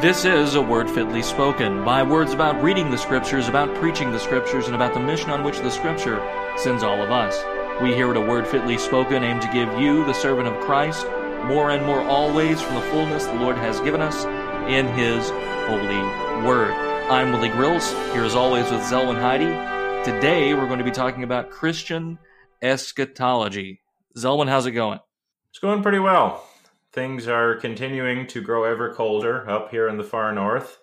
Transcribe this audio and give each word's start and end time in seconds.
This 0.00 0.26
is 0.26 0.56
a 0.56 0.62
word 0.62 0.90
fitly 0.90 1.22
spoken, 1.22 1.82
by 1.82 2.02
words 2.02 2.34
about 2.34 2.62
reading 2.62 2.90
the 2.90 2.98
scriptures, 2.98 3.48
about 3.48 3.74
preaching 3.76 4.12
the 4.12 4.20
scriptures, 4.20 4.66
and 4.66 4.74
about 4.74 4.92
the 4.92 5.00
mission 5.00 5.30
on 5.30 5.42
which 5.42 5.60
the 5.60 5.70
scripture 5.70 6.18
sends 6.58 6.82
all 6.82 7.02
of 7.02 7.10
us. 7.10 7.42
We 7.80 7.94
here 7.94 8.10
at 8.10 8.16
a 8.18 8.20
word 8.20 8.46
fitly 8.46 8.76
spoken 8.76 9.24
aim 9.24 9.40
to 9.40 9.50
give 9.54 9.80
you, 9.80 10.04
the 10.04 10.12
servant 10.12 10.48
of 10.48 10.62
Christ, 10.62 11.06
more 11.46 11.70
and 11.70 11.86
more 11.86 12.02
always 12.02 12.60
from 12.60 12.74
the 12.74 12.82
fullness 12.82 13.24
the 13.24 13.36
Lord 13.36 13.56
has 13.56 13.80
given 13.80 14.02
us 14.02 14.26
in 14.70 14.86
his 14.88 15.30
holy 15.66 16.46
word. 16.46 16.72
I'm 17.10 17.32
Willie 17.32 17.48
Grills, 17.48 17.90
here 18.12 18.24
as 18.24 18.34
always 18.34 18.70
with 18.70 18.82
Zelwyn 18.82 19.18
Heide. 19.18 20.04
Today 20.04 20.52
we're 20.52 20.66
going 20.66 20.78
to 20.78 20.84
be 20.84 20.90
talking 20.90 21.22
about 21.22 21.48
Christian 21.48 22.18
eschatology. 22.60 23.80
Zelwyn, 24.14 24.48
how's 24.48 24.66
it 24.66 24.72
going? 24.72 25.00
It's 25.48 25.58
going 25.58 25.82
pretty 25.82 26.00
well 26.00 26.45
things 26.96 27.28
are 27.28 27.56
continuing 27.56 28.26
to 28.26 28.40
grow 28.40 28.64
ever 28.64 28.92
colder 28.92 29.48
up 29.48 29.70
here 29.70 29.86
in 29.86 29.98
the 29.98 30.02
far 30.02 30.32
north, 30.32 30.78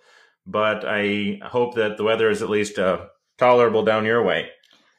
but 0.45 0.85
I 0.87 1.39
hope 1.43 1.73
that 1.73 1.97
the 1.97 2.03
weather 2.03 2.29
is 2.29 2.43
at 2.43 2.51
least 2.51 2.77
uh, 2.77 3.07
tolerable 3.39 3.83
down 3.83 4.05
your 4.05 4.23
way. 4.23 4.49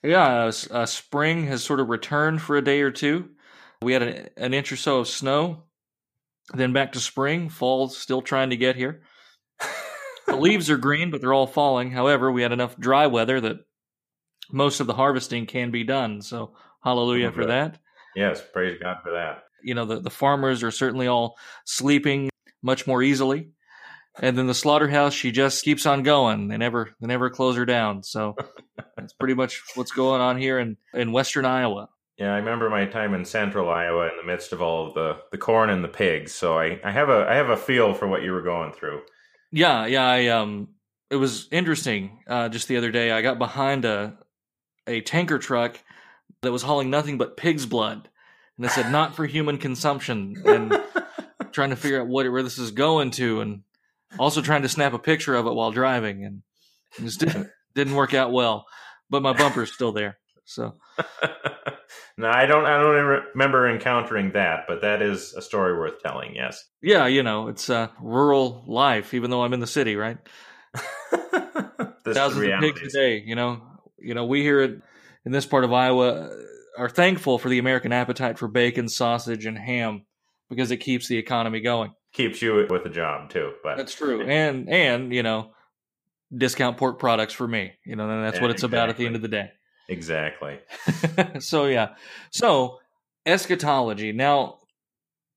Yeah, 0.02 0.46
uh, 0.46 0.52
uh, 0.72 0.86
spring 0.86 1.46
has 1.46 1.62
sort 1.62 1.78
of 1.80 1.88
returned 1.88 2.42
for 2.42 2.56
a 2.56 2.64
day 2.64 2.82
or 2.82 2.90
two. 2.90 3.30
We 3.80 3.92
had 3.92 4.02
an, 4.02 4.28
an 4.36 4.54
inch 4.54 4.72
or 4.72 4.76
so 4.76 4.98
of 4.98 5.08
snow, 5.08 5.62
then 6.52 6.72
back 6.72 6.92
to 6.92 7.00
spring. 7.00 7.48
Fall's 7.48 7.96
still 7.96 8.20
trying 8.20 8.50
to 8.50 8.56
get 8.56 8.74
here. 8.74 9.02
the 10.26 10.36
leaves 10.36 10.68
are 10.68 10.76
green, 10.76 11.12
but 11.12 11.20
they're 11.20 11.32
all 11.32 11.46
falling. 11.46 11.92
However, 11.92 12.30
we 12.30 12.42
had 12.42 12.52
enough 12.52 12.76
dry 12.76 13.06
weather 13.06 13.40
that 13.40 13.58
most 14.50 14.80
of 14.80 14.88
the 14.88 14.94
harvesting 14.94 15.46
can 15.46 15.70
be 15.70 15.84
done. 15.84 16.22
So, 16.22 16.56
hallelujah 16.82 17.30
for 17.30 17.46
that. 17.46 17.78
Yes, 18.16 18.42
praise 18.52 18.78
God 18.82 18.96
for 19.04 19.12
that 19.12 19.43
you 19.64 19.74
know 19.74 19.84
the, 19.84 20.00
the 20.00 20.10
farmers 20.10 20.62
are 20.62 20.70
certainly 20.70 21.06
all 21.06 21.36
sleeping 21.64 22.30
much 22.62 22.86
more 22.86 23.02
easily. 23.02 23.50
And 24.20 24.38
then 24.38 24.46
the 24.46 24.54
slaughterhouse 24.54 25.12
she 25.12 25.32
just 25.32 25.64
keeps 25.64 25.86
on 25.86 26.02
going. 26.02 26.48
They 26.48 26.56
never 26.56 26.90
they 27.00 27.06
never 27.06 27.30
close 27.30 27.56
her 27.56 27.66
down. 27.66 28.02
So 28.02 28.36
that's 28.96 29.12
pretty 29.12 29.34
much 29.34 29.62
what's 29.74 29.92
going 29.92 30.20
on 30.20 30.38
here 30.38 30.58
in 30.58 30.76
in 30.92 31.12
western 31.12 31.44
iowa. 31.44 31.88
Yeah 32.16 32.32
i 32.32 32.36
remember 32.36 32.70
my 32.70 32.86
time 32.86 33.12
in 33.14 33.24
central 33.24 33.68
iowa 33.68 34.04
in 34.08 34.16
the 34.16 34.26
midst 34.26 34.52
of 34.52 34.62
all 34.62 34.86
of 34.86 34.94
the 34.94 35.16
the 35.32 35.38
corn 35.38 35.70
and 35.70 35.82
the 35.82 35.88
pigs. 35.88 36.32
So 36.32 36.58
i 36.58 36.80
i 36.84 36.90
have 36.90 37.08
a 37.08 37.26
i 37.28 37.34
have 37.34 37.50
a 37.50 37.56
feel 37.56 37.92
for 37.92 38.06
what 38.08 38.22
you 38.22 38.32
were 38.32 38.42
going 38.42 38.72
through. 38.72 39.02
Yeah 39.50 39.86
yeah 39.86 40.06
i 40.06 40.28
um 40.28 40.68
it 41.10 41.16
was 41.16 41.48
interesting 41.50 42.22
uh 42.28 42.48
just 42.48 42.68
the 42.68 42.76
other 42.76 42.92
day. 42.92 43.10
I 43.10 43.20
got 43.20 43.38
behind 43.38 43.84
a 43.84 44.16
a 44.86 45.00
tanker 45.00 45.38
truck 45.38 45.80
that 46.42 46.52
was 46.52 46.62
hauling 46.62 46.90
nothing 46.90 47.18
but 47.18 47.36
pig's 47.36 47.66
blood 47.66 48.08
and 48.56 48.66
it 48.66 48.70
said 48.70 48.90
not 48.90 49.14
for 49.14 49.26
human 49.26 49.58
consumption 49.58 50.42
and 50.44 50.80
trying 51.52 51.70
to 51.70 51.76
figure 51.76 52.00
out 52.00 52.08
what 52.08 52.30
where 52.30 52.42
this 52.42 52.58
is 52.58 52.70
going 52.70 53.10
to 53.12 53.40
and 53.40 53.62
also 54.18 54.40
trying 54.40 54.62
to 54.62 54.68
snap 54.68 54.92
a 54.92 54.98
picture 54.98 55.34
of 55.34 55.46
it 55.46 55.54
while 55.54 55.70
driving 55.70 56.24
and 56.24 56.42
it 56.98 57.02
just 57.02 57.20
didn't 57.20 57.48
didn't 57.74 57.94
work 57.94 58.14
out 58.14 58.32
well. 58.32 58.66
But 59.10 59.22
my 59.22 59.32
bumper's 59.32 59.72
still 59.72 59.92
there 59.92 60.18
so. 60.44 60.74
No 62.16 62.28
i 62.28 62.46
don't 62.46 62.64
i 62.64 62.78
don't 62.78 63.24
remember 63.34 63.68
encountering 63.68 64.32
that 64.32 64.66
but 64.68 64.82
that 64.82 65.02
is 65.02 65.34
a 65.34 65.42
story 65.42 65.76
worth 65.76 66.00
telling 66.00 66.36
yes. 66.36 66.64
Yeah 66.80 67.06
you 67.06 67.24
know 67.24 67.48
it's 67.48 67.68
a 67.68 67.90
rural 68.00 68.62
life 68.68 69.14
even 69.14 69.30
though 69.30 69.42
i'm 69.42 69.52
in 69.52 69.58
the 69.58 69.66
city 69.66 69.96
right? 69.96 70.18
Thousands 72.04 72.52
of 72.52 72.60
pigs 72.60 72.82
a 72.82 72.88
day 72.88 73.22
you 73.26 73.34
know? 73.34 73.62
You 73.98 74.14
know 74.14 74.26
we 74.26 74.42
hear 74.42 74.60
it 74.60 74.80
in 75.26 75.32
this 75.32 75.44
part 75.44 75.64
of 75.64 75.72
iowa 75.72 76.30
are 76.76 76.88
thankful 76.88 77.38
for 77.38 77.48
the 77.48 77.58
American 77.58 77.92
appetite 77.92 78.38
for 78.38 78.48
bacon, 78.48 78.88
sausage, 78.88 79.46
and 79.46 79.58
ham 79.58 80.04
because 80.48 80.70
it 80.70 80.78
keeps 80.78 81.08
the 81.08 81.18
economy 81.18 81.60
going. 81.60 81.92
Keeps 82.12 82.42
you 82.42 82.66
with 82.68 82.86
a 82.86 82.90
job 82.90 83.30
too. 83.30 83.52
But 83.62 83.76
that's 83.76 83.94
true, 83.94 84.22
and 84.26 84.68
and 84.68 85.12
you 85.12 85.22
know, 85.22 85.52
discount 86.36 86.76
pork 86.76 86.98
products 86.98 87.34
for 87.34 87.46
me. 87.46 87.72
You 87.84 87.96
know, 87.96 88.08
and 88.08 88.24
that's 88.24 88.36
yeah, 88.36 88.42
what 88.42 88.50
it's 88.50 88.62
exactly. 88.62 88.78
about 88.78 88.88
at 88.90 88.96
the 88.96 89.06
end 89.06 89.16
of 89.16 89.22
the 89.22 89.28
day. 89.28 89.50
Exactly. 89.88 90.58
so 91.40 91.66
yeah, 91.66 91.94
so 92.30 92.78
eschatology. 93.26 94.12
Now, 94.12 94.58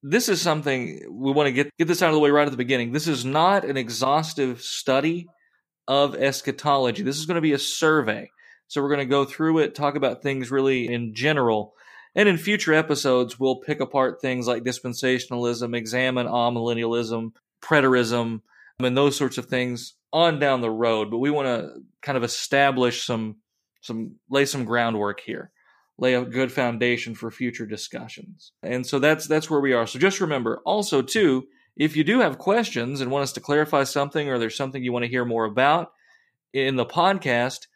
this 0.03 0.29
is 0.29 0.41
something 0.41 1.01
we 1.09 1.31
want 1.31 1.47
to 1.47 1.51
get 1.51 1.69
get 1.78 1.88
this 1.88 2.01
out 2.01 2.09
of 2.09 2.13
the 2.13 2.19
way 2.19 2.29
right 2.29 2.47
at 2.47 2.51
the 2.51 2.57
beginning. 2.57 2.91
This 2.91 3.07
is 3.07 3.25
not 3.25 3.66
an 3.66 3.78
exhaustive 3.78 4.61
study 4.61 5.28
of 5.88 6.16
eschatology. 6.16 7.03
This 7.03 7.17
is 7.17 7.25
going 7.25 7.35
to 7.35 7.41
be 7.41 7.53
a 7.53 7.59
survey. 7.59 8.29
So 8.67 8.81
we're 8.81 8.89
going 8.89 9.00
to 9.00 9.05
go 9.05 9.25
through 9.25 9.59
it, 9.59 9.75
talk 9.75 9.95
about 9.95 10.22
things 10.22 10.51
really 10.51 10.91
in 10.91 11.13
general. 11.13 11.73
And 12.16 12.28
in 12.28 12.38
future 12.38 12.73
episodes, 12.73 13.39
we'll 13.39 13.57
pick 13.57 13.79
apart 13.79 14.22
things 14.22 14.47
like 14.47 14.63
dispensationalism, 14.63 15.75
examine 15.75 16.28
amillennialism, 16.28 17.31
preterism, 17.61 18.41
and 18.79 18.97
those 18.97 19.16
sorts 19.16 19.38
of 19.38 19.45
things 19.45 19.94
on 20.11 20.39
down 20.39 20.61
the 20.61 20.69
road. 20.69 21.11
But 21.11 21.19
we 21.19 21.31
want 21.31 21.47
to 21.47 21.81
kind 22.01 22.17
of 22.17 22.23
establish 22.23 23.05
some, 23.05 23.38
some, 23.81 24.16
lay 24.29 24.45
some 24.45 24.66
groundwork 24.66 25.19
here, 25.19 25.51
lay 25.97 26.16
a 26.16 26.25
good 26.25 26.51
foundation 26.51 27.16
for 27.16 27.31
future 27.31 27.66
discussions. 27.66 28.51
And 28.63 28.85
so 28.85 28.99
that's, 28.99 29.28
that's 29.28 29.49
where 29.49 29.61
we 29.61 29.73
are. 29.73 29.88
So 29.88 29.99
just 29.99 30.22
remember 30.22 30.61
also 30.66 31.01
too, 31.01 31.47
if 31.75 31.95
you 31.95 32.03
do 32.03 32.19
have 32.19 32.39
questions 32.39 33.01
and 33.01 33.11
want 33.11 33.23
us 33.23 33.34
to 33.34 33.39
clarify 33.39 33.84
something 33.84 34.28
or 34.29 34.39
there's 34.39 34.57
something 34.57 34.84
you 34.84 34.91
want 34.91 35.05
to 35.05 35.11
hear 35.11 35.25
more 35.25 35.45
about 35.45 35.91
in 36.51 36.75
the 36.75 36.85
podcast, 36.85 37.67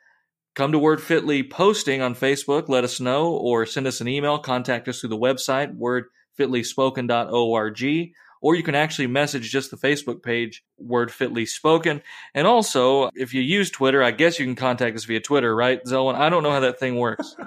Come 0.53 0.73
to 0.73 0.79
Word 0.79 1.01
Fitly 1.01 1.43
posting 1.43 2.01
on 2.01 2.13
Facebook, 2.13 2.67
let 2.67 2.83
us 2.83 2.99
know, 2.99 3.29
or 3.29 3.65
send 3.65 3.87
us 3.87 4.01
an 4.01 4.09
email. 4.09 4.37
Contact 4.37 4.89
us 4.89 4.99
through 4.99 5.09
the 5.09 5.17
website, 5.17 5.77
wordfitlyspoken.org, 5.77 8.11
or 8.41 8.55
you 8.55 8.63
can 8.63 8.75
actually 8.75 9.07
message 9.07 9.49
just 9.49 9.71
the 9.71 9.77
Facebook 9.77 10.21
page, 10.21 10.61
Word 10.77 11.09
Fitly 11.09 11.45
Spoken. 11.45 12.01
And 12.33 12.47
also, 12.47 13.09
if 13.15 13.33
you 13.33 13.41
use 13.41 13.71
Twitter, 13.71 14.03
I 14.03 14.11
guess 14.11 14.39
you 14.39 14.45
can 14.45 14.55
contact 14.55 14.97
us 14.97 15.05
via 15.05 15.21
Twitter, 15.21 15.55
right, 15.55 15.81
Zelwyn? 15.85 16.15
I 16.15 16.27
don't 16.27 16.43
know 16.43 16.51
how 16.51 16.59
that 16.59 16.79
thing 16.79 16.97
works. 16.97 17.33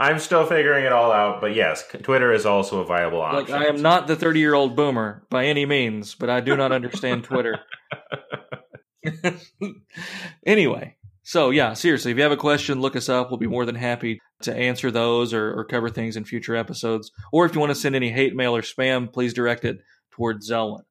I'm 0.00 0.18
still 0.18 0.44
figuring 0.46 0.84
it 0.84 0.92
all 0.92 1.12
out, 1.12 1.40
but 1.40 1.54
yes, 1.54 1.84
Twitter 2.02 2.32
is 2.32 2.44
also 2.44 2.80
a 2.80 2.84
viable 2.84 3.20
option. 3.20 3.52
Like, 3.52 3.62
I 3.62 3.66
am 3.66 3.82
not 3.82 4.08
the 4.08 4.16
30 4.16 4.40
year 4.40 4.54
old 4.54 4.74
boomer 4.74 5.22
by 5.30 5.46
any 5.46 5.64
means, 5.64 6.16
but 6.16 6.28
I 6.28 6.40
do 6.40 6.56
not 6.56 6.72
understand 6.72 7.22
Twitter. 7.22 7.60
anyway, 10.46 10.95
so, 11.26 11.50
yeah, 11.50 11.72
seriously, 11.72 12.12
if 12.12 12.18
you 12.18 12.22
have 12.22 12.30
a 12.30 12.36
question, 12.36 12.80
look 12.80 12.94
us 12.94 13.08
up. 13.08 13.32
We'll 13.32 13.38
be 13.38 13.48
more 13.48 13.66
than 13.66 13.74
happy 13.74 14.20
to 14.42 14.54
answer 14.54 14.92
those 14.92 15.34
or, 15.34 15.58
or 15.58 15.64
cover 15.64 15.88
things 15.88 16.16
in 16.16 16.24
future 16.24 16.54
episodes. 16.54 17.10
Or 17.32 17.44
if 17.44 17.52
you 17.52 17.58
want 17.58 17.70
to 17.70 17.74
send 17.74 17.96
any 17.96 18.12
hate 18.12 18.36
mail 18.36 18.54
or 18.54 18.62
spam, 18.62 19.12
please 19.12 19.34
direct 19.34 19.64
it 19.64 19.78
towards 20.12 20.48
Zelwyn. 20.48 20.84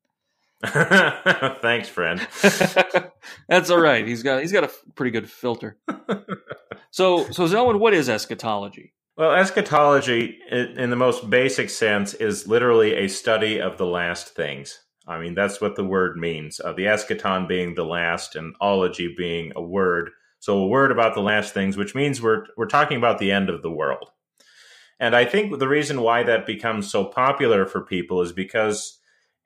Thanks, 1.61 1.87
friend. 1.87 2.19
That's 3.47 3.69
all 3.69 3.79
right. 3.79 4.05
He's 4.05 4.23
got 4.23 4.41
he's 4.41 4.51
got 4.51 4.65
a 4.65 4.71
pretty 4.95 5.11
good 5.11 5.29
filter. 5.29 5.77
so, 6.91 7.31
so 7.31 7.47
Zelwyn, 7.47 7.79
what 7.79 7.93
is 7.93 8.09
eschatology? 8.09 8.91
Well, 9.15 9.31
eschatology, 9.31 10.37
in 10.51 10.89
the 10.89 10.97
most 10.97 11.29
basic 11.29 11.69
sense, 11.69 12.13
is 12.13 12.45
literally 12.45 12.93
a 12.95 13.07
study 13.07 13.61
of 13.61 13.77
the 13.77 13.85
last 13.85 14.35
things. 14.35 14.81
I 15.07 15.17
mean, 15.17 15.33
that's 15.33 15.61
what 15.61 15.77
the 15.77 15.85
word 15.85 16.17
means. 16.17 16.59
Uh, 16.59 16.73
the 16.73 16.87
eschaton 16.87 17.47
being 17.47 17.75
the 17.75 17.85
last, 17.85 18.35
and 18.35 18.53
ology 18.59 19.13
being 19.15 19.53
a 19.55 19.61
word 19.61 20.09
so 20.45 20.59
a 20.59 20.67
word 20.67 20.91
about 20.91 21.15
the 21.15 21.21
last 21.21 21.55
things, 21.55 21.75
which 21.75 21.95
means 21.95 22.21
we're 22.21 22.45
we're 22.55 22.67
talking 22.67 22.97
about 22.97 23.17
the 23.17 23.31
end 23.31 23.49
of 23.49 23.63
the 23.63 23.71
world. 23.71 24.11
And 24.99 25.15
I 25.15 25.25
think 25.25 25.57
the 25.57 25.67
reason 25.67 26.01
why 26.01 26.21
that 26.21 26.45
becomes 26.45 26.89
so 26.89 27.03
popular 27.03 27.65
for 27.65 27.81
people 27.81 28.21
is 28.21 28.31
because 28.31 28.99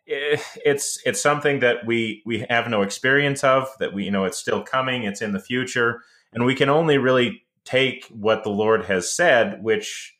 eh, 0.10 0.36
it's 0.66 1.00
it's 1.06 1.22
something 1.22 1.62
that 1.62 1.86
we 1.86 2.22
we 2.26 2.46
have 2.50 2.68
no 2.68 2.82
experience 2.82 3.46
of 3.46 3.70
that 3.80 3.94
we 3.94 4.04
you 4.04 4.12
know 4.12 4.26
it's 4.26 4.38
still 4.38 4.62
coming 4.62 5.04
it's 5.04 5.22
in 5.22 5.32
the 5.32 5.40
future 5.40 6.04
and 6.34 6.44
we 6.44 6.54
can 6.54 6.68
only 6.68 6.98
really 6.98 7.44
take 7.64 8.06
what 8.08 8.44
the 8.44 8.50
lord 8.50 8.84
has 8.86 9.10
said 9.10 9.64
which 9.64 10.18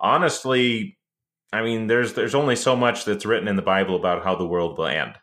honestly 0.00 0.96
i 1.52 1.60
mean 1.62 1.88
there's 1.88 2.14
there's 2.14 2.34
only 2.34 2.56
so 2.56 2.76
much 2.76 3.04
that's 3.04 3.26
written 3.26 3.48
in 3.48 3.56
the 3.56 3.62
bible 3.62 3.96
about 3.96 4.24
how 4.24 4.34
the 4.34 4.46
world 4.46 4.78
will 4.78 4.86
end 4.86 5.14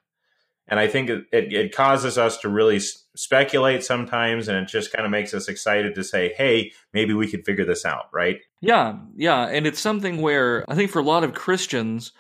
and 0.67 0.79
I 0.79 0.87
think 0.87 1.09
it, 1.09 1.25
it, 1.31 1.75
causes 1.75 2.17
us 2.17 2.37
to 2.37 2.49
really 2.49 2.79
speculate 3.15 3.83
sometimes, 3.83 4.47
and 4.47 4.57
it 4.57 4.67
just 4.69 4.93
kind 4.93 5.05
of 5.05 5.11
makes 5.11 5.33
us 5.33 5.47
excited 5.47 5.95
to 5.95 6.03
say, 6.03 6.33
"Hey, 6.37 6.71
maybe 6.93 7.13
we 7.13 7.27
could 7.29 7.45
figure 7.45 7.65
this 7.65 7.85
out." 7.85 8.05
Right? 8.13 8.39
Yeah, 8.61 8.99
yeah, 9.15 9.47
and 9.47 9.67
it's 9.67 9.79
something 9.79 10.21
where 10.21 10.63
I 10.69 10.75
think 10.75 10.91
for 10.91 10.99
a 10.99 11.03
lot 11.03 11.23
of 11.23 11.33
Christians, 11.33 12.13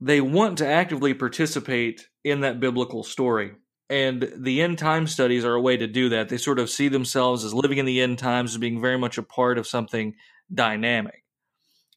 they 0.00 0.20
want 0.20 0.58
to 0.58 0.66
actively 0.66 1.14
participate 1.14 2.08
in 2.24 2.40
that 2.40 2.60
biblical 2.60 3.02
story. 3.02 3.52
And 3.90 4.32
the 4.36 4.62
end 4.62 4.78
time 4.78 5.06
studies 5.06 5.44
are 5.44 5.54
a 5.54 5.60
way 5.60 5.76
to 5.76 5.86
do 5.86 6.08
that. 6.10 6.28
They 6.28 6.38
sort 6.38 6.58
of 6.58 6.70
see 6.70 6.88
themselves 6.88 7.44
as 7.44 7.52
living 7.52 7.78
in 7.78 7.86
the 7.86 8.00
end 8.00 8.18
times, 8.18 8.52
as 8.52 8.58
being 8.58 8.80
very 8.80 8.98
much 8.98 9.18
a 9.18 9.22
part 9.22 9.58
of 9.58 9.66
something 9.66 10.14
dynamic. 10.52 11.24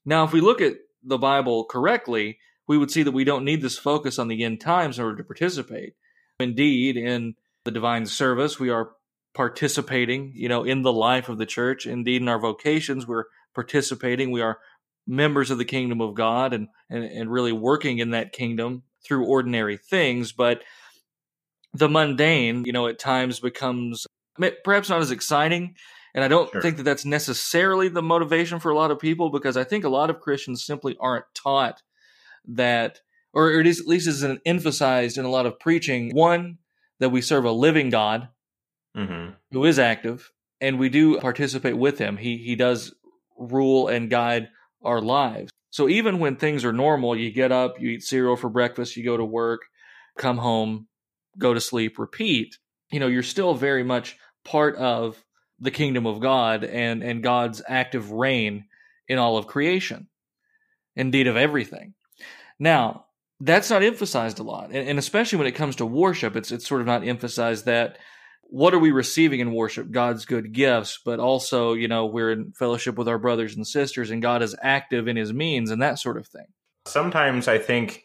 Now, 0.05 0.23
if 0.23 0.33
we 0.33 0.41
look 0.41 0.61
at 0.61 0.73
the 1.03 1.17
Bible 1.17 1.65
correctly, 1.65 2.39
we 2.67 2.77
would 2.77 2.91
see 2.91 3.03
that 3.03 3.12
we 3.12 3.23
don't 3.23 3.45
need 3.45 3.62
this 3.62 3.77
focus 3.77 4.17
on 4.19 4.27
the 4.27 4.44
end 4.44 4.62
times 4.62 4.97
in 4.97 5.06
order 5.06 5.17
to 5.17 5.23
participate. 5.23 5.94
Indeed, 6.39 6.97
in 6.97 7.35
the 7.63 7.71
divine 7.71 8.06
service, 8.06 8.59
we 8.59 8.69
are 8.69 8.91
participating, 9.33 10.31
you 10.35 10.50
know, 10.50 10.63
in 10.63 10.81
the 10.81 10.94
life 10.94 11.29
of 11.29 11.38
the 11.38 11.45
church. 11.45 11.85
Indeed, 11.85 12.21
in 12.21 12.27
our 12.29 12.39
vocations, 12.39 13.07
we're 13.07 13.25
participating. 13.53 14.31
We 14.31 14.41
are 14.41 14.59
members 15.07 15.51
of 15.51 15.57
the 15.57 15.65
kingdom 15.65 16.01
of 16.01 16.15
God 16.15 16.53
and, 16.53 16.67
and, 16.89 17.03
and 17.03 17.31
really 17.31 17.51
working 17.51 18.00
in 18.00 18.12
that 18.12 18.31
kingdom 18.33 18.83
through 19.06 19.25
ordinary 19.25 19.77
things. 19.77 20.31
But 20.31 20.63
the 21.73 21.89
mundane, 21.89 22.65
you 22.65 22.71
know, 22.73 22.88
at 22.88 22.97
times 23.00 23.39
becomes 23.39 24.07
perhaps 24.63 24.89
not 24.89 25.01
as 25.01 25.11
exciting. 25.11 25.75
And 26.13 26.23
I 26.23 26.27
don't 26.27 26.50
Sure. 26.51 26.61
think 26.61 26.77
that 26.77 26.83
that's 26.83 27.06
necessarily 27.06 27.89
the 27.89 28.01
motivation 28.01 28.59
for 28.59 28.71
a 28.71 28.75
lot 28.75 28.89
of 28.91 29.00
people 29.00 29.29
because 29.29 29.57
I 29.57 29.65
think 29.65 29.83
a 29.83 29.89
lot 29.89 30.09
of 30.09 30.21
Christians 30.21 30.65
simply 30.65 30.95
aren't 31.00 31.25
taught 31.35 31.81
that, 32.47 33.00
or 33.33 33.51
it 33.51 33.68
is 33.68 33.80
at 33.80 33.88
least 33.88 34.07
isn't 34.07 34.42
emphasized 34.45 35.18
in 35.18 35.25
a 35.25 35.30
lot 35.30 35.45
of 35.45 35.59
preaching. 35.59 36.12
One, 36.13 36.59
that 37.00 37.09
we 37.09 37.21
serve 37.21 37.45
a 37.45 37.51
living 37.51 37.89
God 37.89 38.30
hmm 38.95 39.30
who 39.51 39.65
is 39.65 39.80
active, 39.80 40.31
and 40.62 40.80
we 40.80 40.89
do 40.89 41.19
participate 41.19 41.77
with 41.77 41.97
him. 41.97 42.18
He 42.18 42.38
he 42.38 42.56
does 42.56 42.94
rule 43.38 43.88
and 43.88 44.09
guide 44.09 44.50
our 44.83 45.01
lives. 45.01 45.51
So 45.69 45.89
even 45.89 46.19
when 46.19 46.38
things 46.38 46.63
are 46.63 46.71
normal, 46.71 47.18
you 47.18 47.31
get 47.31 47.51
up, 47.51 47.81
you 47.81 47.89
eat 47.89 48.03
cereal 48.03 48.38
for 48.38 48.50
breakfast, 48.50 48.95
you 48.95 49.03
go 49.03 49.18
to 49.18 49.25
work, 49.25 49.63
come 50.18 50.38
home, 50.38 50.88
go 51.38 51.53
to 51.53 51.59
sleep, 51.59 52.00
repeat. 52.00 52.57
You 52.92 53.01
know, 53.01 53.07
you're 53.07 53.24
still 53.24 53.53
very 53.53 53.83
much 53.83 54.15
part 54.45 54.77
of 54.77 55.21
the 55.59 55.71
kingdom 55.71 56.06
of 56.06 56.21
God 56.21 56.63
and 56.63 57.03
and 57.03 57.21
God's 57.24 57.62
active 57.68 58.12
reign 58.12 58.65
in 59.07 59.18
all 59.18 59.38
of 59.38 59.47
creation. 59.47 60.07
Indeed 60.95 61.27
of 61.27 61.36
everything. 61.36 61.94
Now, 62.60 63.06
that's 63.40 63.69
not 63.69 63.84
emphasized 63.84 64.40
a 64.40 64.44
lot. 64.44 64.72
And, 64.72 64.88
and 64.90 65.00
especially 65.00 65.38
when 65.38 65.48
it 65.48 65.54
comes 65.56 65.75
to 65.78 65.86
worship, 65.86 66.36
it's 66.36 66.52
it's 66.52 66.68
sort 66.68 66.81
of 66.81 66.88
not 66.88 67.06
emphasized 67.07 67.66
that 67.66 67.98
what 68.44 68.74
are 68.74 68.80
we 68.80 68.92
receiving 68.92 69.40
in 69.40 69.54
worship? 69.54 69.90
God's 69.92 70.25
good 70.25 70.54
gifts, 70.54 71.00
but 71.04 71.19
also, 71.19 71.74
you 71.74 71.88
know, 71.88 72.06
we're 72.06 72.31
in 72.31 72.52
fellowship 72.52 72.96
with 72.96 73.07
our 73.07 73.18
brothers 73.18 73.56
and 73.56 73.66
sisters 73.68 74.12
and 74.12 74.22
God 74.22 74.44
is 74.44 74.56
active 74.62 75.07
in 75.07 75.18
his 75.18 75.34
means 75.34 75.72
and 75.72 75.81
that 75.81 76.00
sort 76.00 76.18
of 76.18 76.28
thing. 76.28 76.46
Sometimes 76.86 77.48
I 77.48 77.57
think, 77.57 78.04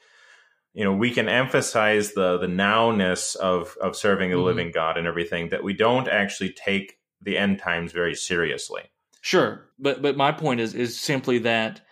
you 0.73 0.83
know, 0.83 0.95
we 0.95 1.11
can 1.11 1.29
emphasize 1.29 2.15
the 2.15 2.39
the 2.39 2.47
nowness 2.47 3.37
of 3.37 3.77
of 3.81 3.95
serving 3.97 4.33
a 4.33 4.37
Mhm. 4.37 4.45
living 4.45 4.71
God 4.73 4.97
and 4.97 5.07
everything 5.07 5.51
that 5.51 5.63
we 5.63 5.75
don't 5.75 6.09
actually 6.09 6.53
take 6.53 6.99
the 7.21 7.37
end 7.37 7.59
times 7.59 7.93
very 7.93 8.15
seriously. 8.15 8.83
Sure. 9.21 9.69
But 9.79 10.01
but 10.01 10.17
my 10.17 10.33
point 10.33 10.61
is 10.61 10.75
is 10.75 10.99
simply 10.99 11.39
that 11.41 11.83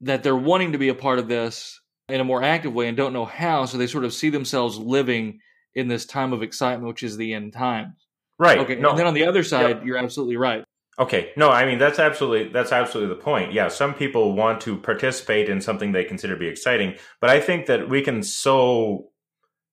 that 0.00 0.22
they're 0.22 0.34
wanting 0.36 0.72
to 0.72 0.78
be 0.78 0.88
a 0.88 0.94
part 0.94 1.18
of 1.18 1.28
this 1.28 1.78
in 2.08 2.20
a 2.20 2.24
more 2.24 2.42
active 2.42 2.72
way 2.72 2.88
and 2.88 2.96
don't 2.96 3.12
know 3.12 3.24
how, 3.24 3.64
so 3.66 3.78
they 3.78 3.86
sort 3.86 4.04
of 4.04 4.14
see 4.14 4.30
themselves 4.30 4.78
living 4.78 5.40
in 5.74 5.88
this 5.88 6.06
time 6.06 6.32
of 6.32 6.42
excitement, 6.42 6.88
which 6.88 7.02
is 7.02 7.16
the 7.16 7.34
end 7.34 7.52
times. 7.52 8.06
Right. 8.38 8.58
Okay. 8.58 8.76
No. 8.76 8.90
And 8.90 8.98
then 8.98 9.06
on 9.06 9.14
the 9.14 9.26
other 9.26 9.42
side, 9.42 9.84
you're 9.84 9.98
absolutely 9.98 10.36
right. 10.36 10.64
Okay. 10.98 11.32
No, 11.36 11.50
I 11.50 11.64
mean 11.64 11.78
that's 11.78 11.98
absolutely 11.98 12.50
that's 12.52 12.72
absolutely 12.72 13.14
the 13.14 13.22
point. 13.22 13.52
Yeah, 13.52 13.68
some 13.68 13.94
people 13.94 14.34
want 14.34 14.60
to 14.62 14.76
participate 14.76 15.48
in 15.48 15.60
something 15.60 15.92
they 15.92 16.04
consider 16.04 16.34
to 16.34 16.40
be 16.40 16.48
exciting, 16.48 16.96
but 17.20 17.30
I 17.30 17.40
think 17.40 17.66
that 17.66 17.88
we 17.88 18.02
can 18.02 18.22
so 18.22 19.10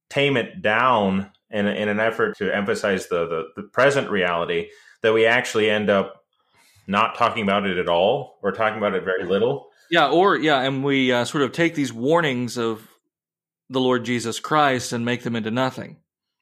tame 0.10 0.38
it 0.38 0.62
down 0.62 1.32
in, 1.50 1.68
in 1.68 1.90
an 1.90 2.00
effort 2.00 2.38
to 2.38 2.56
emphasize 2.56 3.08
the, 3.08 3.28
the 3.28 3.62
the 3.62 3.68
present 3.70 4.10
reality 4.12 4.70
that 5.02 5.14
we 5.14 5.26
actually 5.26 5.70
end 5.70 5.90
up 5.90 6.24
not 6.88 7.16
talking 7.16 7.42
about 7.42 7.66
it 7.66 7.78
at 7.78 7.90
all 7.90 8.38
or 8.44 8.52
talking 8.52 8.78
about 8.78 8.94
it 8.94 9.04
very 9.04 9.26
little. 9.26 9.70
Yeah, 9.92 10.10
or 10.10 10.38
yeah, 10.38 10.62
and 10.62 10.84
we 10.84 11.12
uh, 11.12 11.26
sort 11.26 11.44
of 11.44 11.52
take 11.52 11.76
these 11.76 11.94
warnings 11.94 12.58
of 12.58 12.88
the 13.70 13.80
Lord 13.80 14.06
Jesus 14.06 14.40
Christ 14.40 14.94
and 14.94 15.06
make 15.06 15.24
them 15.24 15.36
into 15.36 15.52
nothing. 15.52 15.98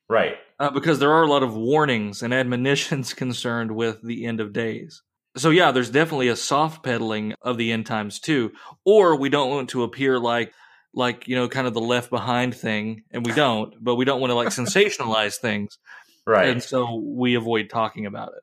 Right. 0.09 0.35
uh, 0.59 0.69
because 0.69 0.99
there 0.99 1.11
are 1.13 1.23
a 1.23 1.27
lot 1.27 1.41
of 1.43 1.55
warnings 1.55 2.21
and 2.21 2.33
admonitions 2.33 3.13
concerned 3.23 3.71
with 3.71 4.01
the 4.03 4.25
end 4.25 4.39
of 4.41 4.53
days. 4.53 5.01
So 5.37 5.49
yeah, 5.49 5.71
there's 5.71 5.89
definitely 5.89 6.27
a 6.27 6.35
soft 6.35 6.83
pedaling 6.83 7.33
of 7.41 7.57
the 7.57 7.71
end 7.71 7.85
times 7.87 8.19
too. 8.19 8.51
Or 8.85 9.15
we 9.15 9.29
don't 9.29 9.49
want 9.49 9.69
to 9.69 9.83
appear 9.83 10.19
like 10.19 10.53
like 10.93 11.27
you 11.27 11.35
know 11.35 11.47
kind 11.49 11.65
of 11.65 11.73
the 11.73 11.81
left 11.81 12.11
behind 12.11 12.53
thing, 12.55 13.03
and 13.11 13.25
we 13.25 13.31
don't. 13.33 13.73
But 13.83 13.95
we 13.95 14.05
don't 14.05 14.21
want 14.21 14.29
to 14.31 14.35
like 14.35 14.47
sensationalize 14.49 15.37
things, 15.37 15.79
Right. 16.27 16.49
and 16.49 16.61
so 16.61 17.01
we 17.03 17.33
avoid 17.35 17.69
talking 17.71 18.05
about 18.05 18.33
it. 18.37 18.42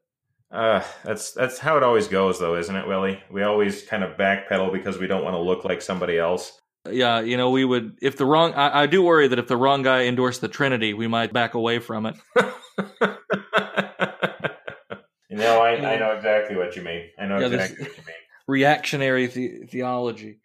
Uh, 0.50 0.82
that's 1.04 1.32
that's 1.32 1.58
how 1.58 1.76
it 1.76 1.82
always 1.82 2.08
goes, 2.08 2.38
though, 2.40 2.56
isn't 2.56 2.74
it, 2.74 2.86
Willie? 2.88 3.22
We 3.30 3.42
always 3.42 3.82
kind 3.82 4.02
of 4.02 4.16
backpedal 4.16 4.72
because 4.72 4.98
we 4.98 5.06
don't 5.06 5.22
want 5.22 5.34
to 5.34 5.40
look 5.40 5.64
like 5.64 5.80
somebody 5.80 6.18
else. 6.18 6.58
Yeah, 6.90 7.20
you 7.20 7.36
know, 7.36 7.50
we 7.50 7.64
would 7.64 7.98
if 8.02 8.16
the 8.16 8.24
wrong. 8.26 8.54
I, 8.54 8.82
I 8.82 8.86
do 8.86 9.02
worry 9.02 9.28
that 9.28 9.38
if 9.38 9.46
the 9.46 9.56
wrong 9.56 9.82
guy 9.82 10.04
endorsed 10.06 10.40
the 10.40 10.48
Trinity, 10.48 10.92
we 10.94 11.06
might 11.06 11.32
back 11.32 11.54
away 11.54 11.78
from 11.78 12.06
it. 12.06 12.16
you 15.28 15.36
know, 15.36 15.60
I, 15.60 15.72
I 15.76 15.98
know 15.98 16.12
exactly 16.16 16.56
what 16.56 16.74
you 16.76 16.82
mean. 16.82 17.10
I 17.18 17.26
know 17.26 17.38
Yeah, 17.38 17.46
exactly 17.46 17.84
what 17.86 17.96
you 17.96 18.02
mean. 18.06 18.16
reactionary 18.48 19.26
the- 19.26 19.66
theology. 19.68 20.38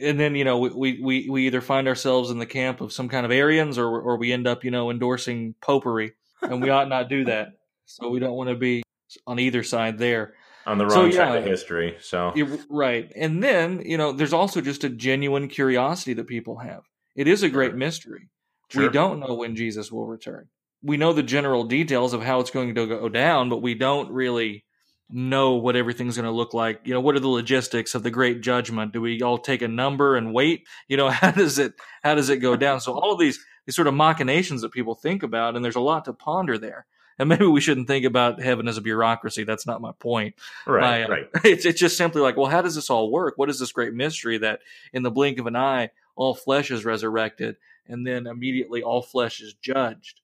And 0.00 0.18
then 0.18 0.36
you 0.36 0.44
know 0.44 0.58
we, 0.58 1.00
we 1.02 1.28
we 1.28 1.46
either 1.46 1.60
find 1.60 1.88
ourselves 1.88 2.30
in 2.30 2.38
the 2.38 2.46
camp 2.46 2.80
of 2.80 2.92
some 2.92 3.08
kind 3.08 3.26
of 3.26 3.32
Arians, 3.32 3.78
or 3.78 4.00
or 4.00 4.16
we 4.16 4.32
end 4.32 4.46
up 4.46 4.62
you 4.64 4.70
know 4.70 4.90
endorsing 4.90 5.54
popery, 5.60 6.12
and 6.40 6.62
we 6.62 6.70
ought 6.70 6.88
not 6.88 7.08
do 7.08 7.24
that. 7.24 7.48
So 7.84 8.08
we 8.08 8.20
don't 8.20 8.34
want 8.34 8.48
to 8.50 8.54
be 8.54 8.82
on 9.26 9.38
either 9.38 9.62
side 9.62 9.98
there. 9.98 10.34
On 10.66 10.76
the 10.76 10.84
wrong 10.84 11.10
So, 11.10 11.16
side 11.16 11.38
of 11.38 11.44
history. 11.44 11.96
So 12.00 12.32
right. 12.68 13.10
And 13.16 13.42
then 13.42 13.82
you 13.84 13.96
know 13.96 14.12
there's 14.12 14.34
also 14.34 14.60
just 14.60 14.84
a 14.84 14.90
genuine 14.90 15.48
curiosity 15.48 16.12
that 16.14 16.26
people 16.26 16.58
have. 16.58 16.82
It 17.16 17.26
is 17.26 17.42
a 17.42 17.48
great 17.48 17.70
Sure. 17.70 17.78
mystery. 17.78 18.28
Sure. 18.68 18.82
We 18.82 18.88
don't 18.90 19.20
know 19.20 19.34
when 19.34 19.56
Jesus 19.56 19.90
will 19.90 20.06
return. 20.06 20.48
We 20.82 20.98
know 20.98 21.12
the 21.12 21.22
general 21.22 21.64
details 21.64 22.12
of 22.12 22.22
how 22.22 22.40
it's 22.40 22.50
going 22.50 22.74
to 22.74 22.86
go 22.86 23.08
down, 23.08 23.48
but 23.48 23.62
we 23.62 23.74
don't 23.74 24.10
really 24.12 24.64
know 25.10 25.54
what 25.54 25.74
everything's 25.74 26.16
going 26.16 26.26
to 26.26 26.30
look 26.30 26.52
like. 26.52 26.80
You 26.84 26.92
know, 26.92 27.00
what 27.00 27.16
are 27.16 27.20
the 27.20 27.28
logistics 27.28 27.94
of 27.94 28.02
the 28.02 28.10
great 28.10 28.42
judgment? 28.42 28.92
Do 28.92 29.00
we 29.00 29.22
all 29.22 29.38
take 29.38 29.62
a 29.62 29.68
number 29.68 30.16
and 30.16 30.34
wait? 30.34 30.66
You 30.86 30.98
know, 30.98 31.08
how 31.22 31.30
does 31.30 31.58
it 31.58 31.72
how 32.02 32.14
does 32.14 32.28
it 32.28 32.38
go 32.38 32.56
down? 32.56 32.80
So 32.80 32.92
all 32.92 33.12
of 33.12 33.18
these 33.18 33.38
these 33.66 33.74
sort 33.74 33.88
of 33.88 33.94
machinations 33.94 34.60
that 34.62 34.72
people 34.72 34.94
think 34.94 35.22
about, 35.22 35.56
and 35.56 35.64
there's 35.64 35.76
a 35.76 35.80
lot 35.80 36.04
to 36.04 36.12
ponder 36.12 36.58
there. 36.58 36.86
And 37.18 37.28
maybe 37.28 37.46
we 37.46 37.60
shouldn't 37.60 37.88
think 37.88 38.04
about 38.04 38.40
heaven 38.40 38.68
as 38.68 38.76
a 38.76 38.80
bureaucracy. 38.80 39.44
That's 39.44 39.66
not 39.66 39.80
my 39.80 39.92
point. 39.98 40.36
right, 40.66 40.80
my, 40.80 41.02
uh, 41.04 41.08
right. 41.08 41.28
It's 41.44 41.64
it's 41.64 41.80
just 41.80 41.96
simply 41.96 42.22
like, 42.22 42.36
well, 42.36 42.50
how 42.50 42.62
does 42.62 42.74
this 42.74 42.90
all 42.90 43.10
work? 43.10 43.34
What 43.36 43.50
is 43.50 43.58
this 43.58 43.72
great 43.72 43.92
mystery 43.92 44.38
that 44.38 44.60
in 44.92 45.02
the 45.02 45.10
blink 45.10 45.38
of 45.38 45.46
an 45.46 45.56
eye 45.56 45.90
all 46.16 46.34
flesh 46.34 46.70
is 46.70 46.84
resurrected, 46.84 47.56
and 47.86 48.06
then 48.06 48.26
immediately 48.26 48.82
all 48.82 49.02
flesh 49.02 49.40
is 49.40 49.54
judged? 49.54 50.20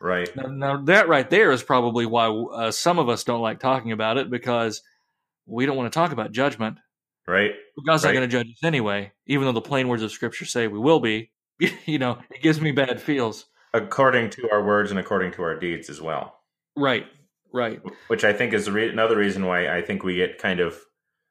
Right. 0.00 0.34
Now, 0.36 0.44
now 0.48 0.76
that 0.84 1.08
right 1.08 1.28
there 1.28 1.50
is 1.50 1.62
probably 1.62 2.06
why 2.06 2.28
uh, 2.28 2.70
some 2.70 2.98
of 2.98 3.08
us 3.08 3.24
don't 3.24 3.40
like 3.42 3.58
talking 3.60 3.92
about 3.92 4.16
it 4.16 4.30
because 4.30 4.82
we 5.46 5.66
don't 5.66 5.76
want 5.76 5.92
to 5.92 5.98
talk 5.98 6.12
about 6.12 6.32
judgment. 6.32 6.78
Right. 7.26 7.50
God's 7.86 8.04
Right. 8.04 8.10
not 8.10 8.18
going 8.20 8.30
to 8.30 8.36
judge 8.36 8.46
us 8.52 8.64
anyway, 8.64 9.12
even 9.26 9.44
though 9.46 9.52
the 9.52 9.60
plain 9.60 9.88
words 9.88 10.02
of 10.02 10.10
Scripture 10.12 10.44
say 10.44 10.66
we 10.68 10.78
will 10.78 11.00
be. 11.00 11.30
you 11.86 11.98
know, 11.98 12.18
it 12.30 12.40
gives 12.42 12.60
me 12.60 12.70
bad 12.72 13.02
feels. 13.02 13.46
According 13.74 14.30
to 14.30 14.48
our 14.50 14.64
words 14.64 14.90
and 14.90 14.98
according 15.00 15.32
to 15.32 15.42
our 15.42 15.58
deeds 15.58 15.90
as 15.90 16.00
well. 16.00 16.37
Right, 16.78 17.06
right. 17.52 17.80
Which 18.08 18.24
I 18.24 18.32
think 18.32 18.52
is 18.52 18.70
re- 18.70 18.88
another 18.88 19.16
reason 19.16 19.44
why 19.46 19.68
I 19.68 19.82
think 19.82 20.02
we 20.02 20.16
get 20.16 20.38
kind 20.38 20.60
of 20.60 20.78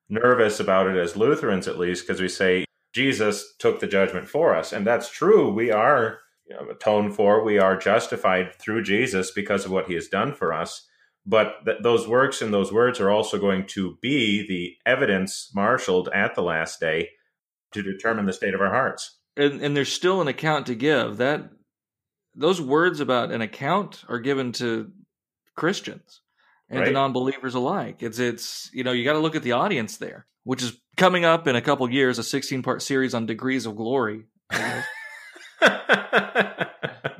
nervous 0.09 0.59
about 0.59 0.87
it 0.87 0.97
as 0.97 1.15
Lutherans, 1.15 1.67
at 1.67 1.79
least, 1.79 2.05
because 2.05 2.21
we 2.21 2.29
say 2.29 2.65
Jesus 2.93 3.55
took 3.59 3.79
the 3.79 3.87
judgment 3.87 4.27
for 4.27 4.55
us. 4.55 4.73
And 4.73 4.85
that's 4.85 5.09
true. 5.09 5.51
We 5.51 5.71
are 5.71 6.19
you 6.47 6.55
know, 6.55 6.69
atoned 6.69 7.15
for, 7.15 7.43
we 7.43 7.57
are 7.59 7.77
justified 7.77 8.55
through 8.55 8.83
Jesus 8.83 9.31
because 9.31 9.65
of 9.65 9.71
what 9.71 9.87
he 9.87 9.93
has 9.95 10.07
done 10.07 10.33
for 10.33 10.53
us. 10.53 10.87
But 11.25 11.65
th- 11.65 11.79
those 11.83 12.07
works 12.07 12.41
and 12.41 12.53
those 12.53 12.71
words 12.71 12.99
are 12.99 13.09
also 13.09 13.37
going 13.37 13.67
to 13.67 13.97
be 14.01 14.47
the 14.47 14.75
evidence 14.89 15.51
marshaled 15.53 16.09
at 16.13 16.35
the 16.35 16.41
last 16.41 16.79
day 16.79 17.09
to 17.73 17.83
determine 17.83 18.25
the 18.25 18.33
state 18.33 18.53
of 18.53 18.61
our 18.61 18.73
hearts. 18.73 19.19
and 19.35 19.61
and 19.61 19.75
there's 19.75 19.91
still 19.91 20.21
an 20.21 20.29
account 20.29 20.65
to 20.67 20.75
give. 20.75 21.17
That 21.17 21.49
those 22.33 22.61
words 22.61 23.01
about 23.01 23.31
an 23.31 23.41
account 23.41 24.05
are 24.07 24.19
given 24.19 24.53
to 24.53 24.91
Christians 25.57 26.21
and 26.69 26.79
Right. 26.79 26.93
non-believers 26.93 27.55
alike. 27.55 28.01
It's 28.01 28.19
it's 28.19 28.69
you 28.73 28.85
know 28.85 28.93
you 28.93 29.03
got 29.03 29.13
to 29.13 29.19
look 29.19 29.35
at 29.35 29.43
the 29.43 29.51
audience 29.53 29.97
there, 29.97 30.25
which 30.45 30.63
is 30.63 30.77
coming 30.95 31.25
up 31.25 31.47
in 31.47 31.55
a 31.57 31.61
couple 31.61 31.89
years, 31.91 32.17
a 32.19 32.23
16 32.23 32.63
part 32.63 32.81
series 32.81 33.13
on 33.13 33.25
degrees 33.25 33.65
of 33.65 33.75
glory. 33.75 34.23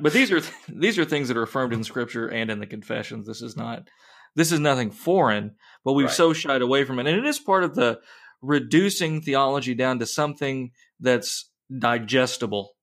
But 0.00 0.12
these 0.12 0.30
are 0.30 0.40
these 0.68 0.96
are 0.98 1.04
things 1.04 1.26
that 1.28 1.36
are 1.36 1.42
affirmed 1.42 1.72
in 1.72 1.82
Scripture 1.82 2.28
and 2.28 2.50
in 2.50 2.60
the 2.60 2.66
confessions. 2.66 3.26
This 3.26 3.42
is 3.42 3.56
not 3.56 3.88
this 4.36 4.52
is 4.52 4.60
nothing 4.60 4.90
foreign, 4.92 5.56
but 5.84 5.94
we've 5.94 6.06
Right. 6.06 6.14
so 6.14 6.32
shied 6.32 6.62
away 6.62 6.84
from 6.84 7.00
it, 7.00 7.08
and 7.08 7.18
it 7.18 7.26
is 7.26 7.40
part 7.40 7.64
of 7.64 7.74
the 7.74 8.00
reducing 8.40 9.20
theology 9.20 9.74
down 9.74 9.98
to 9.98 10.06
something 10.06 10.70
that's 11.00 11.50
digestible 11.76 12.76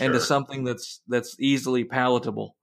and 0.00 0.12
to 0.12 0.20
something 0.20 0.64
that's 0.64 1.00
that's 1.06 1.36
easily 1.38 1.84
palatable. 1.84 2.56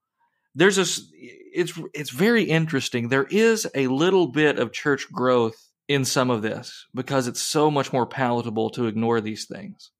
There's 0.55 0.77
a 0.77 0.81
s- 0.81 1.01
it's 1.13 1.73
it's 1.93 2.09
very 2.11 2.43
interesting. 2.43 3.09
There 3.09 3.27
is 3.29 3.67
a 3.75 3.87
little 3.87 4.27
bit 4.27 4.59
of 4.59 4.71
church 4.71 5.11
growth 5.11 5.55
in 5.87 6.05
some 6.05 6.29
of 6.29 6.41
this 6.41 6.85
because 6.93 7.27
it's 7.27 7.41
so 7.41 7.69
much 7.69 7.91
more 7.91 8.05
palatable 8.05 8.69
to 8.71 8.87
ignore 8.87 9.19
these 9.21 9.45
things. 9.45 9.91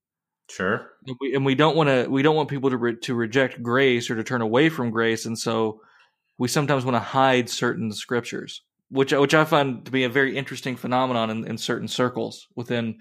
Sure. 0.50 0.90
And 1.06 1.16
we, 1.20 1.34
and 1.34 1.44
we 1.44 1.54
don't 1.54 1.76
want 1.76 1.88
to 1.88 2.08
we 2.10 2.22
don't 2.22 2.36
want 2.36 2.48
people 2.50 2.70
to 2.70 2.76
re, 2.76 2.96
to 2.96 3.14
reject 3.14 3.62
grace 3.62 4.10
or 4.10 4.16
to 4.16 4.24
turn 4.24 4.42
away 4.42 4.68
from 4.68 4.90
grace, 4.90 5.24
and 5.26 5.38
so 5.38 5.80
we 6.38 6.48
sometimes 6.48 6.84
want 6.84 6.96
to 6.96 7.00
hide 7.00 7.48
certain 7.48 7.92
scriptures, 7.92 8.62
which 8.90 9.12
which 9.12 9.34
I 9.34 9.44
find 9.44 9.84
to 9.84 9.90
be 9.90 10.04
a 10.04 10.08
very 10.10 10.36
interesting 10.36 10.76
phenomenon 10.76 11.30
in, 11.30 11.46
in 11.46 11.58
certain 11.58 11.88
circles 11.88 12.46
within 12.54 12.98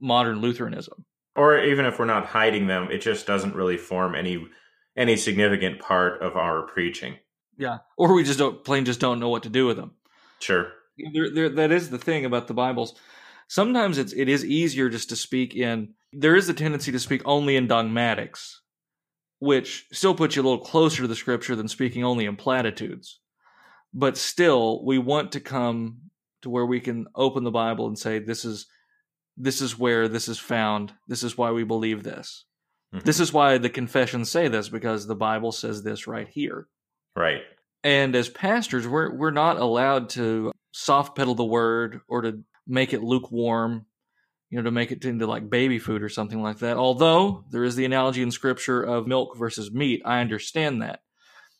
modern 0.00 0.40
Lutheranism. 0.40 1.04
Or 1.34 1.58
even 1.58 1.84
if 1.84 1.98
we're 1.98 2.06
not 2.06 2.26
hiding 2.26 2.66
them, 2.66 2.88
it 2.90 2.98
just 2.98 3.26
doesn't 3.26 3.54
really 3.54 3.76
form 3.76 4.14
any 4.14 4.46
any 4.96 5.16
significant 5.16 5.80
part 5.80 6.22
of 6.22 6.36
our 6.36 6.62
preaching. 6.62 7.16
Yeah, 7.58 7.78
or 7.96 8.14
we 8.14 8.24
just 8.24 8.38
don't 8.38 8.64
plain 8.64 8.84
just 8.84 9.00
don't 9.00 9.20
know 9.20 9.28
what 9.28 9.44
to 9.44 9.48
do 9.48 9.66
with 9.66 9.76
them. 9.76 9.92
Sure. 10.40 10.72
There, 11.12 11.30
there, 11.30 11.48
that 11.48 11.72
is 11.72 11.90
the 11.90 11.98
thing 11.98 12.24
about 12.24 12.48
the 12.48 12.54
Bibles. 12.54 12.98
Sometimes 13.48 13.98
it's 13.98 14.12
it 14.12 14.28
is 14.28 14.44
easier 14.44 14.88
just 14.88 15.08
to 15.10 15.16
speak 15.16 15.54
in. 15.54 15.94
There 16.12 16.36
is 16.36 16.48
a 16.48 16.54
tendency 16.54 16.92
to 16.92 16.98
speak 16.98 17.22
only 17.24 17.56
in 17.56 17.66
dogmatics, 17.66 18.62
which 19.38 19.86
still 19.92 20.14
puts 20.14 20.36
you 20.36 20.42
a 20.42 20.44
little 20.44 20.64
closer 20.64 21.02
to 21.02 21.08
the 21.08 21.14
Scripture 21.14 21.56
than 21.56 21.68
speaking 21.68 22.04
only 22.04 22.24
in 22.26 22.36
platitudes. 22.36 23.20
But 23.94 24.16
still, 24.16 24.84
we 24.84 24.98
want 24.98 25.32
to 25.32 25.40
come 25.40 26.10
to 26.42 26.50
where 26.50 26.66
we 26.66 26.80
can 26.80 27.06
open 27.14 27.44
the 27.44 27.50
Bible 27.50 27.86
and 27.86 27.98
say, 27.98 28.18
"This 28.18 28.44
is 28.44 28.66
this 29.36 29.60
is 29.60 29.78
where 29.78 30.08
this 30.08 30.28
is 30.28 30.38
found. 30.38 30.94
This 31.06 31.22
is 31.22 31.36
why 31.36 31.50
we 31.50 31.64
believe 31.64 32.02
this. 32.02 32.44
Mm-hmm. 32.94 33.04
This 33.04 33.20
is 33.20 33.32
why 33.32 33.58
the 33.58 33.70
confessions 33.70 34.30
say 34.30 34.48
this 34.48 34.68
because 34.68 35.06
the 35.06 35.16
Bible 35.16 35.52
says 35.52 35.82
this 35.82 36.06
right 36.06 36.28
here." 36.28 36.68
Right. 37.14 37.42
And 37.82 38.14
as 38.14 38.28
pastors, 38.28 38.86
we're 38.86 39.14
we're 39.14 39.30
not 39.30 39.58
allowed 39.58 40.10
to 40.10 40.52
soft 40.72 41.16
pedal 41.16 41.34
the 41.34 41.44
word 41.44 42.00
or 42.08 42.22
to 42.22 42.42
make 42.66 42.92
it 42.92 43.02
lukewarm, 43.02 43.86
you 44.50 44.58
know, 44.58 44.64
to 44.64 44.70
make 44.70 44.92
it 44.92 45.04
into 45.04 45.26
like 45.26 45.48
baby 45.48 45.78
food 45.78 46.02
or 46.02 46.08
something 46.08 46.42
like 46.42 46.58
that. 46.58 46.76
Although 46.76 47.44
there 47.50 47.64
is 47.64 47.76
the 47.76 47.84
analogy 47.84 48.22
in 48.22 48.30
scripture 48.30 48.82
of 48.82 49.06
milk 49.06 49.36
versus 49.36 49.72
meat, 49.72 50.02
I 50.04 50.20
understand 50.20 50.82
that. 50.82 51.00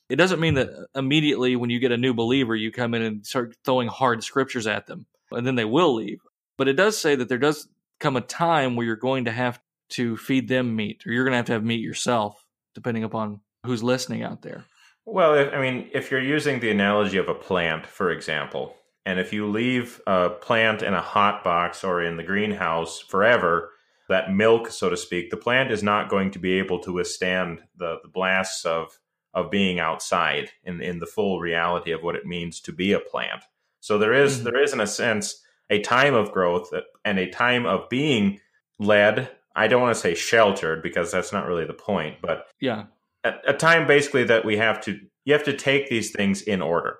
It 0.08 0.16
doesn't 0.16 0.40
mean 0.40 0.54
that 0.54 0.70
immediately 0.94 1.56
when 1.56 1.70
you 1.70 1.80
get 1.80 1.92
a 1.92 1.96
new 1.96 2.14
believer, 2.14 2.54
you 2.54 2.70
come 2.70 2.94
in 2.94 3.02
and 3.02 3.26
start 3.26 3.56
throwing 3.64 3.88
hard 3.88 4.22
scriptures 4.22 4.66
at 4.66 4.86
them 4.86 5.06
and 5.30 5.46
then 5.46 5.56
they 5.56 5.64
will 5.64 5.94
leave. 5.94 6.20
But 6.56 6.68
it 6.68 6.74
does 6.74 6.98
say 6.98 7.16
that 7.16 7.28
there 7.28 7.38
does 7.38 7.68
come 7.98 8.16
a 8.16 8.20
time 8.20 8.76
where 8.76 8.86
you're 8.86 8.96
going 8.96 9.24
to 9.24 9.32
have 9.32 9.60
to 9.90 10.16
feed 10.16 10.48
them 10.48 10.74
meat 10.74 11.02
or 11.06 11.12
you're 11.12 11.24
going 11.24 11.32
to 11.32 11.36
have 11.36 11.46
to 11.46 11.52
have 11.52 11.64
meat 11.64 11.80
yourself, 11.80 12.44
depending 12.74 13.04
upon 13.04 13.40
who's 13.64 13.82
listening 13.82 14.22
out 14.22 14.42
there. 14.42 14.64
Well, 15.04 15.48
I 15.54 15.60
mean, 15.60 15.88
if 15.92 16.10
you're 16.10 16.20
using 16.20 16.60
the 16.60 16.70
analogy 16.70 17.18
of 17.18 17.28
a 17.28 17.34
plant, 17.34 17.86
for 17.86 18.10
example, 18.10 18.76
and 19.04 19.20
if 19.20 19.32
you 19.32 19.48
leave 19.48 20.00
a 20.06 20.30
plant 20.30 20.82
in 20.82 20.94
a 20.94 21.00
hot 21.00 21.44
box 21.44 21.84
or 21.84 22.02
in 22.02 22.16
the 22.16 22.24
greenhouse 22.24 22.98
forever, 22.98 23.70
that 24.08 24.32
milk, 24.32 24.68
so 24.68 24.88
to 24.90 24.96
speak, 24.96 25.30
the 25.30 25.36
plant 25.36 25.70
is 25.70 25.82
not 25.82 26.08
going 26.08 26.32
to 26.32 26.38
be 26.38 26.54
able 26.54 26.80
to 26.80 26.92
withstand 26.92 27.60
the, 27.76 27.98
the 28.02 28.08
blasts 28.08 28.64
of 28.64 28.98
of 29.36 29.50
being 29.50 29.78
outside 29.78 30.50
in, 30.64 30.80
in 30.80 30.98
the 30.98 31.06
full 31.06 31.40
reality 31.40 31.92
of 31.92 32.02
what 32.02 32.16
it 32.16 32.24
means 32.24 32.58
to 32.58 32.72
be 32.72 32.92
a 32.92 32.98
plant. 32.98 33.44
So 33.80 33.98
there 33.98 34.14
is, 34.14 34.36
mm-hmm. 34.36 34.44
there 34.44 34.62
is 34.62 34.72
in 34.72 34.80
a 34.80 34.86
sense 34.86 35.42
a 35.68 35.82
time 35.82 36.14
of 36.14 36.32
growth 36.32 36.70
and 37.04 37.18
a 37.18 37.30
time 37.30 37.66
of 37.66 37.88
being 37.90 38.40
led. 38.78 39.30
I 39.56 39.66
don't 39.66 39.80
want 39.80 39.94
to 39.94 40.00
say 40.00 40.14
sheltered 40.14 40.82
because 40.82 41.10
that's 41.10 41.32
not 41.32 41.46
really 41.46 41.64
the 41.64 41.72
point, 41.72 42.18
but 42.20 42.46
yeah, 42.60 42.84
a, 43.24 43.32
a 43.48 43.52
time 43.54 43.86
basically 43.86 44.24
that 44.24 44.44
we 44.44 44.56
have 44.58 44.80
to 44.82 45.00
you 45.24 45.32
have 45.32 45.44
to 45.44 45.56
take 45.56 45.88
these 45.88 46.10
things 46.12 46.42
in 46.42 46.62
order, 46.62 46.98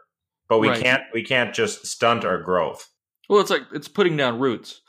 but 0.48 0.58
we 0.58 0.68
right. 0.68 0.82
can't 0.82 1.02
we 1.12 1.22
can't 1.22 1.54
just 1.54 1.86
stunt 1.86 2.24
our 2.24 2.40
growth. 2.40 2.90
Well, 3.28 3.40
it's 3.40 3.50
like 3.50 3.62
it's 3.72 3.88
putting 3.88 4.16
down 4.16 4.38
roots, 4.38 4.80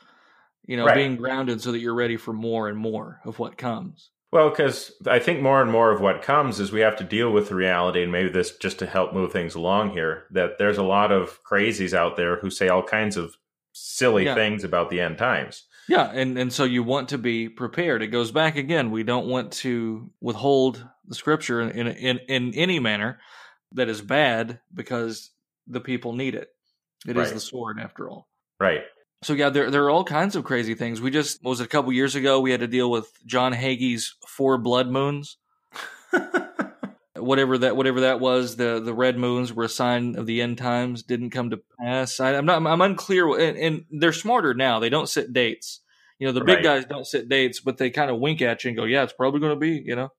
you 0.66 0.76
know, 0.76 0.86
right. 0.86 0.94
being 0.94 1.16
grounded 1.16 1.60
so 1.60 1.72
that 1.72 1.80
you're 1.80 1.94
ready 1.94 2.16
for 2.16 2.32
more 2.32 2.68
and 2.68 2.78
more 2.78 3.20
of 3.24 3.38
what 3.38 3.58
comes. 3.58 4.10
Well, 4.30 4.50
because 4.50 4.92
I 5.06 5.18
think 5.18 5.40
more 5.40 5.62
and 5.62 5.70
more 5.70 5.90
of 5.90 6.00
what 6.02 6.20
comes 6.20 6.60
is 6.60 6.70
we 6.70 6.80
have 6.80 6.96
to 6.96 7.04
deal 7.04 7.30
with 7.30 7.48
the 7.48 7.54
reality, 7.54 8.02
and 8.02 8.12
maybe 8.12 8.28
this 8.28 8.56
just 8.56 8.78
to 8.80 8.86
help 8.86 9.14
move 9.14 9.32
things 9.32 9.54
along 9.54 9.90
here, 9.90 10.24
that 10.30 10.58
there's 10.58 10.76
a 10.78 10.82
lot 10.82 11.12
of 11.12 11.38
crazies 11.44 11.94
out 11.94 12.16
there 12.16 12.36
who 12.36 12.50
say 12.50 12.68
all 12.68 12.82
kinds 12.82 13.16
of 13.16 13.36
silly 13.72 14.24
yeah. 14.24 14.34
things 14.34 14.64
about 14.64 14.90
the 14.90 15.00
end 15.00 15.16
times. 15.16 15.64
Yeah, 15.88 16.10
and, 16.12 16.36
and 16.36 16.52
so 16.52 16.64
you 16.64 16.82
want 16.82 17.08
to 17.10 17.18
be 17.18 17.48
prepared. 17.48 18.02
It 18.02 18.08
goes 18.08 18.30
back 18.30 18.56
again. 18.56 18.90
We 18.90 19.04
don't 19.04 19.26
want 19.26 19.52
to 19.54 20.10
withhold 20.20 20.86
the 21.06 21.14
scripture 21.14 21.62
in 21.62 21.88
in, 21.88 22.18
in 22.28 22.54
any 22.54 22.78
manner 22.78 23.18
that 23.72 23.88
is 23.88 24.02
bad 24.02 24.60
because 24.72 25.30
the 25.66 25.80
people 25.80 26.12
need 26.12 26.34
it. 26.34 26.48
It 27.06 27.16
right. 27.16 27.26
is 27.26 27.32
the 27.32 27.40
sword 27.40 27.78
after 27.80 28.08
all. 28.08 28.28
Right. 28.60 28.82
So 29.22 29.32
yeah, 29.32 29.48
there 29.48 29.70
there 29.70 29.84
are 29.84 29.90
all 29.90 30.04
kinds 30.04 30.36
of 30.36 30.44
crazy 30.44 30.74
things. 30.74 31.00
We 31.00 31.10
just 31.10 31.42
was 31.42 31.60
it 31.60 31.64
a 31.64 31.68
couple 31.68 31.92
years 31.92 32.14
ago 32.14 32.40
we 32.40 32.50
had 32.50 32.60
to 32.60 32.68
deal 32.68 32.90
with 32.90 33.10
John 33.26 33.52
Hagee's 33.52 34.14
four 34.26 34.58
blood 34.58 34.88
moons. 34.88 35.38
whatever 37.18 37.58
that 37.58 37.76
whatever 37.76 38.00
that 38.02 38.20
was, 38.20 38.56
the 38.56 38.80
the 38.80 38.94
red 38.94 39.16
moons 39.16 39.52
were 39.52 39.64
a 39.64 39.68
sign 39.68 40.16
of 40.16 40.26
the 40.26 40.40
end 40.40 40.58
times. 40.58 41.02
Didn't 41.02 41.30
come 41.30 41.50
to 41.50 41.60
pass. 41.80 42.20
I, 42.20 42.32
am 42.32 42.46
not. 42.46 42.64
I'm 42.64 42.80
unclear, 42.80 43.38
and, 43.38 43.56
and, 43.56 43.84
they're 43.90 44.12
smarter 44.12 44.54
now. 44.54 44.78
They 44.78 44.90
don't 44.90 45.08
set 45.08 45.32
dates. 45.32 45.80
You 46.18 46.26
know, 46.26 46.32
the 46.32 46.44
big 46.44 46.56
right. 46.56 46.64
guys 46.64 46.84
don't 46.84 47.06
set 47.06 47.28
dates, 47.28 47.60
but 47.60 47.76
they 47.76 47.90
kind 47.90 48.10
of 48.10 48.18
wink 48.18 48.42
at 48.42 48.64
you 48.64 48.68
and 48.68 48.76
go, 48.76 48.84
"Yeah, 48.84 49.04
it's 49.04 49.12
probably 49.12 49.40
going 49.40 49.54
to 49.54 49.60
be." 49.60 49.82
You 49.84 49.96
know, 49.96 50.12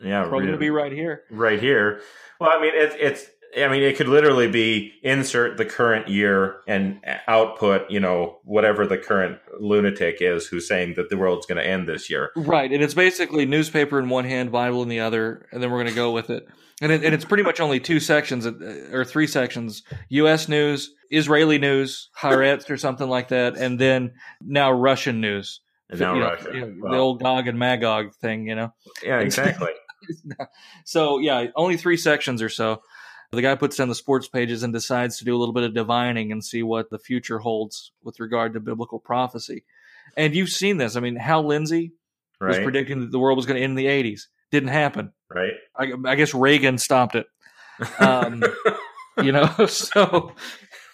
yeah, 0.00 0.22
probably 0.22 0.38
really, 0.38 0.46
going 0.46 0.58
to 0.58 0.58
be 0.58 0.70
right 0.70 0.92
here. 0.92 1.22
Right 1.30 1.60
here. 1.60 2.00
Well, 2.40 2.50
I 2.50 2.60
mean, 2.60 2.72
it's 2.74 2.96
it's 2.98 3.30
I 3.56 3.68
mean, 3.68 3.82
it 3.82 3.96
could 3.96 4.08
literally 4.08 4.48
be 4.48 4.94
insert 5.02 5.56
the 5.56 5.64
current 5.64 6.08
year 6.08 6.56
and 6.66 7.00
output, 7.28 7.90
you 7.90 8.00
know, 8.00 8.38
whatever 8.44 8.86
the 8.86 8.98
current 8.98 9.38
lunatic 9.60 10.18
is 10.20 10.46
who's 10.46 10.66
saying 10.66 10.94
that 10.94 11.10
the 11.10 11.16
world's 11.16 11.46
going 11.46 11.62
to 11.62 11.66
end 11.66 11.88
this 11.88 12.10
year. 12.10 12.30
Right. 12.36 12.70
And 12.72 12.82
it's 12.82 12.94
basically 12.94 13.46
newspaper 13.46 13.98
in 13.98 14.08
one 14.08 14.24
hand, 14.24 14.50
Bible 14.50 14.82
in 14.82 14.88
the 14.88 15.00
other, 15.00 15.46
and 15.52 15.62
then 15.62 15.70
we're 15.70 15.78
going 15.78 15.88
to 15.88 15.94
go 15.94 16.10
with 16.10 16.30
it. 16.30 16.46
And, 16.80 16.90
it, 16.90 17.04
and 17.04 17.14
it's 17.14 17.24
pretty 17.24 17.44
much 17.44 17.60
only 17.60 17.78
two 17.78 18.00
sections 18.00 18.46
uh, 18.46 18.88
or 18.92 19.04
three 19.04 19.28
sections 19.28 19.84
U.S. 20.08 20.48
news, 20.48 20.92
Israeli 21.10 21.58
news, 21.58 22.10
Haaretz 22.18 22.68
or 22.68 22.76
something 22.76 23.08
like 23.08 23.28
that, 23.28 23.56
and 23.56 23.78
then 23.78 24.12
now 24.40 24.72
Russian 24.72 25.20
news. 25.20 25.60
And 25.88 26.00
now 26.00 26.14
you 26.14 26.22
Russia. 26.22 26.52
Know, 26.52 26.66
know, 26.66 26.90
The 26.90 26.96
old 26.96 27.22
Gog 27.22 27.46
and 27.46 27.58
Magog 27.58 28.14
thing, 28.16 28.48
you 28.48 28.56
know? 28.56 28.74
Yeah, 29.04 29.20
exactly. 29.20 29.70
so, 30.84 31.18
yeah, 31.18 31.46
only 31.54 31.76
three 31.76 31.96
sections 31.96 32.42
or 32.42 32.48
so. 32.48 32.82
The 33.34 33.42
guy 33.42 33.54
puts 33.54 33.76
down 33.76 33.88
the 33.88 33.94
sports 33.94 34.28
pages 34.28 34.62
and 34.62 34.72
decides 34.72 35.18
to 35.18 35.24
do 35.24 35.36
a 35.36 35.38
little 35.38 35.52
bit 35.52 35.64
of 35.64 35.74
divining 35.74 36.32
and 36.32 36.44
see 36.44 36.62
what 36.62 36.90
the 36.90 36.98
future 36.98 37.38
holds 37.38 37.92
with 38.02 38.20
regard 38.20 38.54
to 38.54 38.60
biblical 38.60 38.98
prophecy. 38.98 39.64
And 40.16 40.34
you've 40.34 40.50
seen 40.50 40.76
this. 40.76 40.96
I 40.96 41.00
mean, 41.00 41.16
Hal 41.16 41.46
Lindsey 41.46 41.92
right. 42.40 42.48
was 42.48 42.58
predicting 42.58 43.00
that 43.00 43.10
the 43.10 43.18
world 43.18 43.36
was 43.36 43.46
going 43.46 43.56
to 43.56 43.62
end 43.62 43.72
in 43.72 43.76
the 43.76 43.86
80s. 43.86 44.26
Didn't 44.50 44.68
happen. 44.68 45.12
Right. 45.28 45.52
I, 45.76 45.92
I 46.06 46.14
guess 46.14 46.34
Reagan 46.34 46.78
stopped 46.78 47.16
it. 47.16 47.26
Um, 47.98 48.42
you 49.22 49.32
know, 49.32 49.46
so. 49.66 50.32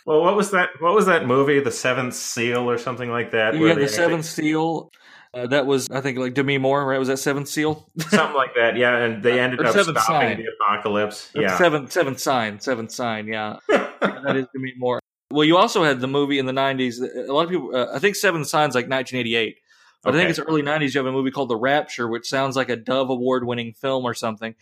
Well, 0.06 0.22
what 0.22 0.36
was 0.36 0.52
that? 0.52 0.70
What 0.78 0.94
was 0.94 1.06
that 1.06 1.26
movie, 1.26 1.60
The 1.60 1.70
Seventh 1.70 2.14
Seal, 2.14 2.70
or 2.70 2.78
something 2.78 3.10
like 3.10 3.32
that? 3.32 3.54
Yeah, 3.54 3.74
The 3.74 3.88
Seventh 3.88 4.24
Seal. 4.24 4.90
Uh, 5.32 5.46
that 5.46 5.64
was, 5.64 5.88
I 5.90 6.00
think, 6.00 6.18
like 6.18 6.34
Demi 6.34 6.58
Moore, 6.58 6.84
right? 6.84 6.98
Was 6.98 7.06
that 7.06 7.18
Seventh 7.18 7.48
Seal? 7.48 7.88
Something 7.98 8.34
like 8.34 8.54
that, 8.56 8.76
yeah. 8.76 8.96
And 8.96 9.22
they 9.22 9.38
ended 9.40 9.64
up 9.64 9.72
stopping 9.72 9.94
sign. 9.96 10.36
the 10.38 10.48
apocalypse. 10.60 11.30
Yeah, 11.34 11.56
seventh, 11.56 11.92
seventh 11.92 12.18
sign, 12.18 12.58
seventh 12.58 12.90
sign. 12.90 13.28
Yeah, 13.28 13.58
that 13.68 14.36
is 14.36 14.46
Demi 14.52 14.74
Moore. 14.76 15.00
Well, 15.30 15.44
you 15.44 15.56
also 15.56 15.84
had 15.84 16.00
the 16.00 16.08
movie 16.08 16.40
in 16.40 16.46
the 16.46 16.52
'90s. 16.52 17.00
A 17.00 17.32
lot 17.32 17.44
of 17.44 17.50
people, 17.50 17.74
uh, 17.74 17.94
I 17.94 18.00
think, 18.00 18.16
Seventh 18.16 18.48
Signs 18.48 18.74
like 18.74 18.88
1988, 18.88 19.58
but 20.02 20.10
okay. 20.10 20.16
I 20.16 20.20
think 20.20 20.30
it's 20.30 20.40
early 20.40 20.62
'90s. 20.62 20.94
You 20.94 20.98
have 20.98 21.06
a 21.06 21.12
movie 21.12 21.30
called 21.30 21.48
The 21.48 21.56
Rapture, 21.56 22.08
which 22.08 22.28
sounds 22.28 22.56
like 22.56 22.68
a 22.68 22.74
Dove 22.74 23.10
Award-winning 23.10 23.74
film 23.74 24.04
or 24.04 24.14
something, 24.14 24.56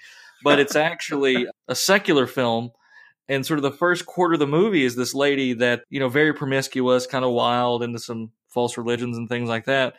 but 0.44 0.58
it's 0.58 0.76
actually 0.76 1.46
a 1.66 1.74
secular 1.74 2.26
film. 2.26 2.72
And 3.30 3.44
sort 3.44 3.58
of 3.58 3.62
the 3.62 3.70
first 3.70 4.06
quarter 4.06 4.34
of 4.34 4.40
the 4.40 4.46
movie 4.46 4.84
is 4.84 4.96
this 4.96 5.14
lady 5.14 5.54
that 5.54 5.84
you 5.88 5.98
know 5.98 6.10
very 6.10 6.34
promiscuous, 6.34 7.06
kind 7.06 7.24
of 7.24 7.32
wild, 7.32 7.82
into 7.82 7.98
some 7.98 8.32
false 8.48 8.76
religions 8.76 9.16
and 9.16 9.30
things 9.30 9.48
like 9.48 9.64
that 9.64 9.94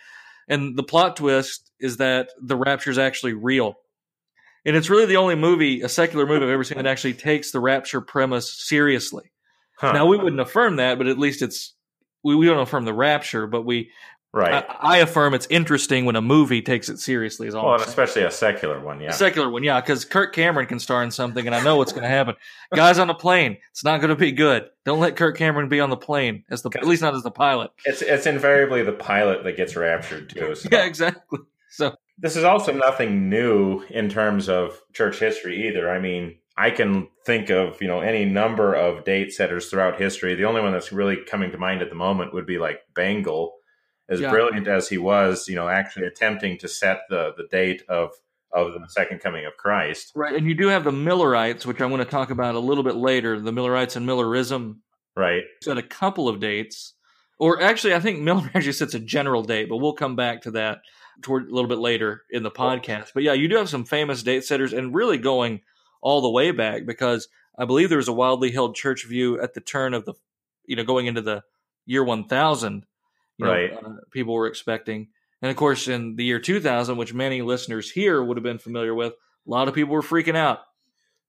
and 0.50 0.78
the 0.78 0.84
plot 0.84 1.16
twist 1.16 1.72
is 1.80 1.98
that 1.98 2.32
the 2.42 2.58
rapture 2.58 2.92
is 2.92 2.98
actually 2.98 3.34
real. 3.34 3.76
And 4.66 4.76
it's 4.76 4.90
really 4.90 5.06
the 5.06 5.18
only 5.18 5.36
movie, 5.36 5.82
a 5.82 5.90
secular 5.90 6.26
movie 6.26 6.44
I've 6.44 6.52
ever 6.52 6.66
seen 6.66 6.78
that 6.78 6.88
actually 6.88 7.14
takes 7.14 7.52
the 7.52 7.62
rapture 7.62 8.02
premise 8.02 8.52
seriously. 8.68 9.32
Huh. 9.78 9.94
Now 9.94 10.06
we 10.08 10.18
wouldn't 10.18 10.42
affirm 10.42 10.76
that, 10.76 10.98
but 10.98 11.08
at 11.08 11.18
least 11.18 11.42
it's 11.42 11.74
we, 12.24 12.36
we 12.36 12.48
don't 12.48 12.60
affirm 12.60 12.84
the 12.84 12.94
rapture, 12.94 13.48
but 13.48 13.64
we 13.64 13.92
Right. 14.32 14.64
I, 14.70 14.98
I, 14.98 14.98
affirm 14.98 15.34
it's 15.34 15.48
interesting 15.50 16.06
when 16.06 16.16
a 16.16 16.22
movie 16.22 16.62
takes 16.62 16.88
it 16.88 17.00
seriously. 17.00 17.48
Is 17.48 17.56
all. 17.56 17.66
Well, 17.66 17.82
especially 17.82 18.24
a 18.24 18.32
secular 18.32 18.80
one, 18.80 19.02
yeah. 19.02 19.10
A 19.10 19.14
secular 19.14 19.50
one, 19.50 19.64
yeah, 19.64 19.82
because 19.82 20.06
Kirk 20.06 20.34
Cameron 20.34 20.68
can 20.68 20.80
star 20.80 21.02
in 21.02 21.10
something, 21.10 21.48
and 21.48 21.56
I 21.56 21.64
know 21.64 21.78
what's 21.78 21.94
going 21.94 22.04
to 22.04 22.10
happen. 22.10 22.36
Guys 22.76 23.00
on 23.00 23.10
a 23.10 23.16
plane, 23.16 23.58
it's 23.72 23.84
not 23.84 24.02
going 24.02 24.10
to 24.10 24.16
be 24.16 24.32
good. 24.32 24.70
Don't 24.86 25.00
let 25.00 25.16
Kirk 25.16 25.36
Cameron 25.36 25.68
be 25.68 25.80
on 25.80 25.90
the 25.90 25.98
plane 25.98 26.44
as 26.52 26.62
the 26.62 26.70
at 26.76 26.86
least 26.86 27.02
not 27.02 27.16
as 27.16 27.24
the 27.24 27.32
pilot. 27.32 27.72
It's 27.86 28.04
it's 28.04 28.28
invariably 28.28 28.84
the 28.84 28.92
pilot 28.92 29.44
that 29.46 29.58
gets 29.58 29.76
raptured 29.76 30.30
too. 30.30 30.54
So. 30.56 30.70
yeah, 30.72 30.86
exactly. 30.86 31.40
So 31.72 31.96
this 32.20 32.36
is 32.36 32.44
also 32.44 32.72
nothing 32.72 33.30
new 33.30 33.82
in 33.90 34.10
terms 34.10 34.48
of 34.48 34.80
church 34.94 35.20
history 35.20 35.68
either. 35.68 35.90
I 35.90 36.00
mean, 36.00 36.38
I 36.58 36.70
can 36.72 37.08
think 37.26 37.50
of 37.50 37.82
you 37.82 37.88
know 37.88 38.02
any 38.02 38.26
number 38.26 38.76
of 38.76 39.06
date 39.06 39.32
setters 39.32 39.70
throughout 39.70 40.00
history. 40.00 40.36
The 40.36 40.46
only 40.46 40.62
one 40.62 40.72
that's 40.72 40.92
really 40.92 41.18
coming 41.18 41.52
to 41.52 41.58
mind 41.58 41.82
at 41.82 41.90
the 41.90 41.96
moment 41.96 42.34
would 42.34 42.46
be 42.46 42.60
like 42.60 42.82
Bengel 42.96 43.54
as 44.10 44.20
yeah. 44.20 44.32
brilliant 44.32 44.68
as 44.68 44.90
he 44.90 44.98
was, 44.98 45.48
you 45.48 45.56
know, 45.56 45.70
actually 45.70 46.08
attempting 46.08 46.58
to 46.58 46.68
set 46.68 47.02
the 47.10 47.34
the 47.38 47.48
date 47.50 47.84
of 47.88 48.12
of 48.52 48.74
the 48.74 48.88
second 48.90 49.20
coming 49.20 49.46
of 49.46 49.56
Christ. 49.58 50.12
Right, 50.16 50.36
and 50.36 50.48
you 50.48 50.56
do 50.56 50.68
have 50.68 50.84
the 50.84 50.92
Millerites, 50.92 51.66
which 51.66 51.80
I'm 51.80 51.90
going 51.90 52.00
to 52.00 52.10
talk 52.10 52.32
about 52.32 52.56
a 52.56 52.60
little 52.60 52.84
bit 52.84 52.96
later. 52.96 53.40
The 53.40 53.52
Millerites 53.52 53.96
and 53.96 54.06
Millerism, 54.06 54.82
right, 55.16 55.44
set 55.62 55.78
a 55.78 55.84
couple 55.84 56.28
of 56.28 56.40
dates, 56.40 56.94
Or 57.38 57.62
actually, 57.62 57.94
I 57.94 58.00
think 58.00 58.20
Milner 58.20 58.52
actually 58.56 58.74
sets 58.74 58.96
a 58.96 59.00
general 59.00 59.44
date, 59.44 59.70
but 59.70 59.78
we'll 59.78 59.94
come 59.94 60.16
back 60.16 60.42
to 60.42 60.52
that 60.52 60.80
toward 61.22 61.50
a 61.50 61.54
little 61.54 61.70
bit 61.70 61.80
later 61.80 62.24
in 62.32 62.44
the 62.44 62.52
podcast. 62.52 63.10
But 63.14 63.24
yeah, 63.24 63.34
you 63.34 63.48
do 63.48 63.58
have 63.58 63.70
some 63.70 63.86
famous 63.86 64.24
date 64.24 64.44
setters, 64.44 64.74
and 64.74 64.96
really 64.96 65.18
going 65.18 65.62
all 66.02 66.22
the 66.22 66.30
way 66.30 66.52
back 66.52 66.86
because 66.86 67.28
I 67.58 67.66
believe 67.66 67.90
there 67.90 67.98
was 67.98 68.08
a 68.08 68.14
wildly 68.14 68.52
held 68.52 68.76
church 68.76 69.06
view 69.06 69.40
at 69.42 69.54
the 69.54 69.62
turn 69.62 69.94
of 69.94 70.06
the, 70.06 70.14
you 70.66 70.76
know, 70.76 70.86
going 70.86 71.08
into 71.08 71.22
the 71.22 71.44
year 71.86 72.04
1000. 72.04 72.86
You 73.40 73.46
know, 73.46 73.52
Right. 73.52 73.72
uh, 73.74 73.90
people 74.12 74.34
were 74.36 74.48
expecting, 74.48 75.08
and 75.42 75.50
of 75.50 75.56
course, 75.58 75.88
in 75.88 76.16
the 76.18 76.26
year 76.26 76.40
2000, 76.40 76.98
which 76.98 77.14
many 77.14 77.42
listeners 77.42 77.90
here 77.90 78.22
would 78.22 78.36
have 78.38 78.44
been 78.44 78.58
familiar 78.60 78.94
with, 78.94 79.14
a 79.14 79.50
lot 79.50 79.68
of 79.68 79.74
people 79.74 79.94
were 79.94 80.02
freaking 80.02 80.36
out. 80.36 80.60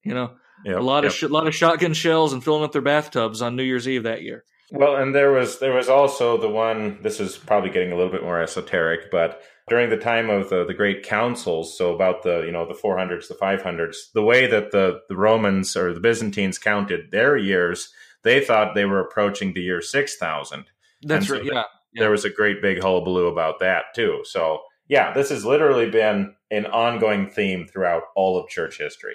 You 0.02 0.14
know, 0.14 0.32
Yep, 0.64 0.76
a 0.78 0.82
lot 0.82 1.04
yep. 1.04 1.12
of 1.12 1.16
sh- 1.16 1.22
lot 1.24 1.46
of 1.46 1.54
shotgun 1.54 1.94
shells 1.94 2.32
and 2.32 2.42
filling 2.44 2.64
up 2.64 2.72
their 2.72 2.82
bathtubs 2.82 3.40
on 3.40 3.54
New 3.56 3.62
Year's 3.62 3.88
Eve 3.88 4.02
that 4.02 4.22
year. 4.22 4.44
Well, 4.72 4.96
and 4.96 5.14
there 5.14 5.32
was 5.32 5.58
there 5.58 5.72
was 5.74 5.88
also 5.88 6.36
the 6.36 6.48
one. 6.48 6.98
This 7.02 7.18
is 7.20 7.36
probably 7.38 7.70
getting 7.70 7.92
a 7.92 7.96
little 7.96 8.12
bit 8.12 8.22
more 8.22 8.40
esoteric, 8.42 9.10
but 9.10 9.40
during 9.68 9.88
the 9.90 9.96
time 9.96 10.30
of 10.30 10.48
the, 10.50 10.64
the 10.64 10.74
great 10.74 11.02
councils, 11.04 11.76
so 11.78 11.94
about 11.94 12.22
the 12.24 12.42
you 12.44 12.52
know 12.52 12.66
the 12.66 12.74
400s, 12.74 13.28
the 13.28 13.34
500s, 13.34 14.12
the 14.14 14.22
way 14.22 14.46
that 14.48 14.70
the 14.72 15.00
the 15.08 15.16
Romans 15.16 15.76
or 15.76 15.92
the 15.94 16.00
Byzantines 16.00 16.58
counted 16.58 17.10
their 17.10 17.36
years, 17.36 17.92
they 18.22 18.44
thought 18.44 18.74
they 18.74 18.84
were 18.84 19.00
approaching 19.00 19.54
the 19.54 19.62
year 19.62 19.80
6000. 19.80 20.64
That's 21.02 21.26
so 21.28 21.34
right. 21.34 21.42
the- 21.44 21.50
Yeah. 21.54 21.62
There 21.94 22.10
was 22.10 22.24
a 22.24 22.30
great 22.30 22.62
big 22.62 22.80
hullabaloo 22.80 23.26
about 23.26 23.60
that 23.60 23.84
too. 23.94 24.20
So 24.24 24.60
yeah, 24.88 25.12
this 25.12 25.30
has 25.30 25.44
literally 25.44 25.90
been 25.90 26.34
an 26.50 26.66
ongoing 26.66 27.28
theme 27.28 27.66
throughout 27.66 28.02
all 28.16 28.38
of 28.38 28.48
church 28.48 28.78
history. 28.78 29.14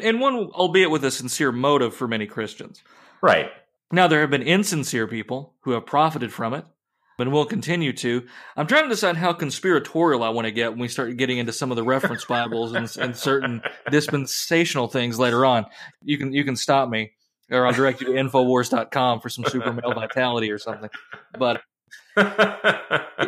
And 0.00 0.20
one, 0.20 0.50
albeit 0.52 0.90
with 0.90 1.04
a 1.04 1.10
sincere 1.10 1.52
motive 1.52 1.94
for 1.94 2.06
many 2.06 2.26
Christians. 2.26 2.82
Right. 3.20 3.50
Now, 3.90 4.08
there 4.08 4.20
have 4.20 4.30
been 4.30 4.42
insincere 4.42 5.06
people 5.06 5.54
who 5.60 5.72
have 5.72 5.86
profited 5.86 6.32
from 6.32 6.54
it, 6.54 6.64
and 7.22 7.32
will 7.32 7.46
continue 7.46 7.92
to. 7.92 8.26
I'm 8.56 8.66
trying 8.66 8.82
to 8.82 8.88
decide 8.88 9.16
how 9.16 9.32
conspiratorial 9.32 10.22
I 10.22 10.30
want 10.30 10.46
to 10.46 10.50
get 10.50 10.70
when 10.70 10.80
we 10.80 10.88
start 10.88 11.16
getting 11.16 11.38
into 11.38 11.52
some 11.52 11.70
of 11.70 11.76
the 11.76 11.84
reference 11.84 12.24
Bibles 12.24 12.72
and, 12.72 12.90
and 12.98 13.16
certain 13.16 13.62
dispensational 13.90 14.88
things 14.88 15.18
later 15.18 15.46
on. 15.46 15.66
You 16.02 16.18
can 16.18 16.32
you 16.32 16.44
can 16.44 16.56
stop 16.56 16.88
me, 16.88 17.12
or 17.50 17.66
I'll 17.66 17.72
direct 17.72 18.00
you 18.00 18.08
to 18.08 18.12
Infowars.com 18.14 19.20
for 19.20 19.28
some 19.28 19.44
super 19.44 19.72
male 19.72 19.94
vitality 19.94 20.50
or 20.50 20.58
something. 20.58 20.90
But 21.38 21.62
you 22.16 22.24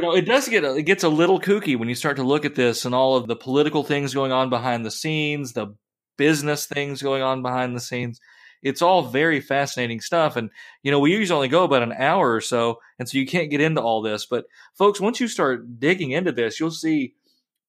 know, 0.01 0.15
it 0.15 0.27
does 0.27 0.49
get 0.49 0.65
it 0.65 0.83
gets 0.83 1.05
a 1.05 1.09
little 1.09 1.41
kooky 1.41 1.77
when 1.77 1.89
you 1.89 1.95
start 1.95 2.17
to 2.17 2.23
look 2.23 2.45
at 2.45 2.55
this 2.55 2.85
and 2.85 2.95
all 2.95 3.17
of 3.17 3.27
the 3.27 3.37
political 3.37 3.83
things 3.83 4.13
going 4.13 4.33
on 4.33 4.51
behind 4.51 4.85
the 4.85 4.91
scenes, 4.91 5.53
the 5.53 5.75
business 6.17 6.67
things 6.67 7.03
going 7.03 7.23
on 7.23 7.43
behind 7.43 7.75
the 7.75 7.81
scenes. 7.81 8.21
It's 8.63 8.83
all 8.83 9.03
very 9.03 9.41
fascinating 9.41 10.01
stuff, 10.01 10.37
and 10.37 10.51
you 10.83 10.91
know, 10.91 11.01
we 11.01 11.13
usually 11.13 11.37
only 11.37 11.49
go 11.49 11.65
about 11.65 11.83
an 11.83 11.93
hour 11.93 12.35
or 12.35 12.41
so, 12.41 12.81
and 12.99 13.09
so 13.09 13.19
you 13.19 13.27
can't 13.27 13.51
get 13.51 13.61
into 13.61 13.83
all 13.83 14.03
this. 14.03 14.27
But 14.27 14.47
folks, 14.75 15.01
once 15.01 15.21
you 15.21 15.29
start 15.29 15.79
digging 15.79 16.13
into 16.13 16.33
this, 16.33 16.59
you'll 16.59 16.71
see, 16.71 17.15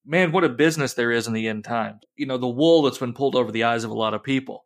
man, 0.06 0.32
what 0.32 0.44
a 0.44 0.48
business 0.48 0.94
there 0.94 1.12
is 1.12 1.26
in 1.26 1.34
the 1.34 1.48
end 1.48 1.64
times. 1.64 2.02
You 2.16 2.26
know, 2.26 2.38
the 2.38 2.46
wool 2.46 2.82
that's 2.82 2.98
been 2.98 3.12
pulled 3.12 3.36
over 3.36 3.52
the 3.52 3.64
eyes 3.64 3.84
of 3.84 3.90
a 3.90 3.94
lot 3.94 4.14
of 4.14 4.22
people. 4.22 4.64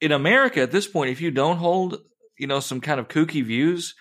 In 0.00 0.12
America, 0.12 0.60
at 0.60 0.72
this 0.72 0.86
point, 0.86 1.10
if 1.10 1.20
you 1.20 1.30
don't 1.30 1.58
hold, 1.58 1.98
you 2.38 2.46
know, 2.46 2.60
some 2.60 2.80
kind 2.80 3.00
of 3.00 3.08
kooky 3.08 3.44
views 3.44 3.94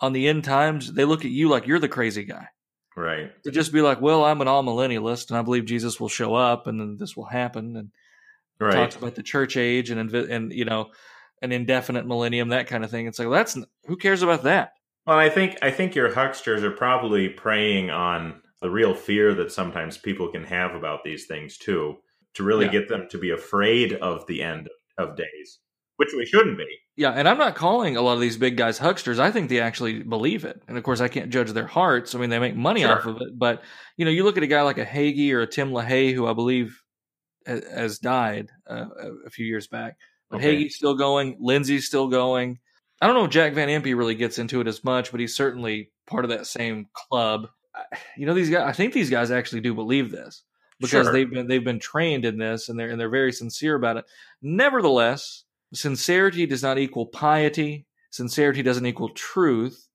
on 0.00 0.12
the 0.12 0.28
end 0.28 0.44
times, 0.44 0.92
they 0.92 1.04
look 1.04 1.24
at 1.24 1.30
you 1.30 1.48
like 1.48 1.66
you're 1.66 1.78
the 1.78 1.88
crazy 1.88 2.24
guy 2.24 2.48
right. 2.96 3.30
to 3.44 3.50
just 3.50 3.72
be 3.72 3.80
like, 3.80 4.00
well, 4.00 4.24
I'm 4.24 4.40
an 4.40 4.46
amillennialist 4.48 5.30
and 5.30 5.38
I 5.38 5.42
believe 5.42 5.64
Jesus 5.64 6.00
will 6.00 6.08
show 6.08 6.34
up 6.34 6.66
and 6.66 6.80
then 6.80 6.96
this 6.98 7.16
will 7.16 7.26
happen 7.26 7.76
and 7.76 7.90
Right. 8.60 8.74
talks 8.74 8.94
about 8.94 9.16
the 9.16 9.22
church 9.24 9.56
age 9.56 9.90
and 9.90 10.14
and 10.14 10.52
you 10.52 10.64
know 10.64 10.92
an 11.42 11.50
indefinite 11.50 12.06
millennium 12.06 12.50
that 12.50 12.68
kind 12.68 12.84
of 12.84 12.90
thing. 12.90 13.06
It's 13.08 13.18
like 13.18 13.26
well, 13.28 13.36
that's 13.38 13.58
who 13.86 13.96
cares 13.96 14.22
about 14.22 14.44
that? 14.44 14.74
Well, 15.06 15.18
I 15.18 15.28
think 15.28 15.58
I 15.60 15.72
think 15.72 15.94
your 15.96 16.08
hucksters 16.12 16.62
are 16.62 16.70
probably 16.70 17.28
preying 17.28 17.90
on 17.90 18.40
the 18.62 18.70
real 18.70 18.94
fear 18.94 19.34
that 19.34 19.50
sometimes 19.50 19.98
people 19.98 20.28
can 20.28 20.44
have 20.44 20.74
about 20.76 21.02
these 21.04 21.26
things 21.26 21.58
too, 21.58 21.96
to 22.34 22.44
really 22.44 22.66
Yeah. 22.66 22.70
get 22.72 22.88
them 22.88 23.08
to 23.10 23.18
be 23.18 23.30
afraid 23.30 23.92
of 23.94 24.24
the 24.28 24.40
end 24.40 24.68
of 24.98 25.16
days, 25.16 25.58
which 25.96 26.10
we 26.16 26.26
shouldn't 26.26 26.58
be. 26.58 26.66
Yeah, 26.96 27.10
and 27.10 27.28
I'm 27.28 27.38
not 27.38 27.54
calling 27.56 27.96
a 27.96 28.02
lot 28.02 28.14
of 28.14 28.20
these 28.20 28.36
big 28.36 28.56
guys 28.56 28.78
hucksters. 28.78 29.18
I 29.18 29.30
think 29.30 29.48
they 29.48 29.60
actually 29.60 30.02
believe 30.02 30.44
it, 30.44 30.62
and 30.68 30.76
of 30.78 30.84
course, 30.84 31.00
I 31.00 31.08
can't 31.08 31.30
judge 31.30 31.50
their 31.52 31.66
hearts. 31.66 32.14
I 32.14 32.18
mean, 32.18 32.30
they 32.30 32.38
make 32.38 32.56
money 32.56 32.82
Sure. 32.82 32.92
off 32.98 33.06
of 33.06 33.16
it, 33.20 33.36
but 33.38 33.62
you 33.96 34.04
know, 34.04 34.10
you 34.10 34.24
look 34.24 34.36
at 34.36 34.42
a 34.42 34.46
guy 34.48 34.62
like 34.62 34.78
a 34.78 34.84
Hagee 34.86 35.32
or 35.32 35.40
a 35.42 35.46
Tim 35.46 35.70
LaHaye, 35.70 36.14
who 36.14 36.26
I 36.26 36.32
believe 36.34 36.80
has 37.46 37.98
died 37.98 38.50
uh, 38.68 38.86
a- 39.26 39.30
few 39.30 39.46
years 39.46 39.66
back. 39.66 39.96
But 40.30 40.36
Okay. 40.38 40.56
Hagee's 40.64 40.76
still 40.76 40.94
going. 40.94 41.36
Lindsey's 41.40 41.86
still 41.86 42.08
going. 42.08 42.58
I 43.02 43.06
don't 43.06 43.16
know 43.16 43.24
if 43.24 43.30
Jack 43.30 43.52
Van 43.54 43.68
Impe 43.68 43.96
really 43.96 44.14
gets 44.14 44.38
into 44.38 44.60
it 44.60 44.66
as 44.68 44.82
much, 44.84 45.10
but 45.10 45.20
he's 45.20 45.34
certainly 45.36 45.90
part 46.06 46.24
of 46.24 46.30
that 46.30 46.46
same 46.46 46.86
club. 46.94 47.48
You 48.16 48.24
know, 48.26 48.34
these 48.34 48.50
guys. 48.50 48.68
I 48.68 48.72
think 48.72 48.92
these 48.94 49.10
guys 49.10 49.30
actually 49.30 49.60
do 49.60 49.74
believe 49.74 50.10
this 50.10 50.42
because 50.80 51.04
Sure. 51.06 51.12
they've 51.12 51.30
been 51.30 51.48
they've 51.48 51.64
been 51.64 51.80
trained 51.80 52.24
in 52.24 52.38
this, 52.38 52.68
and 52.68 52.78
they're 52.78 52.88
and 52.88 52.98
they're 53.00 53.10
very 53.10 53.32
sincere 53.32 53.74
about 53.74 53.96
it. 53.98 54.04
Nevertheless, 54.40 55.43
sincerity 55.74 56.46
does 56.46 56.62
not 56.62 56.78
equal 56.78 57.06
piety. 57.06 57.86
Sincerity 58.10 58.62
doesn't 58.62 58.86
equal 58.86 59.10
truth. 59.10 59.88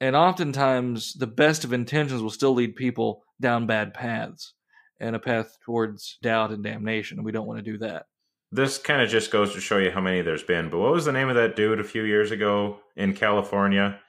And 0.00 0.16
oftentimes, 0.16 1.14
the 1.14 1.26
best 1.26 1.64
of 1.64 1.72
intentions 1.72 2.22
will 2.22 2.30
still 2.30 2.54
lead 2.54 2.76
people 2.76 3.22
down 3.40 3.66
bad 3.66 3.92
paths 3.92 4.54
and 4.98 5.16
a 5.16 5.18
path 5.18 5.56
towards 5.64 6.18
doubt 6.22 6.52
and 6.52 6.62
damnation. 6.62 7.18
And 7.18 7.24
we 7.24 7.32
don't 7.32 7.46
want 7.46 7.58
to 7.58 7.70
do 7.70 7.78
that. 7.78 8.06
This 8.52 8.78
kind 8.78 9.00
of 9.00 9.08
just 9.08 9.30
goes 9.30 9.54
to 9.54 9.60
show 9.60 9.78
you 9.78 9.90
how 9.90 10.00
many 10.00 10.22
there's 10.22 10.42
been. 10.42 10.70
But 10.70 10.78
what 10.78 10.92
was 10.92 11.04
the 11.04 11.12
name 11.12 11.28
of 11.28 11.36
that 11.36 11.54
dude 11.54 11.80
a 11.80 11.84
few 11.84 12.02
years 12.02 12.30
ago 12.30 12.80
in 12.96 13.14
California? 13.14 14.00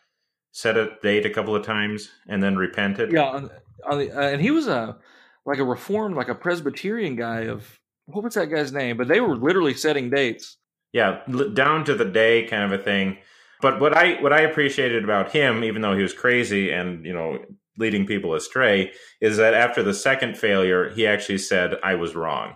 Set 0.52 0.78
a 0.78 0.92
date 1.04 1.26
a 1.26 1.30
couple 1.30 1.56
of 1.56 1.66
times 1.66 2.10
and 2.28 2.42
then 2.42 2.58
repented. 2.58 3.12
Yeah, 3.12 3.24
on, 3.24 3.50
on 3.90 4.00
the, 4.00 4.12
uh, 4.12 4.30
and 4.30 4.42
he 4.42 4.52
was 4.52 4.68
a 4.68 4.98
like 5.46 5.60
a 5.60 5.64
reformed, 5.64 6.16
like 6.16 6.30
a 6.30 6.36
Presbyterian 6.36 7.16
guy 7.16 7.42
of 7.42 7.80
what 8.06 8.24
was 8.24 8.34
that 8.34 8.48
guy's 8.48 8.72
name? 8.72 8.98
But 8.98 9.08
they 9.08 9.22
were 9.22 9.36
literally 9.36 9.74
setting 9.74 10.10
dates. 10.10 10.58
Yeah, 10.94 11.22
down 11.54 11.86
to 11.86 11.96
the 11.96 12.06
day 12.06 12.44
kind 12.48 12.72
of 12.72 12.80
a 12.80 12.84
thing. 12.84 13.18
But 13.62 13.80
what 13.80 13.96
I 13.96 14.22
what 14.22 14.34
I 14.34 14.42
appreciated 14.42 15.04
about 15.04 15.32
him, 15.32 15.64
even 15.64 15.82
though 15.82 15.96
he 15.96 16.02
was 16.02 16.14
crazy 16.14 16.72
and 16.72 17.06
you 17.06 17.14
know 17.14 17.40
leading 17.78 18.06
people 18.06 18.34
astray, 18.34 18.92
is 19.22 19.38
that 19.38 19.54
after 19.54 19.84
the 19.84 19.94
second 19.94 20.38
failure, 20.38 20.90
he 20.90 21.06
actually 21.08 21.38
said, 21.38 21.78
"I 21.84 21.96
was 21.96 22.16
wrong." 22.16 22.56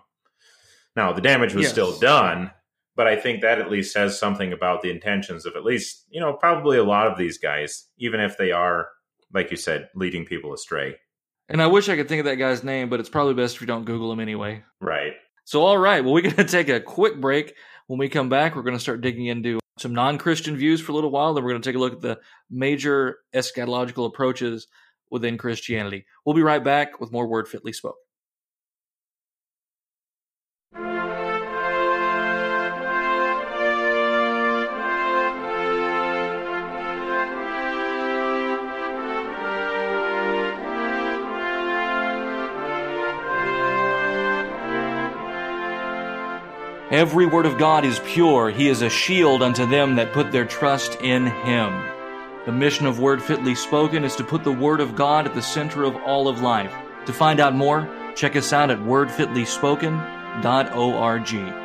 Now 0.95 1.13
the 1.13 1.21
damage 1.21 1.53
was 1.53 1.63
Yes. 1.63 1.71
still 1.71 1.97
done, 1.99 2.51
but 2.95 3.07
I 3.07 3.15
think 3.15 3.41
that 3.41 3.59
at 3.59 3.69
least 3.69 3.93
says 3.93 4.17
something 4.17 4.51
about 4.53 4.81
the 4.81 4.89
intentions 4.91 5.45
of 5.45 5.55
at 5.55 5.63
least 5.63 6.05
you 6.09 6.19
know 6.19 6.33
probably 6.33 6.77
a 6.77 6.83
lot 6.83 7.07
of 7.07 7.17
these 7.17 7.37
guys, 7.37 7.87
even 7.97 8.19
if 8.19 8.37
they 8.37 8.51
are 8.51 8.89
like 9.33 9.51
you 9.51 9.57
said, 9.57 9.89
leading 9.95 10.25
people 10.25 10.53
astray. 10.53 10.95
And 11.49 11.61
I 11.61 11.67
wish 11.67 11.89
I 11.89 11.95
could 11.95 12.07
think 12.07 12.19
of 12.19 12.25
that 12.25 12.37
guy's 12.37 12.63
name, 12.63 12.89
but 12.89 12.99
it's 12.99 13.09
probably 13.09 13.33
best 13.33 13.55
if 13.55 13.61
you 13.61 13.67
don't 13.67 13.83
Google 13.85 14.11
him 14.11 14.19
anyway. 14.19 14.63
Right. 14.79 15.13
So, 15.43 15.61
all 15.61 15.77
right. 15.77 16.03
Well, 16.03 16.13
we're 16.13 16.21
going 16.21 16.35
to 16.37 16.43
take 16.45 16.69
a 16.69 16.79
quick 16.79 17.19
break. 17.19 17.53
When 17.87 17.99
we 17.99 18.09
come 18.09 18.29
back, 18.29 18.55
we're 18.55 18.63
going 18.63 18.75
to 18.75 18.81
start 18.81 19.01
digging 19.01 19.27
into 19.27 19.59
some 19.77 19.93
non 19.93 20.17
Christian 20.17 20.57
views 20.57 20.81
for 20.81 20.91
a 20.91 20.95
little 20.95 21.11
while. 21.11 21.33
Then 21.33 21.43
we're 21.43 21.51
going 21.51 21.61
to 21.61 21.69
take 21.69 21.75
a 21.75 21.79
look 21.79 21.93
at 21.93 22.01
the 22.01 22.19
major 22.49 23.19
eschatological 23.35 24.07
approaches 24.07 24.67
within 25.11 25.37
Christianity. 25.37 26.05
We'll 26.25 26.35
be 26.35 26.41
right 26.41 26.63
back 26.63 26.99
with 26.99 27.11
more 27.11 27.27
Word 27.27 27.47
Fitly 27.47 27.73
Spoke. 27.73 27.97
Every 46.91 47.25
word 47.25 47.47
of 47.47 47.57
God 47.57 47.83
is 47.83 47.99
pure. 48.05 48.51
He 48.51 48.69
is 48.69 48.83
a 48.83 48.91
shield 48.91 49.41
unto 49.41 49.65
them 49.65 49.95
that 49.95 50.13
put 50.13 50.31
their 50.31 50.45
trust 50.45 51.01
in 51.01 51.25
Him. 51.25 51.83
The 52.45 52.51
mission 52.51 52.85
of 52.85 52.99
Word 52.99 53.23
Fitly 53.23 53.55
Spoken 53.55 54.03
is 54.03 54.15
to 54.17 54.23
put 54.23 54.43
the 54.43 54.51
Word 54.51 54.79
of 54.79 54.95
God 54.95 55.25
at 55.25 55.33
the 55.33 55.41
center 55.41 55.83
of 55.83 55.95
all 55.95 56.27
of 56.27 56.41
life. 56.41 56.71
To 57.07 57.13
find 57.13 57.39
out 57.39 57.55
more, 57.55 57.89
check 58.15 58.35
us 58.35 58.53
out 58.53 58.69
at 58.69 58.77
wordfitlyspoken.org. 58.77 61.64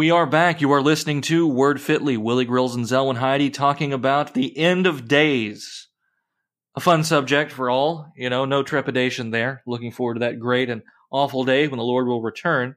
we 0.00 0.10
are 0.10 0.24
back. 0.24 0.62
You 0.62 0.72
are 0.72 0.80
listening 0.80 1.20
to 1.20 1.46
Word 1.46 1.78
Fitly, 1.78 2.16
Willie 2.16 2.46
Grills 2.46 2.74
and 2.74 2.86
Zelwyn 2.86 3.18
Heide 3.18 3.52
talking 3.52 3.92
about 3.92 4.32
the 4.32 4.56
end 4.56 4.86
of 4.86 5.06
days. 5.06 5.88
A 6.74 6.80
fun 6.80 7.04
subject 7.04 7.52
for 7.52 7.68
all, 7.68 8.10
you 8.16 8.30
know, 8.30 8.46
no 8.46 8.62
trepidation 8.62 9.30
there. 9.30 9.62
Looking 9.66 9.92
forward 9.92 10.14
to 10.14 10.20
that 10.20 10.38
great 10.40 10.70
and 10.70 10.80
awful 11.12 11.44
day 11.44 11.68
when 11.68 11.76
the 11.76 11.84
Lord 11.84 12.06
will 12.06 12.22
return. 12.22 12.76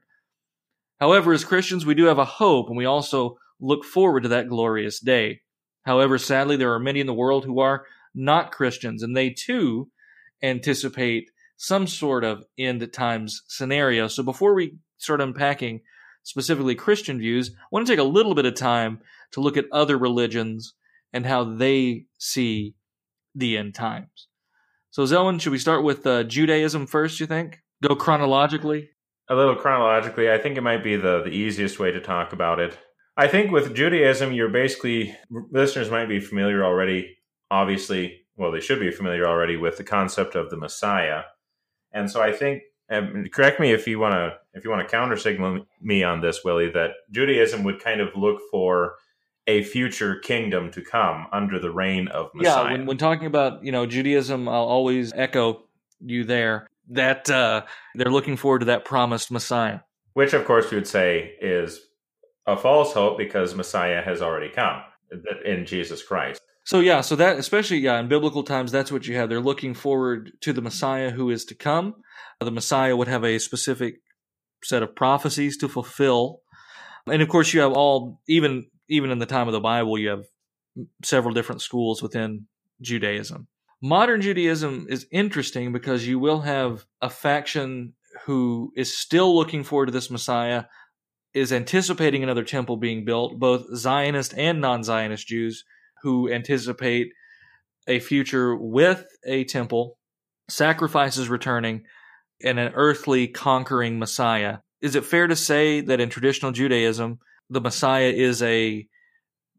However, 1.00 1.32
as 1.32 1.46
Christians, 1.46 1.86
we 1.86 1.94
do 1.94 2.04
have 2.04 2.18
a 2.18 2.26
hope 2.26 2.68
and 2.68 2.76
we 2.76 2.84
also 2.84 3.38
look 3.58 3.86
forward 3.86 4.24
to 4.24 4.28
that 4.28 4.50
glorious 4.50 5.00
day. 5.00 5.40
However, 5.86 6.18
sadly, 6.18 6.56
there 6.56 6.74
are 6.74 6.78
many 6.78 7.00
in 7.00 7.06
the 7.06 7.14
world 7.14 7.46
who 7.46 7.58
are 7.58 7.86
not 8.14 8.52
Christians 8.52 9.02
and 9.02 9.16
they 9.16 9.30
too 9.30 9.88
anticipate 10.42 11.30
some 11.56 11.86
sort 11.86 12.22
of 12.22 12.44
end 12.58 12.86
times 12.92 13.44
scenario. 13.48 14.08
So 14.08 14.22
before 14.22 14.52
we 14.52 14.76
start 14.98 15.22
unpacking 15.22 15.80
specifically 16.24 16.74
Christian 16.74 17.18
views, 17.18 17.50
I 17.56 17.66
want 17.70 17.86
to 17.86 17.92
take 17.92 18.00
a 18.00 18.04
little 18.04 18.34
bit 18.34 18.46
of 18.46 18.54
time 18.54 19.00
to 19.32 19.40
look 19.40 19.56
at 19.56 19.66
other 19.70 19.96
religions 19.96 20.74
and 21.12 21.24
how 21.24 21.44
they 21.44 22.06
see 22.18 22.74
the 23.34 23.56
end 23.56 23.74
times. 23.74 24.28
So, 24.90 25.02
Zelwyn, 25.02 25.40
should 25.40 25.52
we 25.52 25.58
start 25.58 25.84
with 25.84 26.06
uh, 26.06 26.24
Judaism 26.24 26.86
first, 26.86 27.20
you 27.20 27.26
think? 27.26 27.60
Go 27.82 27.94
chronologically? 27.94 28.90
A 29.28 29.34
little 29.34 29.56
chronologically, 29.56 30.30
I 30.30 30.38
think 30.38 30.56
it 30.56 30.62
might 30.62 30.84
be 30.84 30.96
the, 30.96 31.22
the 31.22 31.30
easiest 31.30 31.78
way 31.78 31.90
to 31.90 32.00
talk 32.00 32.32
about 32.32 32.60
it. 32.60 32.76
I 33.16 33.28
think 33.28 33.50
with 33.50 33.74
Judaism, 33.74 34.32
you're 34.32 34.48
basically, 34.48 35.16
listeners 35.30 35.90
might 35.90 36.08
be 36.08 36.20
familiar 36.20 36.64
already, 36.64 37.16
obviously, 37.50 38.26
well, 38.36 38.50
they 38.50 38.60
should 38.60 38.80
be 38.80 38.90
familiar 38.90 39.26
already 39.26 39.56
with 39.56 39.76
the 39.76 39.84
concept 39.84 40.34
of 40.34 40.50
the 40.50 40.56
Messiah. 40.56 41.22
And 41.92 42.10
so 42.10 42.20
I 42.20 42.32
think 42.32 42.62
and 42.88 43.32
correct 43.32 43.60
me 43.60 43.72
if 43.72 43.86
you 43.86 43.98
want 43.98 44.14
to 44.14 44.36
if 44.52 44.64
you 44.64 44.70
want 44.70 44.86
to 44.86 44.90
counter 44.90 45.16
signal 45.16 45.66
me 45.80 46.02
on 46.02 46.20
this, 46.20 46.44
Willie, 46.44 46.70
that 46.70 46.90
Judaism 47.10 47.64
would 47.64 47.82
kind 47.82 48.00
of 48.00 48.08
look 48.14 48.40
for 48.50 48.94
a 49.46 49.62
future 49.62 50.16
kingdom 50.20 50.70
to 50.70 50.80
come 50.80 51.26
under 51.32 51.58
the 51.58 51.70
reign 51.70 52.08
of 52.08 52.30
Messiah. 52.34 52.64
Yeah, 52.64 52.72
when, 52.72 52.86
when 52.86 52.96
talking 52.96 53.26
about 53.26 53.64
you 53.64 53.72
know 53.72 53.86
Judaism, 53.86 54.48
I'll 54.48 54.64
always 54.64 55.12
echo 55.14 55.64
you 56.00 56.24
there 56.24 56.68
that 56.90 57.30
uh, 57.30 57.62
they're 57.94 58.12
looking 58.12 58.36
forward 58.36 58.60
to 58.60 58.66
that 58.66 58.84
promised 58.84 59.30
Messiah, 59.30 59.80
which 60.12 60.32
of 60.32 60.44
course 60.44 60.70
we 60.70 60.76
would 60.76 60.86
say 60.86 61.34
is 61.40 61.80
a 62.46 62.56
false 62.56 62.92
hope 62.92 63.16
because 63.16 63.54
Messiah 63.54 64.02
has 64.02 64.20
already 64.20 64.50
come 64.50 64.82
in 65.44 65.64
Jesus 65.64 66.02
Christ. 66.02 66.40
So 66.64 66.80
yeah, 66.80 67.00
so 67.02 67.16
that 67.16 67.38
especially 67.38 67.78
yeah 67.78 67.98
in 67.98 68.08
biblical 68.08 68.42
times, 68.42 68.72
that's 68.72 68.92
what 68.92 69.06
you 69.06 69.16
have. 69.16 69.28
They're 69.28 69.40
looking 69.40 69.74
forward 69.74 70.32
to 70.40 70.52
the 70.52 70.62
Messiah 70.62 71.10
who 71.10 71.30
is 71.30 71.44
to 71.46 71.54
come 71.54 71.96
the 72.40 72.50
Messiah 72.50 72.96
would 72.96 73.08
have 73.08 73.24
a 73.24 73.38
specific 73.38 73.96
set 74.62 74.82
of 74.82 74.94
prophecies 74.94 75.56
to 75.58 75.68
fulfill. 75.68 76.40
And 77.06 77.22
of 77.22 77.28
course, 77.28 77.52
you 77.52 77.60
have 77.60 77.72
all, 77.72 78.20
even 78.28 78.66
even 78.88 79.10
in 79.10 79.18
the 79.18 79.26
time 79.26 79.48
of 79.48 79.52
the 79.52 79.60
Bible, 79.60 79.98
you 79.98 80.08
have 80.10 80.24
several 81.02 81.34
different 81.34 81.62
schools 81.62 82.02
within 82.02 82.46
Judaism. 82.80 83.48
Modern 83.82 84.20
Judaism 84.20 84.86
is 84.88 85.06
interesting 85.10 85.72
because 85.72 86.06
you 86.06 86.18
will 86.18 86.40
have 86.40 86.84
a 87.00 87.10
faction 87.10 87.94
who 88.26 88.72
is 88.76 88.96
still 88.96 89.34
looking 89.34 89.64
forward 89.64 89.86
to 89.86 89.92
this 89.92 90.10
Messiah, 90.10 90.64
is 91.34 91.52
anticipating 91.52 92.22
another 92.22 92.44
temple 92.44 92.76
being 92.76 93.04
built, 93.04 93.38
both 93.38 93.66
Zionist 93.74 94.34
and 94.36 94.60
non 94.60 94.82
Zionist 94.84 95.26
Jews 95.26 95.64
who 96.02 96.30
anticipate 96.30 97.08
a 97.88 97.98
future 97.98 98.54
with 98.56 99.04
a 99.26 99.44
temple, 99.44 99.98
sacrifices 100.48 101.28
returning, 101.28 101.84
and 102.44 102.58
an 102.58 102.72
earthly 102.74 103.26
conquering 103.26 103.98
Messiah. 103.98 104.58
Is 104.80 104.94
it 104.94 105.04
fair 105.04 105.26
to 105.26 105.36
say 105.36 105.80
that 105.80 106.00
in 106.00 106.10
traditional 106.10 106.52
Judaism, 106.52 107.18
the 107.50 107.60
Messiah 107.60 108.10
is 108.10 108.42
a 108.42 108.86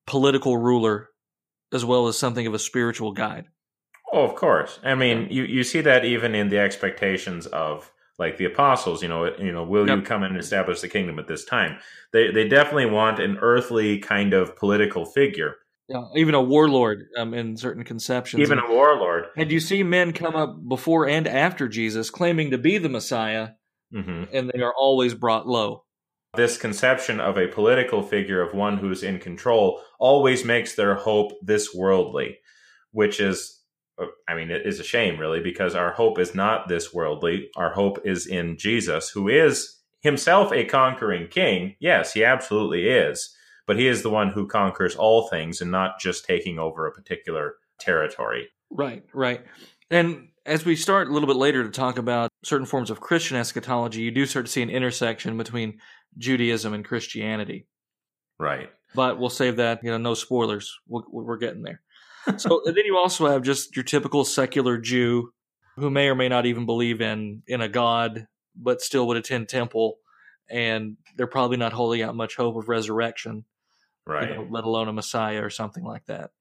political 0.05 0.57
ruler 0.57 1.09
as 1.73 1.83
well 1.83 2.07
as 2.07 2.17
something 2.17 2.45
of 2.47 2.53
a 2.53 2.59
spiritual 2.59 3.11
guide? 3.11 3.47
Oh, 4.13 4.23
of 4.23 4.35
course. 4.35 4.79
I 4.83 4.95
mean, 4.95 5.27
you, 5.29 5.43
you 5.43 5.63
see 5.63 5.81
that 5.81 6.05
even 6.05 6.35
in 6.35 6.49
the 6.49 6.59
expectations 6.59 7.47
of 7.47 7.91
like 8.17 8.37
the 8.37 8.45
apostles, 8.45 9.01
you 9.01 9.09
know, 9.09 9.35
you 9.37 9.51
know, 9.51 9.63
will 9.63 9.87
yep. 9.87 9.97
you 9.97 10.03
come 10.03 10.23
and 10.23 10.37
establish 10.37 10.81
the 10.81 10.87
kingdom 10.87 11.19
at 11.19 11.27
this 11.27 11.43
time? 11.43 11.79
They 12.13 12.31
they 12.31 12.47
definitely 12.47 12.85
want 12.85 13.19
an 13.19 13.37
earthly 13.41 13.99
kind 13.99 14.33
of 14.33 14.55
political 14.55 15.05
figure. 15.05 15.55
Yeah, 15.87 16.05
even 16.15 16.33
a 16.33 16.41
warlord 16.41 17.09
um, 17.15 17.33
in 17.33 17.57
certain 17.57 17.83
conceptions. 17.83 18.41
Even 18.41 18.57
a 18.57 18.67
warlord. 18.67 19.25
And 19.37 19.51
you 19.51 19.59
see 19.59 19.83
men 19.83 20.13
come 20.13 20.35
up 20.35 20.57
before 20.67 21.07
and 21.07 21.27
after 21.27 21.67
Jesus 21.67 22.09
claiming 22.09 22.51
to 22.51 22.57
be 22.57 22.79
the 22.79 22.89
Messiah, 22.89 23.49
mm-hmm. 23.93 24.23
and 24.35 24.49
they 24.49 24.61
are 24.61 24.73
always 24.75 25.13
brought 25.13 25.47
low. 25.47 25.83
This 26.35 26.57
conception 26.57 27.19
of 27.19 27.37
a 27.37 27.47
political 27.47 28.01
figure, 28.01 28.41
of 28.41 28.55
one 28.55 28.77
who's 28.77 29.03
in 29.03 29.19
control, 29.19 29.79
always 29.99 30.43
makes 30.43 30.73
their 30.73 30.95
hope 30.95 31.33
this 31.41 31.73
worldly, 31.73 32.39
which 32.91 33.19
is, 33.19 33.61
uh, 34.01 34.07
I 34.27 34.33
mean, 34.33 34.49
it 34.49 34.65
is 34.65 34.79
a 34.79 34.83
shame, 34.83 35.19
really, 35.19 35.39
because 35.39 35.75
our 35.75 35.91
hope 35.91 36.17
is 36.17 36.33
not 36.33 36.67
this 36.67 36.93
worldly. 36.93 37.49
Our 37.55 37.73
hope 37.73 37.99
is 38.03 38.25
in 38.25 38.57
Jesus, 38.57 39.11
who 39.11 39.29
is 39.29 39.81
himself 40.01 40.51
a 40.51 40.65
conquering 40.65 41.27
king. 41.27 41.75
Yes, 41.79 42.13
he 42.13 42.25
absolutely 42.25 42.87
is 42.87 43.34
but 43.67 43.77
he 43.77 43.87
is 43.87 44.03
the 44.03 44.09
one 44.09 44.29
who 44.29 44.47
conquers 44.47 44.95
all 44.95 45.27
things 45.27 45.61
and 45.61 45.71
not 45.71 45.99
just 45.99 46.25
taking 46.25 46.59
over 46.59 46.85
a 46.85 46.91
particular 46.91 47.55
territory. 47.79 48.49
Right, 48.69 49.03
right. 49.13 49.43
And 49.89 50.29
as 50.45 50.65
we 50.65 50.75
start 50.75 51.07
a 51.07 51.11
little 51.11 51.27
bit 51.27 51.37
later 51.37 51.63
to 51.63 51.69
talk 51.69 51.97
about 51.97 52.29
certain 52.43 52.67
forms 52.67 52.89
of 52.89 53.01
Christian 53.01 53.37
eschatology, 53.37 54.01
you 54.01 54.11
do 54.11 54.25
start 54.25 54.45
to 54.45 54.51
see 54.51 54.61
an 54.61 54.69
intersection 54.69 55.37
between 55.37 55.79
Judaism 56.17 56.73
and 56.73 56.85
Christianity. 56.85 57.67
Right. 58.39 58.69
But 58.93 59.19
we'll 59.19 59.29
save 59.29 59.57
that, 59.57 59.83
you 59.83 59.91
know, 59.91 59.97
no 59.97 60.13
spoilers. 60.13 60.73
we 60.87 61.01
we 61.11 61.23
are 61.27 61.37
getting 61.37 61.63
there. 61.63 61.81
so 62.37 62.61
then 62.65 62.85
you 62.85 62.97
also 62.97 63.27
have 63.27 63.43
just 63.43 63.75
your 63.75 63.83
typical 63.83 64.23
secular 64.23 64.77
Jew 64.77 65.31
who 65.77 65.89
may 65.89 66.07
or 66.07 66.15
may 66.15 66.29
not 66.29 66.45
even 66.45 66.65
believe 66.65 67.01
in 67.01 67.43
in 67.47 67.61
a 67.61 67.67
god, 67.67 68.27
but 68.55 68.81
still 68.81 69.07
would 69.07 69.17
attend 69.17 69.49
temple, 69.49 69.97
and 70.49 70.97
they're 71.17 71.27
probably 71.27 71.57
not 71.57 71.73
holding 71.73 72.01
out 72.01 72.15
much 72.15 72.35
hope 72.35 72.55
of 72.55 72.69
resurrection 72.69 73.43
right? 74.05 74.29
You 74.29 74.35
know, 74.35 74.47
let 74.49 74.63
alone 74.63 74.87
a 74.87 74.93
Messiah 74.93 75.43
or 75.43 75.49
something 75.49 75.83
like 75.83 76.05
that. 76.05 76.31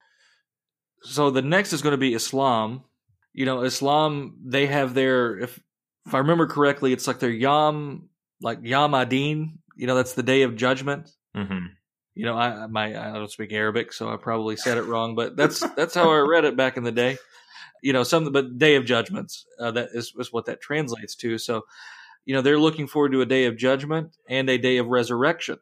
So 1.03 1.31
the 1.31 1.43
next 1.43 1.73
is 1.73 1.83
going 1.83 1.93
to 1.93 1.99
be 1.99 2.15
Islam. 2.15 2.85
You 3.33 3.47
know, 3.47 3.63
Islam 3.63 4.37
they 4.45 4.67
have 4.67 4.95
their 4.95 5.39
if 5.39 5.61
if 6.07 6.15
I 6.15 6.19
remember 6.19 6.47
correctly, 6.47 6.93
it's 6.93 7.07
like 7.07 7.19
their 7.19 7.31
Yom 7.31 8.09
like 8.41 8.59
Yom 8.63 8.95
Adin. 8.95 9.59
You 9.77 9.87
know, 9.87 9.95
that's 9.95 10.15
the 10.15 10.23
Day 10.23 10.43
of 10.43 10.57
Judgment. 10.57 11.11
Mm-hmm. 11.37 11.67
You 12.15 12.27
know, 12.27 12.37
I 12.37 12.67
my 12.67 13.11
I 13.11 13.13
don't 13.13 13.31
speak 13.31 13.53
Arabic, 13.53 13.93
so 13.93 14.09
I 14.09 14.17
probably 14.17 14.57
said 14.57 14.79
it 14.79 14.85
wrong, 14.85 15.15
but 15.15 15.37
that's 15.37 15.61
that's 15.75 15.95
how 15.95 16.11
I 16.11 16.19
read 16.29 16.45
it 16.45 16.57
back 16.57 16.77
in 16.77 16.85
the 16.85 16.93
day. 16.93 17.19
You 17.83 17.93
know, 17.93 18.03
something 18.03 18.33
but 18.33 18.57
Day 18.57 18.77
of 18.77 18.85
Judgments. 18.85 19.45
Uh, 19.59 19.73
that 19.73 19.91
is, 19.93 20.13
is 20.19 20.33
what 20.33 20.47
that 20.47 20.61
translates 20.61 21.15
to. 21.17 21.37
So, 21.39 21.63
you 22.25 22.35
know, 22.35 22.41
they're 22.41 22.59
looking 22.59 22.87
forward 22.87 23.13
to 23.13 23.21
a 23.21 23.27
day 23.27 23.45
of 23.45 23.57
judgment 23.57 24.17
and 24.29 24.49
a 24.49 24.57
day 24.57 24.79
of 24.79 24.87
resurrection 24.87 25.59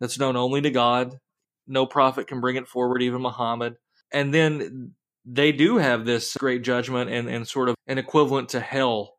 that's 0.00 0.18
known 0.18 0.36
only 0.36 0.62
to 0.62 0.70
God 0.70 1.18
no 1.66 1.86
prophet 1.86 2.26
can 2.26 2.40
bring 2.40 2.56
it 2.56 2.68
forward, 2.68 3.02
even 3.02 3.22
Muhammad. 3.22 3.76
And 4.12 4.34
then 4.34 4.92
they 5.24 5.52
do 5.52 5.76
have 5.78 6.04
this 6.04 6.36
great 6.36 6.62
judgment 6.62 7.10
and, 7.10 7.28
and 7.28 7.46
sort 7.46 7.68
of 7.68 7.76
an 7.86 7.98
equivalent 7.98 8.50
to 8.50 8.60
hell 8.60 9.16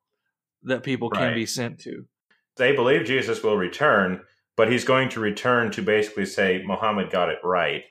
that 0.63 0.83
people 0.83 1.09
can 1.09 1.33
be 1.33 1.45
sent 1.45 1.79
to. 1.79 2.05
They 2.57 2.75
believe 2.75 3.05
Jesus 3.05 3.41
will 3.41 3.57
return, 3.57 4.21
but 4.57 4.71
he's 4.71 4.83
going 4.83 5.09
to 5.09 5.19
return 5.19 5.71
to 5.71 5.81
basically 5.81 6.25
say 6.25 6.63
Muhammad 6.65 7.09
got 7.09 7.29
it 7.29 7.39
right. 7.43 7.83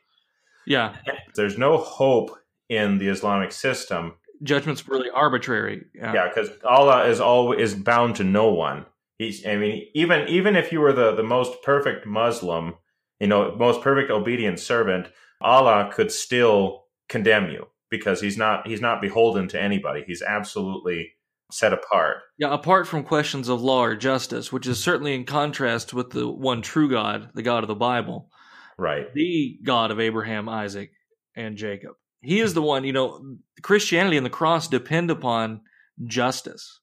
Yeah. 0.66 0.96
There's 1.34 1.58
no 1.58 1.78
hope 1.78 2.36
in 2.68 2.98
the 2.98 3.08
Islamic 3.08 3.52
system. 3.52 4.14
Judgment's 4.42 4.88
really 4.88 5.10
arbitrary. 5.10 5.84
Yeah, 5.94 6.28
because 6.28 6.48
yeah, 6.48 6.68
Allah 6.68 7.06
is 7.06 7.20
always 7.20 7.74
bound 7.74 8.16
to 8.16 8.24
no 8.24 8.50
one. 8.50 8.86
He's 9.18 9.44
I 9.46 9.56
mean, 9.56 9.86
even 9.94 10.26
even 10.28 10.56
if 10.56 10.72
you 10.72 10.80
were 10.80 10.94
the, 10.94 11.14
the 11.14 11.22
most 11.22 11.62
perfect 11.62 12.06
Muslim, 12.06 12.74
you 13.20 13.26
know, 13.26 13.54
most 13.56 13.82
perfect 13.82 14.10
obedient 14.10 14.58
servant, 14.58 15.08
Allah 15.40 15.90
could 15.92 16.10
still 16.10 16.84
condemn 17.08 17.50
you 17.50 17.66
because 17.90 18.20
he's 18.20 18.36
not 18.36 18.66
he's 18.66 18.80
not 18.80 19.00
beholden 19.00 19.46
to 19.48 19.60
anybody. 19.60 20.02
He's 20.06 20.22
absolutely 20.22 21.12
set 21.52 21.72
apart. 21.72 22.18
Yeah, 22.38 22.52
apart 22.52 22.86
from 22.86 23.04
questions 23.04 23.48
of 23.48 23.60
law 23.60 23.84
or 23.84 23.96
justice, 23.96 24.52
which 24.52 24.66
is 24.66 24.82
certainly 24.82 25.14
in 25.14 25.24
contrast 25.24 25.92
with 25.92 26.10
the 26.10 26.28
one 26.28 26.62
true 26.62 26.88
God, 26.88 27.30
the 27.34 27.42
God 27.42 27.62
of 27.62 27.68
the 27.68 27.74
Bible. 27.74 28.30
Right. 28.78 29.12
The 29.12 29.58
God 29.62 29.90
of 29.90 30.00
Abraham, 30.00 30.48
Isaac, 30.48 30.92
and 31.36 31.56
Jacob. 31.56 31.92
He 32.22 32.40
is 32.40 32.54
the 32.54 32.62
one, 32.62 32.84
you 32.84 32.92
know, 32.92 33.20
Christianity 33.62 34.16
and 34.16 34.24
the 34.24 34.30
cross 34.30 34.68
depend 34.68 35.10
upon 35.10 35.62
justice. 36.04 36.80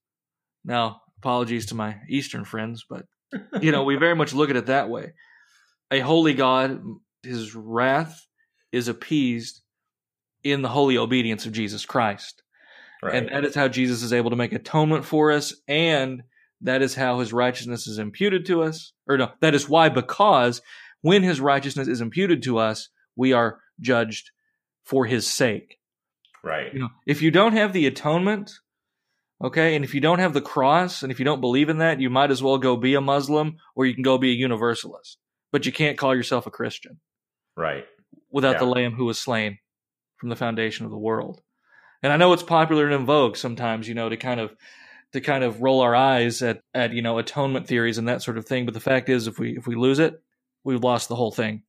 Now, 0.65 1.01
apologies 1.17 1.67
to 1.67 1.75
my 1.75 1.97
Eastern 2.09 2.43
friends, 2.43 2.85
but 2.87 3.05
you 3.61 3.71
know, 3.71 3.83
we 3.83 3.95
very 3.95 4.15
much 4.15 4.33
look 4.33 4.49
at 4.49 4.55
it 4.55 4.67
that 4.67 4.89
way 4.89 5.13
a 5.91 5.99
holy 5.99 6.33
God, 6.33 6.81
his 7.23 7.55
wrath 7.55 8.27
is 8.71 8.87
appeased 8.87 9.61
in 10.43 10.61
the 10.61 10.69
holy 10.69 10.97
obedience 10.97 11.45
of 11.45 11.53
Jesus 11.53 11.85
Christ. 11.85 12.43
Right. 13.01 13.15
And 13.15 13.29
that 13.29 13.45
is 13.45 13.55
how 13.55 13.67
Jesus 13.67 14.03
is 14.03 14.13
able 14.13 14.31
to 14.31 14.35
make 14.35 14.53
atonement 14.53 15.05
for 15.05 15.31
us 15.31 15.53
and 15.67 16.23
That 16.61 16.81
is 16.81 16.95
how 16.95 17.19
his 17.19 17.33
righteousness 17.33 17.87
is 17.87 17.99
imputed 17.99 18.45
to 18.47 18.63
us. 18.63 18.93
Or 19.07 19.17
no, 19.17 19.31
that 19.41 19.53
is 19.53 19.69
why, 19.69 19.89
because 19.89 20.61
when 21.01 21.23
his 21.23 21.39
righteousness 21.39 21.87
is 21.87 22.01
imputed 22.01 22.43
to 22.43 22.57
us, 22.57 22.89
we 23.15 23.33
are 23.33 23.59
judged 23.79 24.31
for 24.83 25.05
his 25.05 25.27
sake. 25.27 25.77
Right. 26.43 26.73
You 26.73 26.79
know, 26.79 26.89
if 27.05 27.21
you 27.21 27.29
don't 27.29 27.53
have 27.53 27.73
the 27.73 27.85
atonement, 27.85 28.51
okay, 29.43 29.75
and 29.75 29.85
if 29.85 29.93
you 29.93 30.01
don't 30.01 30.19
have 30.19 30.33
the 30.33 30.41
cross, 30.41 31.03
and 31.03 31.11
if 31.11 31.19
you 31.19 31.25
don't 31.25 31.41
believe 31.41 31.69
in 31.69 31.79
that, 31.79 31.99
you 31.99 32.09
might 32.09 32.31
as 32.31 32.41
well 32.41 32.57
go 32.57 32.75
be 32.75 32.95
a 32.95 33.01
Muslim 33.01 33.57
or 33.75 33.85
you 33.85 33.93
can 33.93 34.03
go 34.03 34.17
be 34.17 34.31
a 34.31 34.35
universalist. 34.35 35.17
But 35.57 35.65
you 35.65 35.71
can't 35.71 35.97
call 35.97 36.15
yourself 36.15 36.45
a 36.45 36.51
Christian 36.51 36.99
Right. 37.55 37.87
without 38.29 38.53
Yeah. 38.57 38.59
the 38.59 38.65
lamb 38.67 38.93
who 38.93 39.05
was 39.05 39.17
slain 39.19 39.57
from 40.17 40.29
the 40.29 40.35
foundation 40.35 40.85
of 40.85 40.91
the 40.91 40.99
world. 40.99 41.41
And 42.03 42.13
I 42.13 42.17
know 42.17 42.31
it's 42.31 42.43
popular 42.43 42.85
and 42.85 42.93
in 42.93 43.05
vogue 43.07 43.35
sometimes, 43.37 43.87
you 43.87 43.95
know, 43.95 44.07
to 44.07 44.17
kind 44.17 44.39
of 44.39 44.55
to 45.13 45.19
kind 45.19 45.43
of 45.43 45.63
roll 45.63 45.81
our 45.81 45.95
eyes 45.95 46.43
at 46.43 46.61
at 46.75 46.93
you 46.93 47.01
know 47.01 47.17
atonement 47.17 47.65
theories 47.65 47.97
and 47.97 48.07
that 48.07 48.21
sort 48.21 48.37
of 48.37 48.45
thing. 48.45 48.65
But 48.65 48.75
the 48.75 48.79
fact 48.79 49.09
is, 49.09 49.25
if 49.25 49.39
we 49.39 49.57
if 49.57 49.65
we 49.65 49.73
lose 49.73 49.97
it, 49.97 50.21
we've 50.63 50.83
lost 50.83 51.09
the 51.09 51.15
whole 51.15 51.31
thing. 51.31 51.63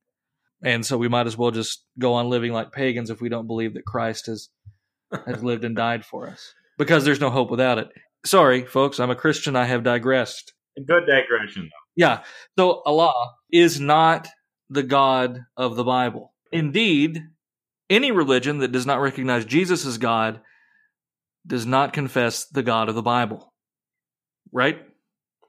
And 0.61 0.85
so 0.85 0.95
we 0.95 1.07
might 1.07 1.25
as 1.25 1.35
well 1.35 1.49
just 1.49 1.83
go 1.97 2.13
on 2.13 2.29
living 2.29 2.53
like 2.53 2.71
pagans 2.71 3.09
if 3.09 3.21
we 3.21 3.29
don't 3.29 3.47
believe 3.47 3.73
that 3.73 3.85
Christ 3.85 4.27
has 4.27 4.49
has 5.25 5.43
lived 5.49 5.63
and 5.63 5.75
died 5.75 6.05
for 6.05 6.27
us, 6.29 6.53
because 6.77 7.05
there's 7.05 7.19
no 7.21 7.31
hope 7.31 7.49
without 7.49 7.79
it. 7.79 7.89
Sorry, 8.23 8.65
folks, 8.67 8.99
I'm 8.99 9.09
a 9.09 9.15
Christian. 9.15 9.55
I 9.55 9.65
have 9.65 9.81
digressed. 9.83 10.53
Good 10.85 11.07
digression. 11.07 11.63
Though. 11.63 11.85
Yeah. 11.95 12.23
So 12.57 12.81
Allah 12.85 13.13
is 13.51 13.79
not 13.79 14.27
the 14.69 14.83
God 14.83 15.45
of 15.57 15.75
the 15.75 15.83
Bible. 15.83 16.33
Indeed, 16.51 17.23
any 17.89 18.11
religion 18.11 18.59
that 18.59 18.71
does 18.71 18.85
not 18.85 19.01
recognize 19.01 19.45
Jesus 19.45 19.85
as 19.85 19.97
God 19.97 20.41
does 21.45 21.65
not 21.65 21.93
confess 21.93 22.45
the 22.45 22.63
God 22.63 22.89
of 22.89 22.95
the 22.95 23.01
Bible. 23.01 23.53
Right? 24.51 24.79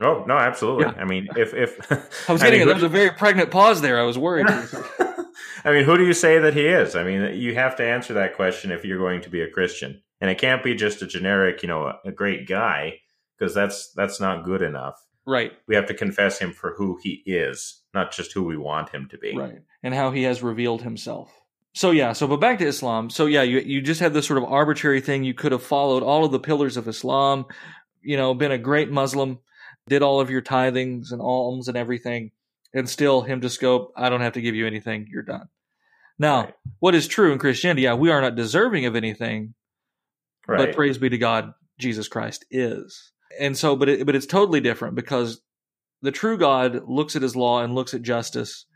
Oh 0.03 0.25
no, 0.27 0.37
absolutely. 0.37 0.87
Yeah. 0.87 1.03
I 1.03 1.05
mean, 1.05 1.29
if 1.37 1.53
if 1.55 1.93
I 2.29 2.33
was 2.33 2.43
I 2.43 2.47
getting 2.47 2.61
mean, 2.61 2.69
it. 2.69 2.73
That 2.73 2.75
was 2.75 2.83
a 2.85 2.89
very 2.89 3.11
pregnant 3.11 3.51
pause 3.51 3.81
there. 3.81 4.01
I 4.01 4.05
was 4.05 4.19
worried. 4.19 4.47
I 5.65 5.73
mean, 5.73 5.85
who 5.85 5.99
do 5.99 6.07
you 6.07 6.15
say 6.15 6.39
that 6.39 6.55
he 6.55 6.67
is? 6.67 6.97
I 6.97 7.05
mean, 7.05 7.39
you 7.39 7.55
have 7.55 7.77
to 7.77 7.85
answer 7.85 8.15
that 8.15 8.35
question 8.35 8.71
if 8.71 8.85
you're 8.85 8.99
going 8.99 9.21
to 9.23 9.29
be 9.29 9.43
a 9.43 9.51
Christian, 9.51 10.01
and 10.21 10.31
it 10.31 10.39
can't 10.39 10.63
be 10.63 10.75
just 10.75 11.03
a 11.03 11.07
generic, 11.07 11.63
you 11.63 11.69
know, 11.69 11.87
a, 11.87 11.99
a 12.07 12.13
great 12.13 12.49
guy, 12.49 13.01
because 13.39 13.55
that's 13.55 13.93
that's 13.93 14.21
not 14.21 14.45
good 14.45 14.63
enough. 14.63 14.97
Right. 15.31 15.53
We 15.67 15.75
have 15.77 15.87
to 15.87 15.95
confess 15.95 16.39
him 16.39 16.53
for 16.53 16.75
who 16.77 16.99
he 17.03 17.23
is, 17.27 17.83
not 17.95 18.13
just 18.13 18.33
who 18.33 18.43
we 18.45 18.57
want 18.57 18.91
him 18.91 19.09
to 19.11 19.19
be. 19.19 19.37
Right. 19.37 19.61
And 19.83 19.95
how 19.95 20.11
he 20.11 20.25
has 20.25 20.43
revealed 20.43 20.83
himself. 20.83 21.33
So 21.73 21.93
yeah, 21.93 22.13
so 22.13 22.27
but 22.27 22.41
back 22.41 22.59
to 22.59 22.67
Islam. 22.67 23.11
So 23.11 23.27
yeah, 23.27 23.43
you 23.43 23.61
you 23.61 23.81
just 23.81 24.01
have 24.01 24.13
this 24.13 24.27
sort 24.27 24.39
of 24.39 24.45
arbitrary 24.45 25.01
thing. 25.01 25.23
You 25.23 25.35
could 25.35 25.53
have 25.53 25.63
followed 25.63 26.03
all 26.03 26.25
of 26.25 26.33
the 26.33 26.41
pillars 26.41 26.77
of 26.77 26.89
Islam, 26.89 27.47
you 28.03 28.17
know, 28.17 28.35
been 28.35 28.51
a 28.51 28.59
great 28.59 28.91
Muslim, 28.91 29.39
did 29.89 30.03
all 30.03 30.21
of 30.21 30.31
your 30.31 30.43
tithings 30.43 31.13
and 31.13 31.21
alms 31.21 31.69
and 31.69 31.77
everything, 31.77 32.33
and 32.75 32.89
still 32.89 33.23
him 33.23 33.41
just 33.41 33.61
go, 33.61 33.93
I 33.97 34.09
don't 34.09 34.21
have 34.21 34.33
to 34.35 34.41
give 34.41 34.55
you 34.57 34.67
anything, 34.67 35.07
you're 35.11 35.23
done. 35.23 35.49
Now, 36.19 36.45
Right. 36.45 36.55
what 36.81 36.95
is 36.95 37.07
true 37.09 37.33
in 37.33 37.39
Christianity, 37.39 37.83
yeah, 37.83 37.95
we 37.95 38.11
are 38.11 38.21
not 38.21 38.35
deserving 38.35 38.85
of 38.87 38.97
anything, 38.97 39.55
Right. 40.47 40.59
but 40.59 40.75
praise 40.77 40.99
be 40.99 41.09
to 41.09 41.19
God, 41.19 41.55
Jesus 41.79 42.09
Christ 42.09 42.45
is. 42.51 43.13
And 43.39 43.57
so, 43.57 43.77
but 43.77 43.89
it, 43.89 44.07
but 44.07 44.15
it's 44.15 44.27
totally 44.27 44.61
different 44.61 44.95
because 44.95 45.41
the 46.03 46.11
true 46.11 46.39
God 46.39 46.83
looks 46.89 47.17
at 47.17 47.23
His 47.23 47.37
law 47.37 47.63
and 47.63 47.75
looks 47.75 47.95
at 47.95 48.03
justice 48.03 48.67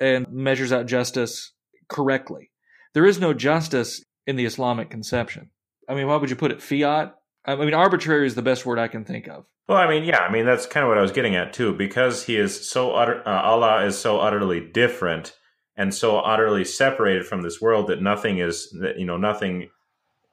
and 0.00 0.26
measures 0.30 0.72
out 0.72 0.86
justice 0.86 1.52
correctly. 1.88 2.50
There 2.94 3.06
is 3.06 3.20
no 3.20 3.34
justice 3.34 4.04
in 4.26 4.36
the 4.36 4.44
Islamic 4.44 4.90
conception. 4.90 5.50
I 5.88 5.94
mean, 5.94 6.06
why 6.06 6.16
would 6.16 6.30
you 6.30 6.36
put 6.36 6.52
it? 6.52 6.62
Fiat. 6.62 7.14
I 7.44 7.56
mean, 7.56 7.74
arbitrary 7.74 8.26
is 8.26 8.34
the 8.34 8.42
best 8.42 8.64
word 8.64 8.78
I 8.78 8.88
can 8.88 9.04
think 9.04 9.28
of. 9.28 9.44
Well, 9.68 9.78
I 9.78 9.88
mean, 9.88 10.04
yeah, 10.04 10.20
I 10.20 10.32
mean 10.32 10.46
that's 10.46 10.66
kind 10.66 10.84
of 10.84 10.88
what 10.88 10.98
I 10.98 11.02
was 11.02 11.12
getting 11.12 11.36
at 11.36 11.52
too, 11.52 11.72
because 11.72 12.24
he 12.24 12.36
is 12.36 12.68
so 12.68 12.92
utter, 12.94 13.26
uh, 13.26 13.42
Allah 13.42 13.84
is 13.84 13.98
so 13.98 14.18
utterly 14.18 14.60
different 14.60 15.34
and 15.76 15.94
so 15.94 16.18
utterly 16.18 16.64
separated 16.64 17.26
from 17.26 17.42
this 17.42 17.60
world 17.60 17.88
that 17.88 18.02
nothing 18.02 18.38
is 18.38 18.70
that 18.80 18.98
you 18.98 19.06
know 19.06 19.16
nothing 19.16 19.70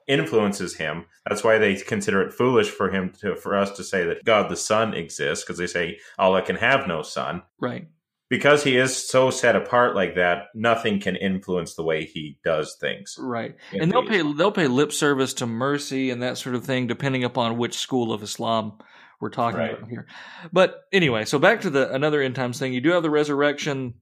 influences 0.08 0.76
him. 0.76 1.04
That's 1.28 1.44
why 1.44 1.58
they 1.58 1.76
consider 1.76 2.22
it 2.22 2.32
foolish 2.32 2.68
for 2.70 2.90
him 2.90 3.12
to 3.20 3.36
for 3.36 3.56
us 3.56 3.70
to 3.72 3.84
say 3.84 4.04
that 4.06 4.24
God 4.24 4.50
the 4.50 4.56
Son 4.56 4.94
exists 4.94 5.44
because 5.44 5.58
they 5.58 5.66
say 5.66 5.98
Allah 6.18 6.42
can 6.42 6.56
have 6.56 6.86
no 6.86 7.02
son 7.02 7.42
Right. 7.60 7.86
because 8.28 8.64
he 8.64 8.76
is 8.76 8.96
so 9.08 9.30
set 9.30 9.54
apart 9.56 9.94
like 9.94 10.14
that. 10.16 10.46
Nothing 10.54 11.00
can 11.00 11.16
influence 11.16 11.74
the 11.74 11.82
way 11.84 12.04
he 12.04 12.38
does 12.44 12.76
things. 12.80 13.16
Right. 13.18 13.56
And 13.72 13.90
they'll 13.92 14.06
pay 14.06 14.22
they'll 14.32 14.52
pay 14.52 14.66
lip 14.68 14.92
service 14.92 15.34
to 15.34 15.46
mercy 15.46 16.10
and 16.10 16.22
that 16.22 16.38
sort 16.38 16.54
of 16.54 16.64
thing, 16.64 16.86
depending 16.86 17.24
upon 17.24 17.56
which 17.58 17.78
school 17.78 18.12
of 18.12 18.22
Islam 18.22 18.78
we're 19.20 19.30
talking 19.30 19.60
Right. 19.60 19.76
about 19.78 19.88
here. 19.88 20.06
But 20.52 20.82
anyway, 20.92 21.24
so 21.24 21.38
back 21.38 21.60
to 21.60 21.70
the 21.70 21.92
another 21.92 22.20
end 22.20 22.34
times 22.34 22.58
thing. 22.58 22.72
You 22.72 22.80
do 22.80 22.90
have 22.90 23.02
the 23.04 23.10
resurrection, 23.10 23.94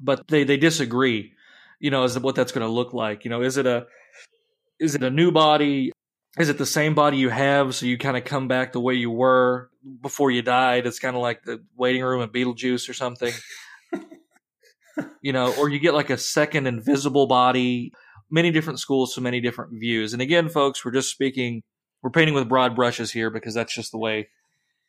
but 0.00 0.28
they 0.28 0.44
they 0.44 0.56
disagree. 0.56 1.32
You 1.80 1.90
know, 1.90 2.04
as 2.04 2.14
to 2.14 2.20
what 2.20 2.34
that's 2.36 2.52
going 2.52 2.66
to 2.66 2.72
look 2.72 2.94
like. 2.94 3.24
You 3.24 3.30
know, 3.30 3.42
is 3.42 3.58
it 3.58 3.66
a 3.66 3.86
is 4.78 4.94
it 4.94 5.02
a 5.02 5.10
new 5.10 5.30
body? 5.30 5.92
Is 6.38 6.48
it 6.48 6.58
the 6.58 6.66
same 6.66 6.94
body 6.94 7.16
you 7.16 7.30
have, 7.30 7.74
so 7.74 7.86
you 7.86 7.96
kind 7.96 8.16
of 8.16 8.24
come 8.24 8.46
back 8.46 8.72
the 8.72 8.80
way 8.80 8.94
you 8.94 9.10
were 9.10 9.70
before 10.02 10.30
you 10.30 10.42
died? 10.42 10.86
It's 10.86 10.98
kind 10.98 11.16
of 11.16 11.22
like 11.22 11.42
the 11.44 11.62
waiting 11.76 12.02
room 12.02 12.20
in 12.20 12.28
Beetlejuice 12.28 12.88
or 12.88 12.92
something. 12.92 13.32
you 15.22 15.32
know, 15.32 15.54
or 15.58 15.68
you 15.68 15.78
get 15.78 15.94
like 15.94 16.10
a 16.10 16.18
second 16.18 16.66
invisible 16.66 17.26
body. 17.26 17.92
Many 18.30 18.50
different 18.50 18.80
schools, 18.80 19.14
so 19.14 19.20
many 19.20 19.40
different 19.40 19.78
views. 19.78 20.12
And 20.12 20.20
again, 20.20 20.48
folks, 20.48 20.84
we're 20.84 20.90
just 20.90 21.10
speaking, 21.10 21.62
we're 22.02 22.10
painting 22.10 22.34
with 22.34 22.48
broad 22.48 22.74
brushes 22.74 23.12
here 23.12 23.30
because 23.30 23.54
that's 23.54 23.72
just 23.72 23.92
the 23.92 23.98
way 23.98 24.28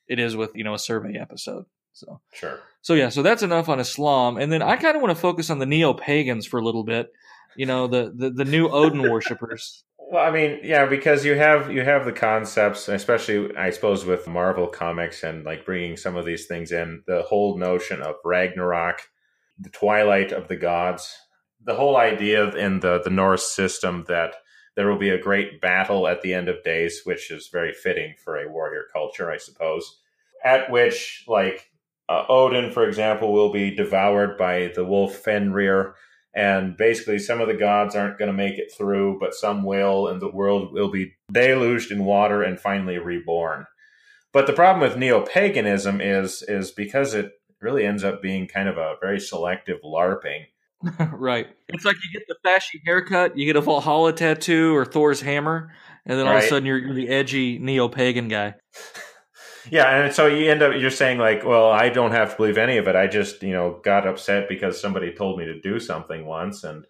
it 0.08 0.20
is 0.20 0.36
with 0.36 0.52
you 0.56 0.64
know 0.64 0.74
a 0.74 0.80
survey 0.80 1.18
episode. 1.20 1.66
So, 1.94 2.22
Sure. 2.34 2.60
so 2.82 2.94
yeah, 2.94 3.10
so 3.10 3.24
that's 3.24 3.42
enough 3.42 3.70
on 3.70 3.80
Islam, 3.80 4.38
and 4.38 4.52
then 4.52 4.62
I 4.62 4.76
kind 4.76 4.96
of 4.96 5.02
want 5.02 5.16
to 5.16 5.22
focus 5.22 5.50
on 5.50 5.60
the 5.60 5.66
neo 5.66 5.94
pagans 5.94 6.46
for 6.46 6.60
a 6.60 6.64
little 6.64 6.84
bit. 6.84 7.12
You 7.58 7.66
know, 7.66 7.88
the 7.88 8.14
the, 8.16 8.30
the 8.30 8.46
new 8.46 8.70
Odin 8.70 9.02
worshippers. 9.12 9.84
Well, 10.00 10.26
I 10.26 10.32
mean, 10.32 10.60
yeah, 10.64 10.86
because 10.86 11.26
you 11.26 11.36
have 11.36 11.72
you 11.72 11.84
have 11.84 12.06
the 12.06 12.14
concepts, 12.14 12.88
especially 12.88 13.56
I 13.58 13.72
suppose 13.72 14.06
with 14.06 14.28
Marvel 14.28 14.68
comics 14.68 15.24
and 15.24 15.44
like 15.44 15.66
bringing 15.66 15.98
some 15.98 16.16
of 16.16 16.26
these 16.26 16.46
things 16.46 16.72
in, 16.72 17.04
the 17.08 17.24
whole 17.24 17.58
notion 17.58 18.02
of 18.02 18.16
Ragnarok, 18.24 19.02
the 19.60 19.70
twilight 19.70 20.32
of 20.32 20.48
the 20.48 20.56
gods, 20.56 21.14
the 21.62 21.76
whole 21.76 21.98
idea 21.98 22.44
of- 22.44 22.56
in 22.56 22.80
the 22.80 23.02
the 23.04 23.10
Norse 23.10 23.52
system 23.52 24.06
that 24.08 24.36
there 24.76 24.88
will 24.88 25.00
be 25.00 25.10
a 25.10 25.22
great 25.22 25.60
battle 25.60 26.08
at 26.08 26.22
the 26.22 26.34
end 26.34 26.48
of 26.48 26.64
days, 26.64 27.02
which 27.04 27.32
is 27.32 27.50
very 27.52 27.74
fitting 27.74 28.14
for 28.24 28.38
a 28.38 28.48
warrior 28.50 28.86
culture, 28.94 29.32
I 29.32 29.38
suppose. 29.38 30.00
At 30.46 30.70
which, 30.70 31.26
like 31.28 31.72
uh, 32.08 32.24
Odin, 32.30 32.72
for 32.72 32.88
example, 32.88 33.34
will 33.34 33.52
be 33.52 33.76
devoured 33.76 34.38
by 34.38 34.72
the 34.76 34.86
wolf 34.86 35.16
Fenrir, 35.16 35.96
and 36.38 36.78
basically 36.78 37.18
some 37.18 37.42
of 37.42 37.48
the 37.48 37.54
gods 37.56 37.96
aren't 37.96 38.20
going 38.20 38.28
to 38.28 38.34
make 38.34 38.58
it 38.60 38.72
through 38.78 39.18
but 39.20 39.34
some 39.34 39.64
will 39.64 40.08
and 40.08 40.22
the 40.22 40.32
world 40.32 40.72
will 40.72 40.90
be 40.90 41.14
deluged 41.32 41.92
in 41.92 42.06
water 42.06 42.44
and 42.44 42.60
finally 42.60 42.98
reborn 42.98 43.66
but 44.32 44.46
the 44.46 44.54
problem 44.54 44.88
with 44.88 44.98
neo-paganism 44.98 46.00
is 46.00 46.44
is 46.48 46.72
because 46.72 47.14
it 47.14 47.32
really 47.60 47.84
ends 47.84 48.04
up 48.04 48.22
being 48.22 48.48
kind 48.48 48.70
of 48.70 48.78
a 48.78 48.96
very 49.02 49.20
selective 49.20 49.80
larping 49.84 50.46
right. 51.12 51.48
It's 51.70 51.86
like 51.86 51.96
you 51.96 52.20
get 52.20 52.28
the 52.28 52.36
fashy 52.48 52.80
haircut, 52.86 53.36
you 53.36 53.48
get 53.48 53.56
a 53.56 53.62
Valhalla 53.62 54.14
tattoo 54.14 54.76
or 54.76 54.86
Thor's 54.86 55.22
hammer, 55.22 55.74
and 56.06 56.20
then 56.20 56.28
all 56.28 56.38
of 56.38 56.44
a 56.44 56.48
sudden 56.48 56.68
you're, 56.68 56.78
you're 56.78 56.94
the 56.94 57.10
edgy 57.10 57.58
neo 57.58 57.88
pagan 57.88 58.28
guy. 58.28 58.54
yeah 59.72 60.04
and 60.04 60.14
so 60.14 60.28
you 60.28 60.50
end 60.50 60.62
up 60.62 60.74
you're 60.80 60.90
saying 60.90 61.18
like 61.18 61.44
well 61.44 61.70
i 61.70 61.90
don't 61.90 62.12
have 62.12 62.32
to 62.32 62.38
believe 62.38 62.58
any 62.58 62.78
of 62.78 62.88
it 62.88 62.96
i 62.96 63.08
just 63.08 63.42
you 63.44 63.52
know 63.52 63.80
got 63.84 64.08
upset 64.08 64.48
because 64.48 64.80
somebody 64.80 65.14
told 65.14 65.38
me 65.38 65.46
to 65.46 65.60
do 65.62 65.80
something 65.80 66.26
once 66.26 66.64
and 66.64 66.86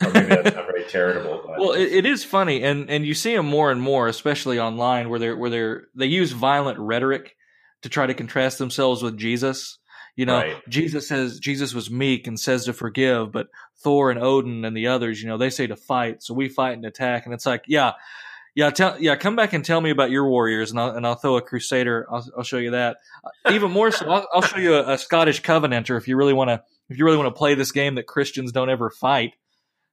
maybe 0.00 0.26
that's 0.26 0.54
not 0.54 0.66
very 0.66 0.84
charitable 0.84 1.42
but 1.46 1.58
Well, 1.58 1.72
it, 1.72 1.92
it 1.92 2.06
is 2.06 2.24
funny, 2.24 2.62
and 2.62 2.88
and 2.90 3.04
you 3.04 3.14
see 3.14 3.34
them 3.34 3.46
more 3.46 3.70
and 3.70 3.80
more, 3.80 4.08
especially 4.08 4.58
online, 4.58 5.08
where 5.08 5.18
they're 5.18 5.36
where 5.36 5.50
they're 5.50 5.88
they 5.94 6.06
use 6.06 6.32
violent 6.32 6.78
rhetoric 6.78 7.36
to 7.82 7.88
try 7.88 8.06
to 8.06 8.14
contrast 8.14 8.58
themselves 8.58 9.02
with 9.02 9.16
Jesus. 9.16 9.78
You 10.16 10.26
know, 10.26 10.38
Right. 10.38 10.56
Jesus 10.68 11.06
says 11.06 11.38
Jesus 11.38 11.74
was 11.74 11.90
meek 11.90 12.26
and 12.26 12.38
says 12.38 12.64
to 12.64 12.72
forgive, 12.72 13.30
but 13.30 13.48
Thor 13.82 14.10
and 14.10 14.20
Odin 14.20 14.64
and 14.64 14.76
the 14.76 14.88
others, 14.88 15.22
you 15.22 15.28
know, 15.28 15.38
they 15.38 15.50
say 15.50 15.66
to 15.68 15.76
fight. 15.76 16.22
So 16.22 16.34
we 16.34 16.48
fight 16.48 16.72
and 16.72 16.84
attack, 16.84 17.24
and 17.24 17.34
it's 17.34 17.46
like, 17.46 17.64
yeah, 17.66 17.92
yeah, 18.58 18.70
tell, 18.70 19.00
yeah, 19.00 19.14
come 19.14 19.36
back 19.36 19.52
and 19.52 19.64
tell 19.64 19.80
me 19.80 19.90
about 19.90 20.10
your 20.10 20.28
warriors, 20.28 20.72
and 20.72 20.80
I'll 20.80 20.90
and 20.90 21.06
I'll 21.06 21.14
throw 21.14 21.36
a 21.36 21.42
crusader. 21.42 22.08
I'll, 22.10 22.26
I'll 22.38 22.42
show 22.42 22.58
you 22.58 22.72
that. 22.72 22.96
Uh, 23.44 23.52
Even 23.52 23.70
more 23.70 23.92
so, 23.92 24.10
I'll, 24.10 24.26
I'll 24.34 24.42
show 24.42 24.58
you 24.58 24.74
a, 24.74 24.94
a 24.94 24.98
Scottish 24.98 25.42
Covenanter 25.42 25.96
if 25.96 26.08
you 26.08 26.16
really 26.16 26.32
want 26.32 26.50
to. 26.50 26.62
If 26.88 26.98
you 26.98 27.04
really 27.04 27.18
want 27.18 27.28
to 27.28 27.38
play 27.38 27.54
this 27.54 27.70
game 27.70 27.94
that 27.94 28.06
Christians 28.06 28.50
don't 28.50 28.68
ever 28.68 28.90
fight, 28.90 29.34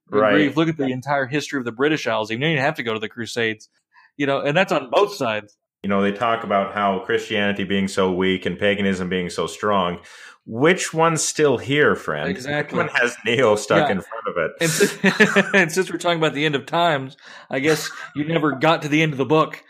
Right. 0.09 0.55
Look 0.55 0.67
at 0.67 0.77
the 0.77 0.87
entire 0.87 1.25
history 1.25 1.59
of 1.59 1.65
the 1.65 1.71
British 1.71 2.07
Isles. 2.07 2.29
You 2.31 2.37
don't 2.37 2.49
even 2.49 2.63
have 2.63 2.75
to 2.75 2.83
go 2.83 2.93
to 2.93 2.99
the 2.99 3.09
Crusades, 3.09 3.69
you 4.17 4.25
know, 4.25 4.39
and 4.39 4.55
that's 4.55 4.71
on 4.71 4.89
both 4.89 5.13
sides. 5.15 5.55
You 5.85 5.89
know 5.89 6.01
they 6.01 6.11
talk 6.11 6.43
about 6.43 6.73
how 6.73 6.97
christianity 7.05 7.63
being 7.63 7.87
so 7.87 8.11
weak 8.11 8.47
and 8.47 8.57
paganism 8.57 9.07
being 9.07 9.29
so 9.29 9.45
strong 9.45 9.99
which 10.47 10.95
one's 10.95 11.21
still 11.23 11.59
here 11.59 11.95
friend 11.95 12.27
Exactly. 12.27 12.79
which 12.79 12.87
one 12.91 12.95
has 12.99 13.15
neo 13.23 13.55
stuck 13.55 13.87
Yeah. 13.87 13.91
in 13.97 14.01
front 14.01 14.27
of 14.27 14.35
it 14.37 14.51
And 14.61 14.71
since, 14.71 15.45
and 15.53 15.71
since 15.71 15.91
we're 15.91 15.99
talking 15.99 16.17
about 16.17 16.33
the 16.33 16.43
end 16.45 16.55
of 16.55 16.65
times, 16.65 17.17
I 17.51 17.59
guess 17.59 17.87
you 18.15 18.25
never 18.27 18.53
got 18.53 18.81
to 18.81 18.87
the 18.87 19.03
end 19.03 19.11
of 19.11 19.19
the 19.19 19.25
book. 19.25 19.63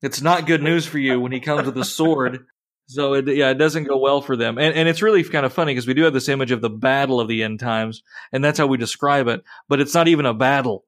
It's 0.00 0.20
not 0.22 0.46
good 0.46 0.62
news 0.62 0.86
for 0.86 0.98
you 0.98 1.18
when 1.18 1.32
he 1.32 1.40
comes 1.40 1.66
with 1.66 1.76
a 1.76 1.84
sword. 1.84 2.46
So 2.86 3.14
it, 3.14 3.26
yeah, 3.26 3.50
it 3.50 3.58
doesn't 3.58 3.84
go 3.84 3.98
well 3.98 4.20
for 4.22 4.36
them, 4.36 4.58
and 4.58 4.74
and 4.74 4.88
it's 4.88 5.02
really 5.02 5.22
kind 5.24 5.44
of 5.44 5.52
funny 5.52 5.72
because 5.72 5.86
we 5.88 5.94
do 5.94 6.04
have 6.04 6.12
this 6.14 6.28
image 6.28 6.52
of 6.52 6.60
the 6.62 6.70
battle 6.70 7.20
of 7.20 7.26
the 7.28 7.42
end 7.42 7.58
times, 7.60 8.02
and 8.32 8.42
that's 8.44 8.58
how 8.58 8.66
we 8.68 8.76
describe 8.78 9.26
it. 9.28 9.42
But 9.68 9.80
it's 9.80 9.92
not 9.94 10.06
even 10.08 10.24
a 10.24 10.32
battle; 10.34 10.84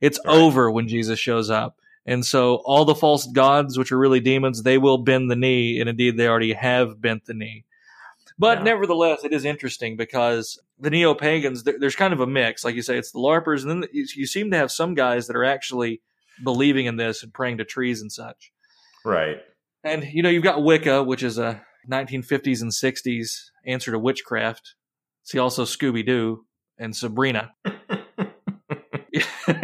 it's 0.00 0.18
Right. 0.24 0.34
over 0.36 0.70
when 0.70 0.86
Jesus 0.88 1.18
shows 1.18 1.50
up. 1.50 1.76
And 2.06 2.24
so 2.24 2.56
all 2.64 2.84
the 2.84 2.94
false 2.94 3.26
gods, 3.26 3.78
which 3.78 3.90
are 3.90 3.98
really 3.98 4.20
demons, 4.20 4.62
they 4.62 4.76
will 4.78 4.98
bend 4.98 5.30
the 5.30 5.36
knee, 5.36 5.80
and 5.80 5.88
indeed 5.88 6.16
they 6.16 6.28
already 6.28 6.52
have 6.52 7.00
bent 7.00 7.24
the 7.26 7.34
knee. 7.34 7.64
But 8.38 8.58
Yeah. 8.58 8.64
nevertheless, 8.64 9.24
it 9.24 9.32
is 9.32 9.44
interesting 9.44 9.96
because 9.96 10.58
the 10.78 10.90
neo 10.90 11.14
pagans, 11.14 11.62
there, 11.62 11.78
there's 11.78 11.96
kind 11.96 12.12
of 12.12 12.20
a 12.20 12.26
mix. 12.26 12.64
Like 12.64 12.74
you 12.74 12.82
say, 12.82 12.98
it's 12.98 13.12
the 13.12 13.20
LARPers, 13.20 13.62
and 13.62 13.70
then 13.82 13.88
you, 13.92 14.06
you 14.16 14.26
seem 14.26 14.50
to 14.50 14.56
have 14.56 14.70
some 14.72 14.94
guys 14.94 15.28
that 15.28 15.36
are 15.36 15.44
actually 15.44 16.02
believing 16.42 16.86
in 16.86 16.96
this 16.96 17.22
and 17.22 17.32
praying 17.32 17.58
to 17.58 17.64
trees 17.64 18.00
and 18.02 18.10
such. 18.12 18.52
Right. 19.04 19.38
And 19.84 20.04
you 20.04 20.22
know, 20.22 20.28
you've 20.30 20.42
got 20.42 20.62
Wicca, 20.62 21.04
which 21.04 21.22
is 21.22 21.38
a 21.38 21.62
1950s 21.90 22.60
and 22.60 22.72
60s 22.72 23.50
answer 23.64 23.92
to 23.92 23.98
witchcraft. 23.98 24.74
See 25.22 25.38
also 25.38 25.64
Scooby 25.64 26.04
Doo 26.04 26.44
and 26.76 26.94
Sabrina. 26.96 27.52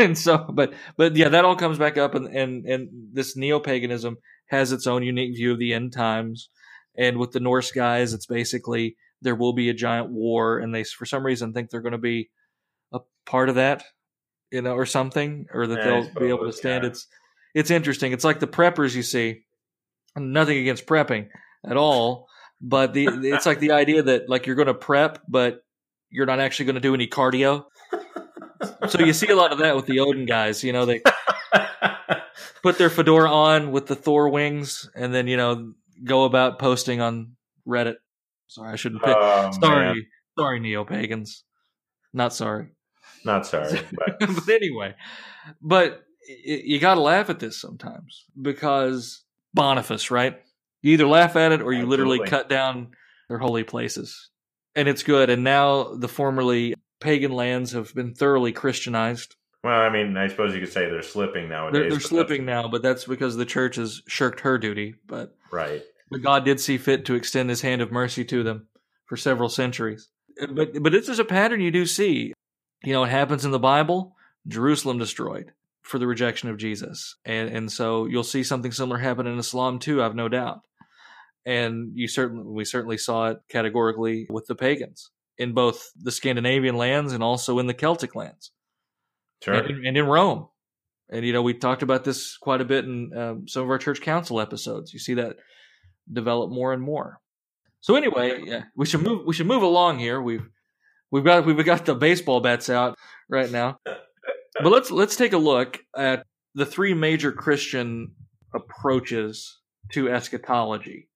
and 0.04 0.18
so, 0.18 0.38
but 0.38 0.72
but 0.96 1.16
yeah, 1.16 1.28
that 1.28 1.44
all 1.44 1.56
comes 1.56 1.78
back 1.78 1.98
up, 1.98 2.14
and 2.14 2.26
and 2.26 2.64
and 2.66 2.88
this 3.12 3.36
neo 3.36 3.60
paganism 3.60 4.16
has 4.46 4.72
its 4.72 4.86
own 4.86 5.02
unique 5.02 5.36
view 5.36 5.52
of 5.52 5.58
the 5.58 5.72
end 5.74 5.92
times. 5.92 6.48
And 6.96 7.18
with 7.18 7.30
the 7.30 7.40
Norse 7.40 7.70
guys, 7.70 8.12
it's 8.12 8.26
basically 8.26 8.96
there 9.22 9.36
will 9.36 9.52
be 9.52 9.68
a 9.68 9.74
giant 9.74 10.10
war, 10.10 10.58
and 10.58 10.74
they 10.74 10.84
for 10.84 11.06
some 11.06 11.24
reason 11.24 11.52
think 11.52 11.70
they're 11.70 11.80
going 11.80 11.92
to 11.92 11.98
be 11.98 12.30
a 12.92 13.00
part 13.26 13.48
of 13.48 13.54
that, 13.54 13.84
you 14.50 14.62
know, 14.62 14.72
or 14.74 14.86
something, 14.86 15.46
or 15.52 15.66
that 15.66 15.78
Yeah, 15.78 15.84
they'll 15.84 16.20
be 16.20 16.28
able 16.28 16.46
to 16.46 16.52
stand. 16.52 16.84
yeah. 16.84 16.90
It's 16.90 17.06
it's 17.54 17.70
interesting. 17.70 18.12
It's 18.12 18.24
like 18.24 18.40
the 18.40 18.46
preppers 18.46 18.94
you 18.94 19.02
see. 19.02 19.42
Nothing 20.16 20.58
against 20.58 20.86
prepping 20.86 21.28
at 21.64 21.76
all, 21.76 22.26
but 22.60 22.92
the 22.92 23.06
it's 23.06 23.46
like 23.46 23.60
the 23.60 23.70
idea 23.82 24.02
that 24.02 24.28
like 24.28 24.46
you're 24.46 24.56
going 24.56 24.66
to 24.66 24.74
prep, 24.74 25.22
but 25.28 25.60
you're 26.10 26.26
not 26.26 26.40
actually 26.40 26.64
going 26.66 26.74
to 26.74 26.80
do 26.80 26.94
any 26.94 27.06
cardio. 27.06 27.64
So 28.88 28.98
you 29.00 29.12
see 29.12 29.28
a 29.28 29.36
lot 29.36 29.52
of 29.52 29.58
that 29.58 29.76
with 29.76 29.86
the 29.86 30.00
Odin 30.00 30.26
guys. 30.26 30.62
You 30.62 30.72
know, 30.72 30.84
they 30.84 31.00
put 32.62 32.78
their 32.78 32.90
fedora 32.90 33.30
on 33.30 33.72
with 33.72 33.86
the 33.86 33.96
Thor 33.96 34.28
wings, 34.28 34.88
and 34.94 35.14
then 35.14 35.26
you 35.26 35.36
know 35.36 35.72
go 36.04 36.24
about 36.24 36.58
posting 36.58 37.00
on 37.00 37.36
Reddit. 37.66 37.96
Sorry, 38.48 38.72
I 38.72 38.76
shouldn't. 38.76 39.02
Pick. 39.02 39.16
Oh, 39.16 39.50
sorry, 39.60 39.86
man. 39.86 40.06
sorry, 40.38 40.60
neo 40.60 40.84
pagans. 40.84 41.44
Not 42.12 42.34
sorry, 42.34 42.68
Not 43.24 43.46
sorry, 43.46 43.80
but 43.92 44.18
but 44.18 44.48
anyway, 44.48 44.94
but 45.62 46.02
y- 46.28 46.62
you 46.64 46.80
got 46.80 46.94
to 46.96 47.00
laugh 47.00 47.30
at 47.30 47.38
this 47.38 47.60
sometimes 47.60 48.24
because 48.40 49.22
Boniface, 49.54 50.10
right? 50.10 50.40
You 50.82 50.92
either 50.94 51.06
laugh 51.06 51.36
at 51.36 51.52
it 51.52 51.62
or 51.62 51.72
you 51.72 51.86
literally 51.86 52.20
cut 52.26 52.48
down 52.48 52.92
their 53.28 53.38
holy 53.38 53.64
places, 53.64 54.30
and 54.74 54.88
it's 54.88 55.02
good. 55.02 55.30
And 55.30 55.44
now 55.44 55.94
the 55.94 56.08
formerly 56.08 56.74
pagan 57.00 57.32
lands 57.32 57.72
have 57.72 57.94
been 57.94 58.14
thoroughly 58.14 58.52
Christianized. 58.52 59.36
well, 59.64 59.80
I 59.80 59.90
mean, 59.90 60.16
I 60.16 60.28
suppose 60.28 60.54
you 60.54 60.60
could 60.60 60.72
say 60.72 60.88
they're 60.88 61.02
slipping 61.02 61.48
nowadays. 61.48 61.80
They're, 61.80 61.90
they're 61.90 62.00
slipping 62.00 62.44
now, 62.44 62.68
but 62.68 62.82
that's 62.82 63.04
because 63.04 63.36
the 63.36 63.44
church 63.46 63.76
has 63.76 64.02
shirked 64.06 64.40
her 64.40 64.58
duty. 64.58 64.94
But, 65.06 65.34
Right. 65.50 65.82
but 66.10 66.22
God 66.22 66.44
did 66.44 66.60
see 66.60 66.78
fit 66.78 67.04
to 67.06 67.14
extend 67.14 67.50
His 67.50 67.62
hand 67.62 67.82
of 67.82 67.90
mercy 67.90 68.24
to 68.26 68.42
them 68.42 68.68
for 69.06 69.16
several 69.16 69.48
centuries. 69.48 70.08
But 70.52 70.82
but 70.82 70.92
this 70.92 71.08
is 71.08 71.18
a 71.18 71.24
pattern 71.24 71.60
you 71.60 71.70
do 71.70 71.84
see. 71.84 72.32
You 72.82 72.92
know, 72.94 73.04
it 73.04 73.10
happens 73.10 73.44
in 73.44 73.50
the 73.50 73.58
Bible. 73.58 74.16
Jerusalem 74.48 74.96
destroyed 74.98 75.52
for 75.82 75.98
the 75.98 76.06
rejection 76.06 76.48
of 76.48 76.56
Jesus, 76.56 77.16
and 77.26 77.50
and 77.50 77.70
so 77.70 78.06
you'll 78.06 78.22
see 78.22 78.42
something 78.42 78.72
similar 78.72 78.98
happen 78.98 79.26
in 79.26 79.38
Islam 79.38 79.78
too. 79.78 80.02
I've 80.02 80.14
no 80.14 80.28
doubt. 80.28 80.60
And 81.44 81.92
you 81.94 82.08
certainly 82.08 82.44
we 82.46 82.64
certainly 82.64 82.96
saw 82.96 83.28
it 83.30 83.40
categorically 83.50 84.26
with 84.30 84.46
the 84.46 84.54
pagans 84.54 85.10
in 85.40 85.52
both 85.54 85.90
the 86.00 86.12
Scandinavian 86.12 86.76
lands 86.76 87.12
and 87.12 87.22
also 87.22 87.58
in 87.58 87.66
the 87.66 87.74
Celtic 87.74 88.14
lands 88.14 88.52
Sure. 89.42 89.54
and, 89.54 89.70
in- 89.70 89.86
and 89.86 89.96
in 89.96 90.06
Rome. 90.06 90.48
And 91.10 91.24
you 91.26 91.32
know, 91.32 91.42
we 91.42 91.54
talked 91.54 91.82
about 91.82 92.04
this 92.04 92.36
quite 92.36 92.60
a 92.60 92.64
bit 92.64 92.84
in 92.84 93.16
um, 93.16 93.48
some 93.48 93.64
of 93.64 93.70
our 93.70 93.78
church 93.78 94.00
council 94.00 94.40
episodes. 94.40 94.92
You 94.92 95.00
see 95.00 95.14
that 95.14 95.36
develop 96.12 96.50
more 96.52 96.72
and 96.72 96.80
more. 96.82 97.18
So 97.80 97.96
anyway, 97.96 98.42
yeah, 98.44 98.64
we 98.76 98.86
should 98.86 99.02
move. 99.02 99.26
We 99.26 99.34
should 99.34 99.48
move 99.48 99.62
along 99.64 99.98
here. 99.98 100.20
We've 100.22 100.46
we've 101.10 101.24
got 101.24 101.46
we've 101.46 101.64
got 101.64 101.84
the 101.86 101.94
baseball 101.96 102.40
bats 102.40 102.70
out 102.70 102.96
right 103.28 103.50
now, 103.50 103.78
but 103.84 104.70
let's 104.70 104.90
let's 104.92 105.16
take 105.16 105.32
a 105.32 105.38
look 105.38 105.80
at 105.96 106.24
the 106.54 106.66
three 106.66 106.94
major 106.94 107.32
Christian 107.32 108.12
approaches 108.54 109.58
to 109.92 110.08
eschatology, 110.10 111.08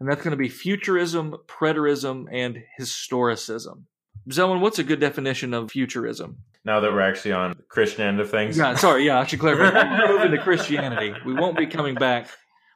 and 0.00 0.08
that's 0.08 0.22
going 0.22 0.32
to 0.32 0.36
be 0.36 0.48
futurism, 0.48 1.36
preterism, 1.46 2.24
and 2.32 2.58
historicism. 2.80 3.84
Zelwyn, 4.28 4.60
what's 4.60 4.78
a 4.78 4.84
good 4.84 5.00
definition 5.00 5.54
of 5.54 5.70
futurism? 5.70 6.38
now 6.64 6.80
that 6.80 6.92
we're 6.92 7.00
actually 7.00 7.32
on 7.32 7.50
the 7.56 7.62
Christian 7.64 8.02
end 8.02 8.20
of 8.20 8.30
things. 8.30 8.56
Yeah, 8.56 8.74
sorry. 8.74 9.06
Yeah, 9.06 9.20
I 9.20 9.24
should 9.24 9.40
clarify. 9.40 9.98
We're 10.06 10.18
moving 10.18 10.32
to 10.32 10.38
Christianity. 10.38 11.14
We 11.24 11.34
won't 11.34 11.56
be 11.56 11.66
coming 11.66 11.94
back. 11.94 12.28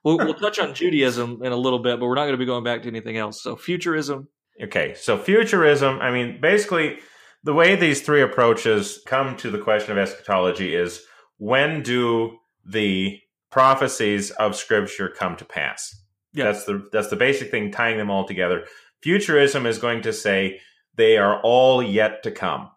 We'll, 0.03 0.19
we'll 0.19 0.35
touch 0.35 0.59
on 0.59 0.75
Judaism 0.75 1.41
in 1.43 1.53
a 1.53 1.57
little 1.57 1.79
bit, 1.79 1.99
but 2.01 2.07
we're 2.07 2.15
not 2.15 2.23
going 2.23 2.33
to 2.33 2.39
be 2.39 2.47
going 2.47 2.65
back 2.65 2.83
to 2.83 2.89
anything 2.89 3.17
else. 3.17 3.43
So, 3.43 3.57
futurism. 3.57 4.29
Okay, 4.63 4.95
so 4.95 5.19
futurism, 5.19 5.99
I 6.01 6.11
mean, 6.11 6.41
basically, 6.41 6.99
the 7.43 7.55
way 7.55 7.75
these 7.75 8.03
three 8.03 8.23
approaches 8.23 9.01
come 9.07 9.37
to 9.39 9.51
the 9.51 9.59
question 9.59 9.93
of 9.93 9.99
eschatology 9.99 10.75
is 10.75 11.03
when 11.39 11.83
do 11.83 12.37
the 12.65 13.19
prophecies 13.51 14.31
of 14.33 14.57
Scripture 14.57 15.09
come 15.09 15.37
to 15.37 15.45
pass? 15.45 16.04
Yeah. 16.35 16.45
That's 16.45 16.65
the 16.65 16.89
that's 16.93 17.09
the 17.09 17.17
basic 17.17 17.51
thing 17.51 17.71
tying 17.71 17.97
them 17.97 18.11
all 18.11 18.27
together. 18.27 18.65
Futurism 19.03 19.67
is 19.67 19.79
going 19.79 20.03
to 20.03 20.13
say 20.13 20.61
they 20.97 21.17
are 21.17 21.41
all 21.43 21.83
yet 21.83 22.23
to 22.25 22.31
come. 22.31 22.71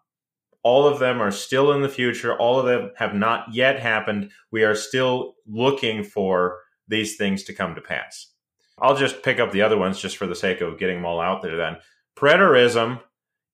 All 0.62 0.86
of 0.86 0.98
them 0.98 1.22
are 1.22 1.30
still 1.30 1.72
in 1.72 1.82
the 1.82 1.88
future. 1.88 2.36
All 2.36 2.58
of 2.58 2.66
them 2.66 2.92
have 2.96 3.14
not 3.14 3.52
yet 3.52 3.80
happened. 3.80 4.30
We 4.50 4.64
are 4.64 4.74
still 4.74 5.34
looking 5.46 6.04
for 6.04 6.58
these 6.88 7.16
things 7.16 7.44
to 7.44 7.54
come 7.54 7.74
to 7.74 7.80
pass. 7.80 8.32
I'll 8.80 8.96
just 8.96 9.22
pick 9.22 9.40
up 9.40 9.52
the 9.52 9.62
other 9.62 9.78
ones 9.78 10.00
just 10.00 10.16
for 10.16 10.26
the 10.26 10.34
sake 10.34 10.60
of 10.60 10.78
getting 10.78 10.96
them 10.96 11.06
all 11.06 11.20
out 11.20 11.42
there 11.42 11.56
then. 11.56 11.76
Preterism 12.16 13.00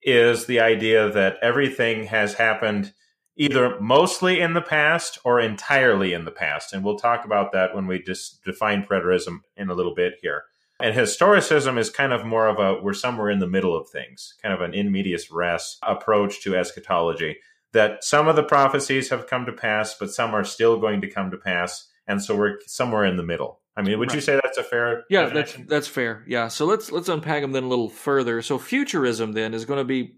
is 0.03 0.47
the 0.47 0.61
idea 0.61 1.11
that 1.11 1.37
everything 1.43 2.05
has 2.07 2.35
happened 2.35 2.93
either 3.37 3.79
mostly 3.81 4.41
in 4.41 4.55
the 4.55 4.63
past 4.63 5.19
or 5.25 5.41
entirely 5.41 6.13
in 6.13 6.25
the 6.25 6.31
past. 6.31 6.73
And 6.73 6.85
we'll 6.85 6.99
talk 6.99 7.25
about 7.25 7.53
that 7.53 7.75
when 7.75 7.87
we 7.87 8.01
just 8.01 8.45
define 8.45 8.85
preterism 8.85 9.41
in 9.57 9.69
a 9.69 9.75
little 9.75 9.95
bit 9.95 10.15
here. 10.23 10.45
And 10.81 10.95
historicism 10.95 11.79
is 11.79 11.91
kind 11.91 12.13
of 12.13 12.25
more 12.25 12.49
of 12.49 12.59
a 12.59 12.83
we're 12.83 12.95
somewhere 12.95 13.31
in 13.31 13.39
the 13.39 13.47
middle 13.47 13.77
of 13.77 13.89
things, 13.89 14.35
kind 14.43 14.53
of 14.53 14.61
an 14.61 14.75
in 14.75 14.91
medias 14.91 15.31
res 15.31 15.79
approach 15.83 16.43
to 16.43 16.57
eschatology. 16.57 17.37
That 17.73 18.05
some 18.05 18.29
of 18.29 18.37
the 18.37 18.45
prophecies 18.45 19.11
have 19.11 19.27
come 19.27 19.47
to 19.47 19.53
pass, 19.53 19.97
but 19.99 20.13
some 20.13 20.33
are 20.35 20.45
still 20.45 20.79
going 20.79 21.01
to 21.01 21.11
come 21.11 21.31
to 21.31 21.37
pass. 21.37 21.89
And 22.07 22.23
so 22.23 22.37
we're 22.37 22.59
somewhere 22.67 23.05
in 23.05 23.17
the 23.17 23.25
middle. 23.25 23.61
I 23.77 23.83
mean, 23.83 23.99
would 23.99 24.13
you 24.13 24.21
say 24.21 24.39
that's 24.41 24.59
a 24.59 24.63
fair 24.63 25.05
Yeah, 25.11 25.27
that's 25.27 25.57
that's 25.67 25.89
fair. 25.89 26.23
Yeah. 26.29 26.49
So 26.49 26.67
let's 26.67 26.93
let's 26.93 27.09
unpack 27.09 27.43
them 27.43 27.53
then 27.53 27.65
a 27.65 27.69
little 27.69 27.89
further. 27.89 28.43
So 28.43 28.59
futurism 28.59 29.33
then 29.33 29.55
is 29.55 29.65
going 29.65 29.79
to 29.79 29.85
be 29.85 30.15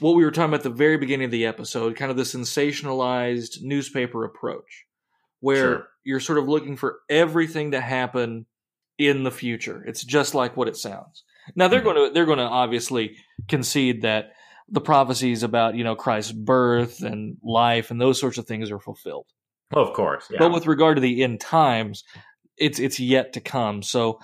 what 0.00 0.14
we 0.14 0.24
were 0.24 0.30
talking 0.30 0.50
about 0.50 0.60
at 0.60 0.64
the 0.64 0.70
very 0.70 0.96
beginning 0.96 1.26
of 1.26 1.30
the 1.30 1.46
episode, 1.46 1.96
kind 1.96 2.10
of 2.10 2.16
the 2.16 2.22
sensationalized 2.24 3.62
newspaper 3.62 4.24
approach, 4.24 4.86
where 5.40 5.56
Sure. 5.58 5.88
you're 6.04 6.20
sort 6.20 6.38
of 6.38 6.48
looking 6.48 6.76
for 6.76 7.00
everything 7.08 7.72
to 7.72 7.80
happen 7.80 8.46
in 8.98 9.22
the 9.24 9.30
future. 9.30 9.82
It's 9.86 10.04
just 10.04 10.34
like 10.34 10.56
what 10.56 10.68
it 10.68 10.76
sounds. 10.76 11.24
Now 11.56 11.68
they're 11.68 11.80
Mhm. 11.80 11.84
going 11.84 12.08
to 12.08 12.14
they're 12.14 12.26
going 12.26 12.38
to 12.38 12.44
obviously 12.44 13.16
concede 13.48 14.02
that 14.02 14.32
the 14.68 14.80
prophecies 14.80 15.42
about 15.42 15.74
you 15.74 15.82
know 15.84 15.96
Christ's 15.96 16.32
birth 16.32 17.02
and 17.02 17.36
life 17.42 17.90
and 17.90 18.00
those 18.00 18.20
sorts 18.20 18.38
of 18.38 18.46
things 18.46 18.70
are 18.70 18.78
fulfilled. 18.78 19.26
Well, 19.72 19.84
of 19.86 19.94
course. 19.94 20.26
Yeah. 20.30 20.38
But 20.38 20.52
with 20.52 20.66
regard 20.66 20.96
to 20.96 21.00
the 21.00 21.22
end 21.22 21.40
times, 21.40 22.04
it's 22.58 22.78
it's 22.78 23.00
yet 23.00 23.32
to 23.32 23.40
come. 23.40 23.82
So 23.82 24.20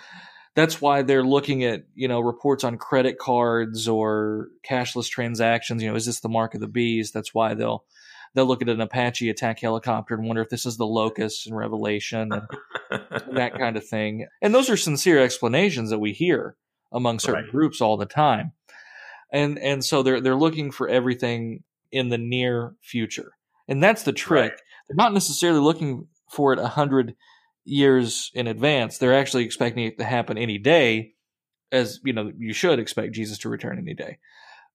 that's 0.59 0.81
why 0.81 1.03
they're 1.03 1.23
looking 1.23 1.63
at 1.63 1.85
you 1.95 2.09
know 2.09 2.19
reports 2.21 2.65
on 2.65 2.79
credit 2.79 3.17
cards 3.19 3.87
or 3.87 4.49
cashless 4.69 5.09
transactions. 5.09 5.81
You 5.83 5.91
know, 5.91 5.95
is 5.95 6.07
this 6.07 6.19
the 6.19 6.29
mark 6.29 6.55
of 6.55 6.61
the 6.61 6.67
beast? 6.67 7.15
That's 7.15 7.33
why 7.33 7.55
they'll 7.55 7.85
they'll 8.35 8.47
look 8.47 8.61
at 8.61 8.69
an 8.69 8.81
Apache 8.81 9.31
attack 9.31 9.61
helicopter 9.61 10.15
and 10.15 10.27
wonder 10.27 10.43
if 10.43 10.49
this 10.49 10.67
is 10.67 10.77
the 10.77 10.85
locust 10.87 11.47
in 11.47 11.55
Revelation 11.55 12.33
and 12.33 12.43
that 13.37 13.57
kind 13.57 13.77
of 13.77 13.87
thing. 13.87 14.27
And 14.43 14.53
those 14.53 14.69
are 14.69 14.77
sincere 14.77 15.23
explanations 15.23 15.91
that 15.91 16.01
we 16.01 16.13
hear 16.13 16.57
among 16.93 17.21
certain 17.21 17.45
Right. 17.45 17.53
groups 17.53 17.81
all 17.81 17.97
the 17.97 18.07
time. 18.07 18.53
And 19.33 19.59
and 19.61 19.85
so 19.85 20.03
they're 20.03 20.21
they're 20.21 20.35
looking 20.35 20.73
for 20.73 20.89
everything 20.89 21.63
in 21.93 22.09
the 22.09 22.19
near 22.19 22.75
future. 22.83 23.33
And 23.69 23.81
that's 23.81 24.03
the 24.03 24.13
trick. 24.13 24.51
Right. 24.53 24.61
They're 24.89 24.97
not 24.97 25.15
necessarily 25.15 25.61
looking 25.61 26.09
for 26.29 26.53
it 26.53 26.59
a 26.59 26.67
hundred 26.67 27.15
years 27.69 28.31
in 28.35 28.47
advance. 28.47 28.99
They're 28.99 29.19
actually 29.19 29.45
expecting 29.45 29.85
it 29.85 29.99
to 29.99 30.05
happen 30.05 30.39
any 30.39 30.59
day, 30.59 31.15
as 31.71 32.01
you 32.05 32.13
know, 32.13 32.33
you 32.37 32.53
should 32.53 32.79
expect 32.79 33.15
Jesus 33.15 33.39
to 33.39 33.49
return 33.49 33.79
any 33.79 33.95
day. 33.95 34.19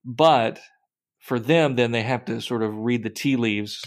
But 0.06 0.60
for 1.20 1.40
them, 1.40 1.76
then 1.76 1.92
they 1.92 2.04
have 2.04 2.26
to 2.26 2.42
sort 2.42 2.64
of 2.64 2.76
read 2.76 3.04
the 3.04 3.10
tea 3.10 3.36
leaves 3.36 3.84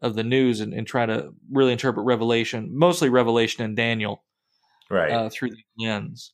of 0.00 0.14
the 0.14 0.24
news 0.24 0.60
and, 0.60 0.74
and 0.74 0.86
try 0.86 1.06
to 1.06 1.30
really 1.50 1.72
interpret 1.72 2.04
Revelation, 2.04 2.70
mostly 2.72 3.08
Revelation 3.08 3.64
and 3.64 3.76
Daniel, 3.76 4.24
right, 4.90 5.10
uh, 5.10 5.30
through 5.30 5.50
the 5.50 5.62
lens. 5.78 6.32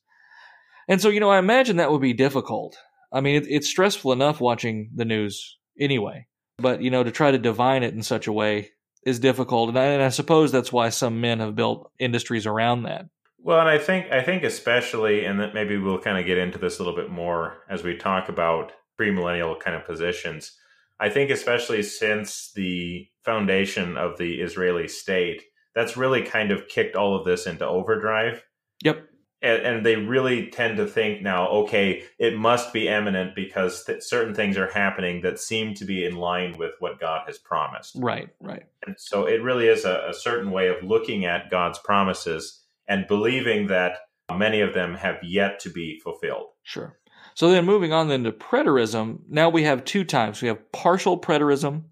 And 0.87 0.99
so, 0.99 1.09
you 1.09 1.19
know, 1.19 1.29
I 1.29 1.37
imagine 1.37 1.77
that 1.77 1.91
would 1.91 2.01
be 2.01 2.13
difficult. 2.13 2.75
I 3.13 3.21
mean, 3.21 3.35
it, 3.35 3.45
it's 3.47 3.69
stressful 3.69 4.11
enough 4.11 4.41
watching 4.41 4.89
the 4.95 5.05
news 5.05 5.57
anyway, 5.79 6.25
but 6.57 6.81
you 6.81 6.89
know, 6.89 7.03
to 7.03 7.11
try 7.11 7.29
to 7.29 7.37
divine 7.37 7.83
it 7.83 7.93
in 7.93 8.01
such 8.01 8.25
a 8.25 8.33
way 8.33 8.71
is 9.03 9.19
difficult, 9.19 9.69
and 9.69 9.79
I, 9.79 9.85
and 9.85 10.03
I 10.03 10.09
suppose 10.09 10.51
that's 10.51 10.71
why 10.71 10.89
some 10.89 11.21
men 11.21 11.39
have 11.39 11.55
built 11.55 11.91
industries 11.99 12.45
around 12.45 12.83
that. 12.83 13.07
Well, 13.41 13.59
and 13.59 13.69
I 13.69 13.77
think 13.77 14.11
I 14.11 14.21
think 14.21 14.43
especially, 14.43 15.25
and 15.25 15.39
that 15.39 15.53
maybe 15.53 15.77
we'll 15.77 15.99
kind 15.99 16.17
of 16.17 16.25
get 16.25 16.37
into 16.37 16.57
this 16.57 16.79
a 16.79 16.83
little 16.83 16.97
bit 16.97 17.09
more 17.09 17.59
as 17.69 17.83
we 17.83 17.95
talk 17.95 18.27
about 18.27 18.73
premillennial 18.99 19.59
kind 19.59 19.75
of 19.75 19.85
positions. 19.85 20.57
I 20.99 21.09
think 21.09 21.31
especially 21.31 21.81
since 21.83 22.51
the 22.53 23.07
foundation 23.23 23.95
of 23.95 24.17
the 24.17 24.41
Israeli 24.41 24.89
state, 24.89 25.43
that's 25.73 25.95
really 25.95 26.23
kind 26.23 26.51
of 26.51 26.67
kicked 26.67 26.97
all 26.97 27.15
of 27.15 27.25
this 27.25 27.47
into 27.47 27.65
overdrive. 27.65 28.43
Yep. 28.83 29.07
And, 29.41 29.61
and 29.61 29.85
they 29.85 29.95
really 29.95 30.47
tend 30.47 30.77
to 30.77 30.85
think 30.85 31.21
now, 31.21 31.47
okay, 31.47 32.03
it 32.17 32.37
must 32.37 32.73
be 32.73 32.89
imminent 32.89 33.35
because 33.35 33.85
th- 33.85 34.03
certain 34.03 34.35
things 34.35 34.57
are 34.57 34.69
happening 34.69 35.21
that 35.21 35.39
seem 35.39 35.73
to 35.75 35.85
be 35.85 36.03
in 36.03 36.15
line 36.15 36.57
with 36.57 36.73
what 36.79 36.99
God 36.99 37.21
has 37.27 37.37
promised. 37.37 37.95
Right, 37.97 38.29
right. 38.41 38.63
And 38.85 38.95
so 38.99 39.25
it 39.25 39.41
really 39.41 39.67
is 39.67 39.85
a, 39.85 40.07
a 40.09 40.13
certain 40.13 40.51
way 40.51 40.67
of 40.67 40.83
looking 40.83 41.23
at 41.25 41.49
God's 41.49 41.79
promises 41.79 42.63
and 42.87 43.07
believing 43.07 43.67
that 43.67 43.99
many 44.35 44.59
of 44.59 44.73
them 44.73 44.95
have 44.95 45.17
yet 45.23 45.59
to 45.61 45.69
be 45.69 45.99
fulfilled. 46.03 46.47
Sure. 46.63 46.99
So 47.35 47.49
then 47.49 47.65
moving 47.65 47.93
on 47.93 48.09
then 48.09 48.25
to 48.25 48.33
preterism, 48.33 49.19
now 49.29 49.49
we 49.49 49.63
have 49.63 49.85
two 49.85 50.03
types. 50.03 50.41
We 50.41 50.49
have 50.49 50.71
partial 50.73 51.19
preterism 51.19 51.83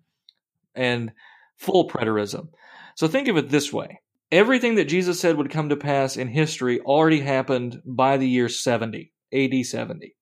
and 0.75 1.13
full 1.55 1.87
preterism. 1.87 2.49
So 2.95 3.07
think 3.07 3.27
of 3.29 3.37
it 3.37 3.49
this 3.49 3.71
way. 3.71 4.01
Everything 4.31 4.75
that 4.75 4.85
Jesus 4.85 5.19
said 5.19 5.37
would 5.37 5.49
come 5.49 5.69
to 5.69 5.77
pass 5.77 6.17
in 6.17 6.27
history 6.27 6.81
already 6.81 7.21
happened 7.21 7.81
by 7.85 8.17
the 8.17 8.27
year 8.27 8.49
70, 8.49 9.13
AD 9.33 9.65
70. 9.65 10.15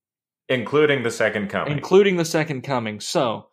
Including 0.48 1.04
the 1.04 1.12
second 1.12 1.50
coming. 1.50 1.74
Including 1.74 2.18
the 2.18 2.26
second 2.26 2.62
coming. 2.62 3.00
So 3.00 3.48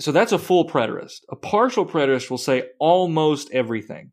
so 0.00 0.12
that's 0.12 0.32
a 0.32 0.38
full 0.38 0.66
preterist. 0.66 1.20
A 1.28 1.36
partial 1.36 1.84
preterist 1.84 2.30
will 2.30 2.38
say 2.38 2.70
almost 2.78 3.50
everything. 3.52 4.12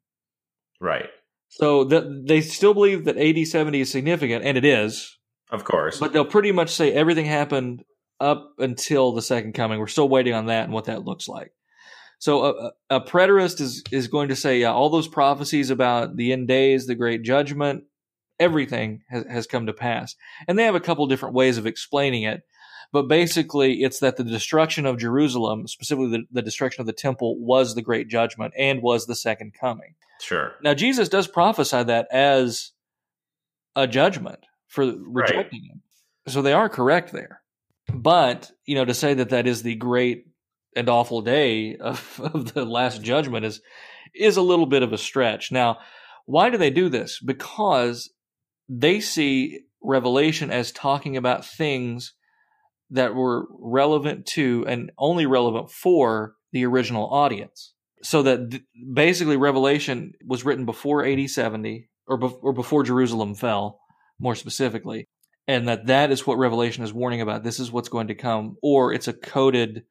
Right. 0.81 1.09
So 1.49 1.85
that 1.85 2.25
they 2.27 2.41
still 2.41 2.73
believe 2.73 3.05
that 3.05 3.17
AD 3.17 3.47
70 3.47 3.81
is 3.81 3.91
significant, 3.91 4.43
and 4.43 4.57
it 4.57 4.65
is. 4.65 5.17
Of 5.49 5.63
course. 5.63 5.97
But 5.99 6.11
they'll 6.11 6.25
pretty 6.25 6.51
much 6.51 6.71
say 6.71 6.91
everything 6.91 7.25
happened 7.25 7.83
up 8.19 8.53
until 8.57 9.13
the 9.13 9.21
second 9.21 9.53
coming. 9.53 9.79
We're 9.79 9.88
still 9.88 10.09
waiting 10.09 10.33
on 10.33 10.47
that 10.47 10.65
and 10.65 10.73
what 10.73 10.85
that 10.85 11.05
looks 11.05 11.27
like. 11.27 11.51
So 12.20 12.45
a, 12.45 12.72
a 12.89 13.01
preterist 13.01 13.61
is 13.61 13.84
is 13.91 14.07
going 14.07 14.30
to 14.30 14.36
say 14.36 14.59
yeah, 14.59 14.72
all 14.72 14.89
those 14.89 15.07
prophecies 15.07 15.70
about 15.70 16.15
the 16.15 16.32
end 16.34 16.47
days, 16.47 16.88
the 16.88 16.95
great 16.95 17.22
judgment, 17.22 17.84
everything 18.39 19.03
has, 19.09 19.26
has 19.30 19.47
come 19.47 19.68
to 19.68 19.74
pass. 19.74 20.15
And 20.47 20.57
they 20.57 20.63
have 20.63 20.76
a 20.76 20.80
couple 20.80 21.05
different 21.07 21.36
ways 21.36 21.57
of 21.57 21.68
explaining 21.68 22.24
it. 22.24 22.43
But 22.93 23.03
basically, 23.03 23.84
it's 23.84 23.99
that 23.99 24.15
the 24.15 24.24
destruction 24.24 24.86
of 24.86 24.97
Jerusalem, 24.97 25.68
specifically 25.68 26.09
the, 26.09 26.24
the 26.32 26.41
destruction 26.41 26.82
of 26.82 26.88
the 26.88 26.93
temple, 26.93 27.38
was 27.38 27.76
the 27.76 27.82
great 27.82 28.07
judgment 28.07 28.53
and 28.57 28.82
was 28.82 29.05
the 29.05 29.15
second 29.15 29.53
coming. 29.53 29.95
Sure. 30.22 30.53
Now, 30.63 30.74
Jesus 30.74 31.09
does 31.09 31.28
prophesy 31.28 31.84
that 31.84 32.07
as 32.11 32.72
a 33.76 33.88
judgment 33.88 34.39
for 34.68 34.86
rejecting 34.86 35.61
right. 35.61 35.72
him. 35.72 35.82
So 36.28 36.41
they 36.41 36.53
are 36.53 36.70
correct 36.70 37.11
there. 37.11 37.41
But, 37.93 38.51
you 38.65 38.76
know, 38.76 38.86
to 38.86 38.93
say 38.93 39.13
that 39.15 39.30
that 39.30 39.47
is 39.47 39.63
the 39.63 39.76
great 39.76 40.28
and 40.76 40.89
awful 40.89 41.22
day 41.22 41.76
of, 41.76 42.20
of 42.34 42.53
the 42.53 42.65
last 42.65 43.01
judgment 43.01 43.45
is 43.45 43.61
is 44.15 44.38
a 44.38 44.41
little 44.41 44.65
bit 44.65 44.84
of 44.84 44.93
a 44.93 44.97
stretch. 44.97 45.51
Now, 45.51 45.78
why 46.26 46.49
do 46.49 46.57
they 46.57 46.70
do 46.70 46.89
this? 46.89 47.20
Because 47.20 48.09
they 48.68 48.99
see 48.99 49.61
Revelation 49.82 50.49
as 50.49 50.72
talking 50.72 51.18
about 51.18 51.45
things 51.45 52.13
that 52.89 53.13
were 53.13 53.47
relevant 53.59 54.26
to 54.26 54.65
and 54.68 54.91
only 54.97 55.26
relevant 55.26 55.72
for 55.72 56.36
the 56.51 56.65
original 56.65 57.09
audience. 57.09 57.74
So 58.03 58.24
that 58.24 58.51
th- 58.51 58.63
basically 58.93 59.38
Revelation 59.38 60.13
was 60.26 60.45
written 60.45 60.65
before 60.65 61.05
AD 61.05 61.30
70 61.30 61.89
or, 62.07 62.18
be- 62.18 62.36
or 62.41 62.53
before 62.53 62.84
Jerusalem 62.84 63.36
fell, 63.36 63.80
more 64.20 64.36
specifically, 64.36 65.05
and 65.47 65.68
that 65.68 65.88
that 65.88 66.11
is 66.11 66.26
what 66.26 66.38
Revelation 66.38 66.84
is 66.84 66.93
warning 66.93 67.22
about. 67.22 67.43
This 67.43 67.59
is 67.59 67.72
what's 67.72 67.89
going 67.89 68.07
to 68.07 68.15
come, 68.15 68.57
or 68.61 68.93
it's 68.93 69.07
a 69.07 69.13
coded 69.13 69.84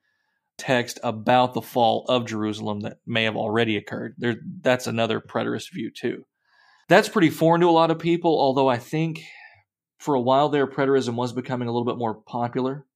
text 0.58 0.98
about 1.02 1.54
the 1.54 1.62
fall 1.62 2.04
of 2.08 2.26
Jerusalem 2.26 2.80
that 2.80 2.98
may 3.06 3.24
have 3.24 3.36
already 3.36 3.76
occurred. 3.76 4.14
There, 4.18 4.36
that's 4.60 4.86
another 4.86 5.20
preterist 5.20 5.72
view 5.72 5.90
too. 5.90 6.24
That's 6.88 7.08
pretty 7.08 7.30
foreign 7.30 7.60
to 7.62 7.68
a 7.68 7.70
lot 7.70 7.90
of 7.90 7.98
people, 7.98 8.38
although 8.38 8.68
I 8.68 8.78
think 8.78 9.22
for 9.98 10.14
a 10.14 10.20
while 10.20 10.48
there, 10.48 10.66
preterism 10.66 11.14
was 11.14 11.32
becoming 11.32 11.68
a 11.68 11.72
little 11.72 11.86
bit 11.86 11.98
more 11.98 12.14
popular. 12.14 12.86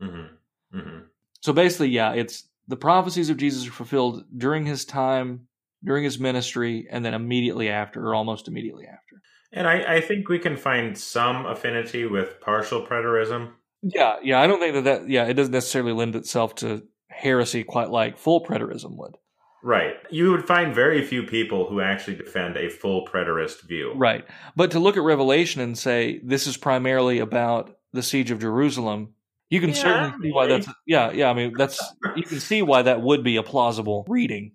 Mm-hmm. 0.00 0.78
Mm-hmm. 0.78 0.98
So 1.40 1.52
basically, 1.52 1.88
yeah, 1.88 2.12
it's 2.12 2.44
the 2.68 2.76
prophecies 2.76 3.30
of 3.30 3.36
Jesus 3.36 3.66
are 3.66 3.72
fulfilled 3.72 4.24
during 4.36 4.64
his 4.64 4.84
time, 4.84 5.48
during 5.84 6.04
his 6.04 6.18
ministry, 6.18 6.86
and 6.90 7.04
then 7.04 7.14
immediately 7.14 7.68
after, 7.68 8.06
or 8.06 8.14
almost 8.14 8.48
immediately 8.48 8.86
after. 8.86 9.20
And 9.52 9.66
I, 9.66 9.96
I 9.96 10.00
think 10.00 10.28
we 10.28 10.38
can 10.38 10.56
find 10.56 10.96
some 10.96 11.44
affinity 11.46 12.06
with 12.06 12.40
partial 12.40 12.86
preterism. 12.86 13.50
Yeah, 13.82 14.16
yeah, 14.22 14.40
I 14.40 14.46
don't 14.46 14.60
think 14.60 14.74
that 14.74 14.84
that 14.84 15.08
yeah, 15.08 15.26
it 15.26 15.34
doesn't 15.34 15.52
necessarily 15.52 15.92
lend 15.92 16.14
itself 16.14 16.54
to 16.56 16.84
heresy 17.12 17.64
quite 17.64 17.90
like 17.90 18.18
full 18.18 18.44
preterism 18.44 18.96
would. 18.96 19.16
Right. 19.62 19.94
You 20.10 20.32
would 20.32 20.46
find 20.46 20.74
very 20.74 21.04
few 21.06 21.22
people 21.22 21.68
who 21.68 21.80
actually 21.80 22.16
defend 22.16 22.56
a 22.56 22.68
full 22.68 23.06
preterist 23.06 23.62
view. 23.62 23.92
Right. 23.94 24.24
But 24.56 24.72
to 24.72 24.80
look 24.80 24.96
at 24.96 25.04
Revelation 25.04 25.60
and 25.60 25.78
say 25.78 26.20
this 26.24 26.46
is 26.46 26.56
primarily 26.56 27.20
about 27.20 27.76
the 27.92 28.02
siege 28.02 28.32
of 28.32 28.40
Jerusalem, 28.40 29.14
you 29.50 29.60
can 29.60 29.70
Yeah, 29.70 29.74
certainly 29.76 30.28
see 30.28 30.32
why 30.32 30.46
that's 30.46 30.68
yeah, 30.86 31.12
yeah, 31.12 31.30
I 31.30 31.34
mean 31.34 31.52
that's 31.56 31.80
you 32.16 32.24
can 32.24 32.40
see 32.40 32.62
why 32.62 32.82
that 32.82 33.02
would 33.02 33.22
be 33.22 33.36
a 33.36 33.42
plausible 33.42 34.04
reading. 34.08 34.52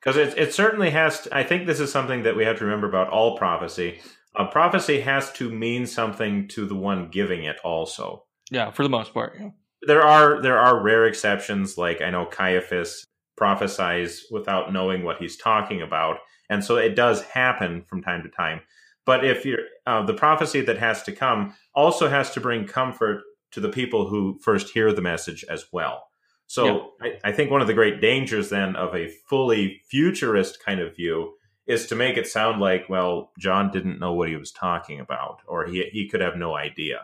Because 0.00 0.16
it, 0.16 0.36
it 0.36 0.52
certainly 0.52 0.90
has 0.90 1.20
to, 1.22 1.34
I 1.34 1.44
think 1.44 1.66
this 1.66 1.78
is 1.78 1.92
something 1.92 2.24
that 2.24 2.36
we 2.36 2.44
have 2.44 2.58
to 2.58 2.64
remember 2.64 2.88
about 2.88 3.08
all 3.08 3.38
prophecy. 3.38 4.00
A 4.34 4.46
prophecy 4.46 5.00
has 5.00 5.32
to 5.34 5.48
mean 5.48 5.86
something 5.86 6.48
to 6.48 6.66
the 6.66 6.74
one 6.74 7.08
giving 7.08 7.44
it 7.44 7.56
also. 7.62 8.24
Yeah, 8.50 8.72
for 8.72 8.82
the 8.82 8.88
most 8.88 9.14
part. 9.14 9.36
Yeah. 9.38 9.50
There 9.86 10.02
are 10.02 10.40
there 10.40 10.58
are 10.58 10.82
rare 10.82 11.06
exceptions, 11.06 11.76
like 11.76 12.00
I 12.00 12.10
know 12.10 12.26
Caiaphas 12.26 13.04
prophesies 13.36 14.26
without 14.30 14.72
knowing 14.72 15.02
what 15.02 15.18
he's 15.18 15.36
talking 15.36 15.82
about, 15.82 16.18
and 16.48 16.64
so 16.64 16.76
it 16.76 16.94
does 16.94 17.22
happen 17.22 17.82
from 17.88 18.02
time 18.02 18.22
to 18.22 18.28
time. 18.28 18.60
But 19.04 19.24
if 19.24 19.44
you're 19.44 19.60
uh, 19.86 20.04
the 20.04 20.14
prophecy 20.14 20.60
that 20.62 20.78
has 20.78 21.02
to 21.04 21.12
come 21.12 21.54
also 21.74 22.08
has 22.08 22.30
to 22.32 22.40
bring 22.40 22.66
comfort 22.66 23.22
to 23.52 23.60
the 23.60 23.68
people 23.68 24.08
who 24.08 24.38
first 24.42 24.70
hear 24.70 24.92
the 24.92 25.02
message 25.02 25.44
as 25.48 25.66
well. 25.72 26.04
So 26.46 26.90
I, 27.00 27.18
I 27.24 27.32
think 27.32 27.50
one 27.50 27.62
of 27.62 27.66
the 27.66 27.74
great 27.74 28.00
dangers 28.02 28.50
then 28.50 28.76
of 28.76 28.94
a 28.94 29.08
fully 29.08 29.80
futurist 29.88 30.62
kind 30.62 30.80
of 30.80 30.94
view 30.94 31.32
is 31.66 31.86
to 31.86 31.94
make 31.94 32.18
it 32.18 32.26
sound 32.26 32.60
like, 32.60 32.88
well, 32.88 33.30
John 33.38 33.70
didn't 33.70 33.98
know 33.98 34.12
what 34.12 34.28
he 34.28 34.36
was 34.36 34.52
talking 34.52 35.00
about, 35.00 35.38
or 35.46 35.66
he 35.66 35.88
he 35.92 36.08
could 36.08 36.20
have 36.20 36.36
no 36.36 36.54
idea. 36.54 37.00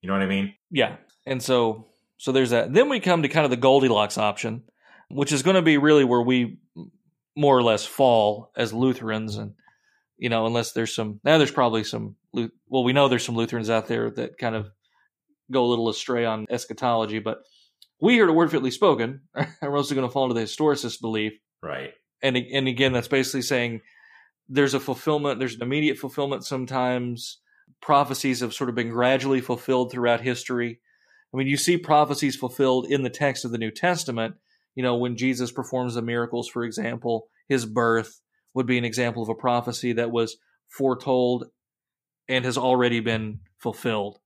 You 0.00 0.08
know 0.08 0.14
what 0.14 0.22
I 0.22 0.26
mean? 0.26 0.54
Yeah. 0.70 0.96
And 1.26 1.42
so 1.42 1.86
so 2.18 2.32
there's 2.32 2.50
that. 2.50 2.72
Then 2.72 2.88
we 2.88 3.00
come 3.00 3.22
to 3.22 3.28
kind 3.28 3.44
of 3.44 3.50
the 3.50 3.56
Goldilocks 3.56 4.18
option, 4.18 4.62
which 5.10 5.32
is 5.32 5.42
going 5.42 5.56
to 5.56 5.62
be 5.62 5.78
really 5.78 6.04
where 6.04 6.22
we 6.22 6.58
more 7.36 7.56
or 7.56 7.62
less 7.62 7.84
fall 7.84 8.50
as 8.56 8.72
Lutherans 8.72 9.36
and 9.36 9.54
you 10.18 10.28
know, 10.28 10.46
unless 10.46 10.72
there's 10.72 10.94
some 10.94 11.18
now 11.24 11.38
there's 11.38 11.50
probably 11.50 11.82
some 11.84 12.16
well 12.68 12.84
we 12.84 12.92
know 12.92 13.08
there's 13.08 13.24
some 13.24 13.34
Lutherans 13.34 13.70
out 13.70 13.88
there 13.88 14.10
that 14.10 14.38
kind 14.38 14.54
of 14.54 14.70
go 15.50 15.64
a 15.64 15.66
little 15.66 15.88
astray 15.88 16.24
on 16.24 16.46
eschatology, 16.48 17.18
but 17.18 17.38
we 18.00 18.18
heard 18.18 18.28
a 18.30 18.32
word 18.32 18.50
fitly 18.50 18.70
spoken 18.70 19.22
are 19.34 19.70
mostly 19.70 19.94
going 19.94 20.06
to 20.06 20.12
fall 20.12 20.24
into 20.24 20.34
the 20.34 20.46
historicist 20.46 21.00
belief 21.00 21.32
Right. 21.62 21.92
and 22.22 22.36
and 22.36 22.68
again 22.68 22.92
that's 22.92 23.08
basically 23.08 23.42
saying 23.42 23.80
there's 24.48 24.74
a 24.74 24.80
fulfillment 24.80 25.38
there's 25.38 25.54
an 25.54 25.62
immediate 25.62 25.98
fulfillment 25.98 26.44
sometimes 26.44 27.38
prophecies 27.80 28.40
have 28.40 28.52
sort 28.54 28.68
of 28.70 28.74
been 28.76 28.90
gradually 28.90 29.40
fulfilled 29.40 29.92
throughout 29.92 30.20
history 30.20 30.80
i 31.32 31.36
mean 31.36 31.46
you 31.46 31.56
see 31.56 31.76
prophecies 31.76 32.36
fulfilled 32.36 32.86
in 32.86 33.02
the 33.02 33.10
text 33.10 33.44
of 33.44 33.50
the 33.50 33.58
new 33.58 33.70
testament 33.70 34.34
you 34.74 34.82
know 34.82 34.96
when 34.96 35.16
jesus 35.16 35.50
performs 35.52 35.94
the 35.94 36.02
miracles 36.02 36.48
for 36.48 36.64
example 36.64 37.28
his 37.48 37.66
birth 37.66 38.20
would 38.54 38.66
be 38.66 38.78
an 38.78 38.84
example 38.84 39.22
of 39.22 39.28
a 39.28 39.34
prophecy 39.34 39.92
that 39.92 40.10
was 40.10 40.36
foretold 40.68 41.46
and 42.28 42.44
has 42.44 42.56
already 42.58 43.00
been 43.00 43.40
fulfilled 43.58 44.18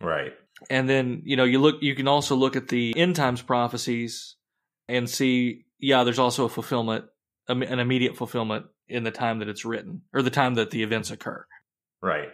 Right. 0.00 0.32
and 0.70 0.88
then 0.88 1.22
you 1.24 1.36
know 1.36 1.44
you 1.44 1.58
look 1.58 1.82
you 1.82 1.94
can 1.94 2.06
also 2.08 2.36
look 2.36 2.54
at 2.56 2.68
the 2.68 2.96
end 2.96 3.16
times 3.16 3.42
prophecies 3.42 4.36
and 4.88 5.08
see 5.10 5.64
yeah 5.78 6.04
there's 6.04 6.18
also 6.20 6.44
a 6.44 6.48
fulfillment 6.48 7.04
an 7.48 7.62
immediate 7.78 8.16
fulfillment 8.16 8.66
in 8.88 9.04
the 9.04 9.10
time 9.10 9.38
that 9.38 9.48
it's 9.48 9.64
written 9.64 10.02
or 10.12 10.22
the 10.22 10.30
time 10.30 10.54
that 10.54 10.70
the 10.70 10.82
events 10.82 11.10
occur 11.10 11.44
Right. 12.00 12.28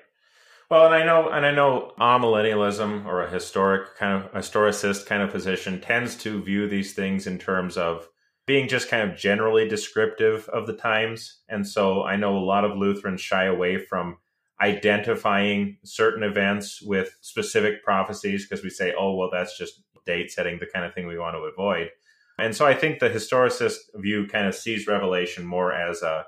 Well, 0.70 0.86
and 0.86 0.94
I 0.94 1.04
know, 1.04 1.28
and 1.28 1.44
I 1.44 1.50
know, 1.50 1.92
amillennialism 1.98 3.04
or 3.04 3.22
a 3.22 3.30
historic 3.30 3.96
kind 3.96 4.24
of 4.24 4.32
historicist 4.32 5.06
kind 5.06 5.22
of 5.22 5.30
position 5.30 5.80
tends 5.80 6.16
to 6.16 6.42
view 6.42 6.68
these 6.68 6.94
things 6.94 7.26
in 7.26 7.38
terms 7.38 7.76
of 7.76 8.08
being 8.46 8.68
just 8.68 8.88
kind 8.88 9.08
of 9.08 9.16
generally 9.16 9.68
descriptive 9.68 10.48
of 10.48 10.66
the 10.66 10.74
times. 10.74 11.40
And 11.48 11.66
so 11.66 12.02
I 12.02 12.16
know 12.16 12.36
a 12.36 12.44
lot 12.44 12.64
of 12.64 12.76
Lutherans 12.76 13.20
shy 13.20 13.44
away 13.44 13.78
from 13.78 14.18
identifying 14.60 15.78
certain 15.84 16.22
events 16.22 16.80
with 16.80 17.16
specific 17.20 17.82
prophecies 17.82 18.46
because 18.46 18.64
we 18.64 18.70
say, 18.70 18.94
oh, 18.98 19.14
well, 19.14 19.30
that's 19.30 19.58
just 19.58 19.82
date 20.06 20.30
setting, 20.30 20.58
the 20.58 20.66
kind 20.66 20.84
of 20.84 20.94
thing 20.94 21.06
we 21.06 21.18
want 21.18 21.34
to 21.34 21.40
avoid. 21.40 21.90
And 22.38 22.54
so 22.54 22.66
I 22.66 22.74
think 22.74 22.98
the 22.98 23.10
historicist 23.10 23.76
view 23.96 24.26
kind 24.26 24.46
of 24.46 24.54
sees 24.54 24.86
Revelation 24.86 25.46
more 25.46 25.72
as 25.72 26.02
a, 26.02 26.24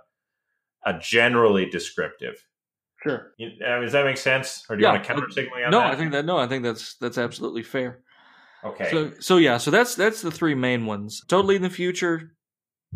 a 0.84 0.99
generally 0.99 1.68
descriptive. 1.68 2.47
Sure. 3.07 3.32
You, 3.38 3.50
uh, 3.64 3.80
does 3.80 3.92
that 3.92 4.04
make 4.04 4.16
sense? 4.16 4.64
Or 4.68 4.76
do 4.76 4.80
you 4.80 4.86
Yeah, 4.86 4.92
want 4.92 5.04
to 5.04 5.09
counter 5.09 5.30
signal 5.30 5.64
on 5.64 5.70
no, 5.70 5.80
that? 5.80 5.92
I 5.92 5.96
think 5.96 6.12
that 6.12 6.24
no, 6.24 6.38
I 6.38 6.46
think 6.46 6.64
that's 6.64 6.94
that's 6.96 7.18
absolutely 7.18 7.62
fair. 7.62 8.00
okay. 8.64 8.90
So 8.90 9.12
so 9.20 9.36
yeah, 9.36 9.59
so 9.59 9.70
that's 9.70 9.94
that's 9.94 10.22
the 10.22 10.30
three 10.30 10.54
main 10.54 10.86
ones. 10.86 11.22
Totally 11.28 11.57
in 11.57 11.62
the 11.62 11.70
future, 11.70 12.34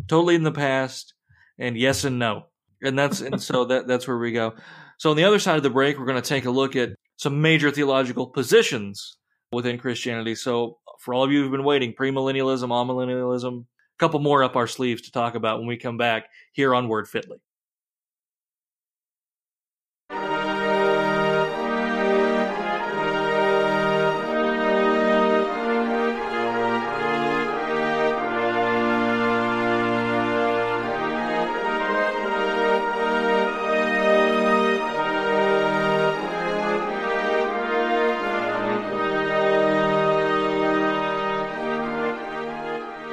totally 0.07 0.35
in 0.35 0.43
the 0.43 0.51
past, 0.51 1.13
and 1.57 1.77
yes 1.77 2.03
and 2.03 2.19
no. 2.19 2.47
And 2.83 2.97
that's 2.97 3.21
and 3.21 3.41
so 3.41 3.65
that 3.71 3.87
that's 3.87 4.07
where 4.07 4.17
we 4.17 4.31
go. 4.31 4.53
So 4.97 5.09
on 5.11 5.15
the 5.17 5.23
other 5.23 5.39
side 5.39 5.57
of 5.57 5.63
the 5.63 5.69
break, 5.69 5.97
we're 5.97 6.05
going 6.05 6.21
to 6.21 6.27
take 6.27 6.45
a 6.45 6.51
look 6.51 6.75
at 6.75 6.89
some 7.17 7.41
major 7.41 7.71
theological 7.71 8.27
positions 8.27 9.17
within 9.51 9.77
Christianity. 9.77 10.35
So 10.35 10.77
for 10.99 11.13
all 11.13 11.23
of 11.23 11.31
you 11.31 11.41
who've 11.41 11.51
been 11.51 11.63
waiting, 11.63 11.93
premillennialism, 11.93 12.69
amillennialism, 12.69 13.61
a 13.61 13.65
couple 13.97 14.19
more 14.19 14.43
up 14.43 14.55
our 14.55 14.67
sleeves 14.67 15.01
to 15.03 15.11
talk 15.11 15.35
about 15.35 15.57
when 15.59 15.67
we 15.67 15.77
come 15.77 15.97
back 15.97 16.25
here 16.53 16.75
on 16.75 16.87
Word 16.87 17.07
Fitly. 17.07 17.37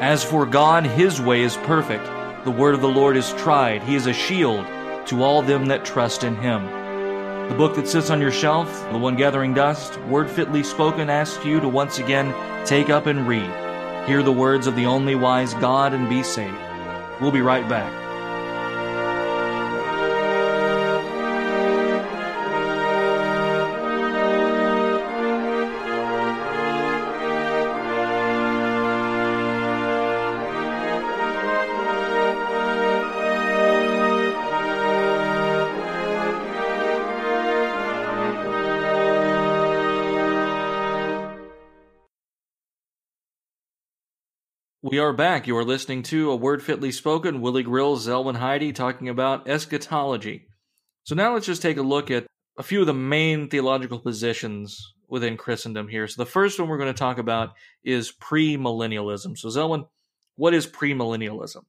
As 0.08 0.24
for 0.24 0.46
God, 0.46 0.86
his 0.86 1.20
way 1.20 1.42
is 1.42 1.58
perfect. 1.58 2.06
The 2.46 2.50
word 2.50 2.74
of 2.74 2.80
the 2.80 2.88
Lord 2.88 3.14
is 3.14 3.34
tried. 3.34 3.82
He 3.82 3.94
is 3.94 4.06
a 4.06 4.14
shield 4.14 4.64
to 5.08 5.22
all 5.22 5.42
them 5.42 5.66
that 5.66 5.84
trust 5.84 6.24
in 6.24 6.34
him. 6.34 6.64
The 7.50 7.54
book 7.54 7.76
that 7.76 7.86
sits 7.86 8.08
on 8.08 8.18
your 8.18 8.32
shelf, 8.32 8.90
the 8.90 8.96
one 8.96 9.16
gathering 9.16 9.52
dust, 9.52 10.00
word 10.04 10.30
fitly 10.30 10.62
spoken, 10.62 11.10
asks 11.10 11.44
you 11.44 11.60
to 11.60 11.68
once 11.68 11.98
again 11.98 12.34
take 12.64 12.88
up 12.88 13.04
and 13.04 13.28
read. 13.28 13.50
Hear 14.08 14.22
the 14.22 14.32
words 14.32 14.66
of 14.66 14.76
the 14.76 14.86
only 14.86 15.14
wise 15.14 15.52
God 15.52 15.92
and 15.92 16.08
be 16.08 16.22
saved. 16.22 16.56
We'll 17.20 17.30
be 17.30 17.42
right 17.42 17.68
back. 17.68 18.07
We 44.98 45.04
are 45.04 45.12
back. 45.12 45.46
You 45.46 45.56
are 45.56 45.64
listening 45.64 46.02
to 46.02 46.32
A 46.32 46.34
Word 46.34 46.60
Fitly 46.60 46.90
Spoken, 46.90 47.40
Willie 47.40 47.62
Grills, 47.62 48.08
Zelwyn 48.08 48.34
Heide 48.34 48.74
talking 48.74 49.08
about 49.08 49.48
eschatology. 49.48 50.48
So 51.04 51.14
now 51.14 51.32
let's 51.34 51.46
just 51.46 51.62
take 51.62 51.76
a 51.76 51.82
look 51.82 52.10
at 52.10 52.26
a 52.58 52.64
few 52.64 52.80
of 52.80 52.88
the 52.88 52.94
main 52.94 53.48
theological 53.48 54.00
positions 54.00 54.92
within 55.08 55.36
Christendom 55.36 55.86
here. 55.86 56.08
So 56.08 56.20
the 56.20 56.28
first 56.28 56.58
one 56.58 56.68
we're 56.68 56.78
going 56.78 56.92
to 56.92 56.98
talk 56.98 57.18
about 57.18 57.50
is 57.84 58.10
premillennialism. 58.10 59.38
So 59.38 59.46
Zelwyn, 59.50 59.86
what 60.34 60.52
is 60.52 60.66
premillennialism? 60.66 61.62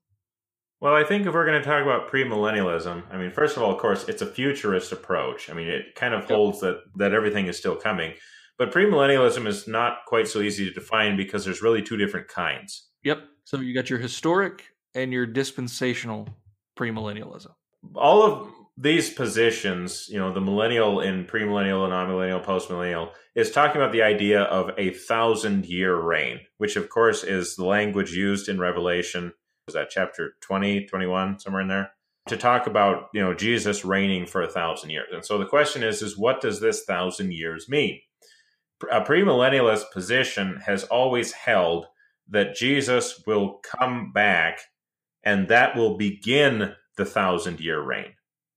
Well, 0.82 0.96
I 0.96 1.04
think 1.04 1.28
if 1.28 1.36
we're 1.36 1.46
going 1.46 1.62
to 1.62 1.70
talk 1.70 1.84
about 1.84 2.10
premillennialism, 2.10 3.04
I 3.12 3.18
mean, 3.18 3.30
first 3.30 3.58
of 3.58 3.62
all, 3.62 3.72
of 3.72 3.78
course, 3.78 4.10
it's 4.10 4.24
a 4.24 4.26
futurist 4.26 4.92
approach. 4.92 5.52
I 5.52 5.54
mean, 5.54 5.68
it 5.68 5.94
kind 5.94 6.16
of 6.16 6.22
Yep. 6.22 6.30
holds 6.32 6.62
that 6.62 6.82
that 6.96 7.14
everything 7.14 7.46
is 7.46 7.60
still 7.60 7.76
coming. 7.76 8.16
But 8.58 8.74
premillennialism 8.74 9.46
is 9.46 9.68
not 9.68 10.00
quite 10.08 10.28
so 10.28 10.42
easy 10.42 10.66
to 10.66 10.74
define 10.74 11.16
because 11.16 11.46
there's 11.46 11.62
really 11.62 11.84
two 11.84 11.96
different 11.96 12.28
kinds. 12.28 12.89
Yep. 13.04 13.20
So 13.44 13.60
you 13.60 13.74
got 13.74 13.90
your 13.90 14.00
historic 14.00 14.64
and 14.96 15.12
your 15.12 15.26
dispensational 15.26 16.28
premillennialism. 16.78 17.52
All 17.96 18.24
of 18.24 18.52
these 18.78 19.10
positions, 19.10 20.08
you 20.10 20.18
know, 20.18 20.34
the 20.34 20.40
millennial 20.40 21.02
and 21.02 21.28
premillennial 21.28 21.84
and 21.84 21.94
amillennial, 21.94 22.44
postmillennial, 22.44 23.12
is 23.36 23.52
talking 23.52 23.82
about 23.82 23.92
the 23.92 24.02
idea 24.02 24.44
of 24.44 24.72
a 24.78 24.92
thousand 24.92 25.66
year 25.66 25.96
reign, 25.96 26.40
which 26.58 26.78
of 26.78 26.90
course 26.90 27.24
is 27.24 27.56
the 27.56 27.66
language 27.66 28.14
used 28.14 28.48
in 28.48 28.58
Revelation. 28.58 29.34
Was 29.68 29.76
that 29.76 29.90
chapter 29.90 30.36
20, 30.42 30.86
21, 30.86 31.40
somewhere 31.40 31.62
in 31.62 31.68
there? 31.68 31.92
To 32.28 32.38
talk 32.38 32.68
about, 32.68 33.10
you 33.14 33.22
know, 33.22 33.34
Jesus 33.34 33.84
reigning 33.84 34.26
for 34.26 34.42
a 34.42 34.50
thousand 34.50 34.92
years. 34.92 35.10
And 35.12 35.26
so 35.26 35.38
the 35.38 35.46
question 35.46 35.84
is, 35.84 36.02
is 36.02 36.18
what 36.18 36.42
does 36.42 36.62
this 36.62 36.84
thousand 36.84 37.34
years 37.34 37.68
mean? 37.68 38.00
A 38.92 39.02
premillennialist 39.02 39.92
position 39.92 40.62
has 40.66 40.86
always 40.86 41.34
held 41.34 41.88
that 42.32 42.56
Jesus 42.56 43.24
will 43.26 43.60
come 43.80 44.12
back 44.12 44.60
and 45.24 45.48
that 45.48 45.76
will 45.76 45.98
begin 45.98 46.74
the 46.98 47.06
thousand 47.06 47.60
year 47.60 47.82
reign. 47.82 48.14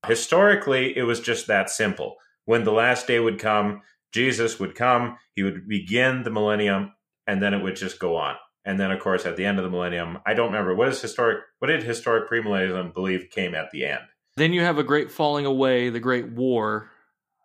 Historically, 0.07 0.97
it 0.97 1.03
was 1.05 1.21
just 1.21 1.47
that 1.47 1.71
simple. 1.71 2.17
When 2.45 2.65
the 2.65 2.73
last 2.73 3.07
day 3.07 3.21
would 3.21 3.39
come, 3.39 3.83
Jesus 4.13 4.59
would 4.59 4.75
come, 4.75 5.17
he 5.35 5.43
would 5.43 5.69
begin 5.69 6.23
the 6.23 6.31
millennium, 6.31 6.93
and 7.27 7.41
then 7.43 7.55
it 7.55 7.63
would 7.63 7.77
just 7.77 7.99
go 7.99 8.17
on. 8.17 8.35
And 8.65 8.79
then, 8.79 8.91
of 8.91 9.01
course, 9.01 9.27
at 9.27 9.37
the 9.37 9.45
end 9.45 9.59
of 9.59 9.65
the 9.65 9.71
millennium, 9.71 10.19
I 10.27 10.35
don't 10.35 10.53
remember 10.53 10.75
what 10.75 10.89
is 10.89 11.01
historic. 11.01 11.39
What 11.61 11.69
did 11.69 11.83
historic 11.83 12.29
premillennialism 12.31 12.95
believe 12.95 13.31
came 13.31 13.55
at 13.55 13.71
the 13.71 13.87
end? 13.87 14.03
Then 14.37 14.53
you 14.53 14.61
have 14.63 14.79
a 14.79 14.85
great 14.85 15.11
falling 15.11 15.47
away, 15.47 15.89
the 15.89 16.01
great 16.01 16.29
war, 16.31 16.91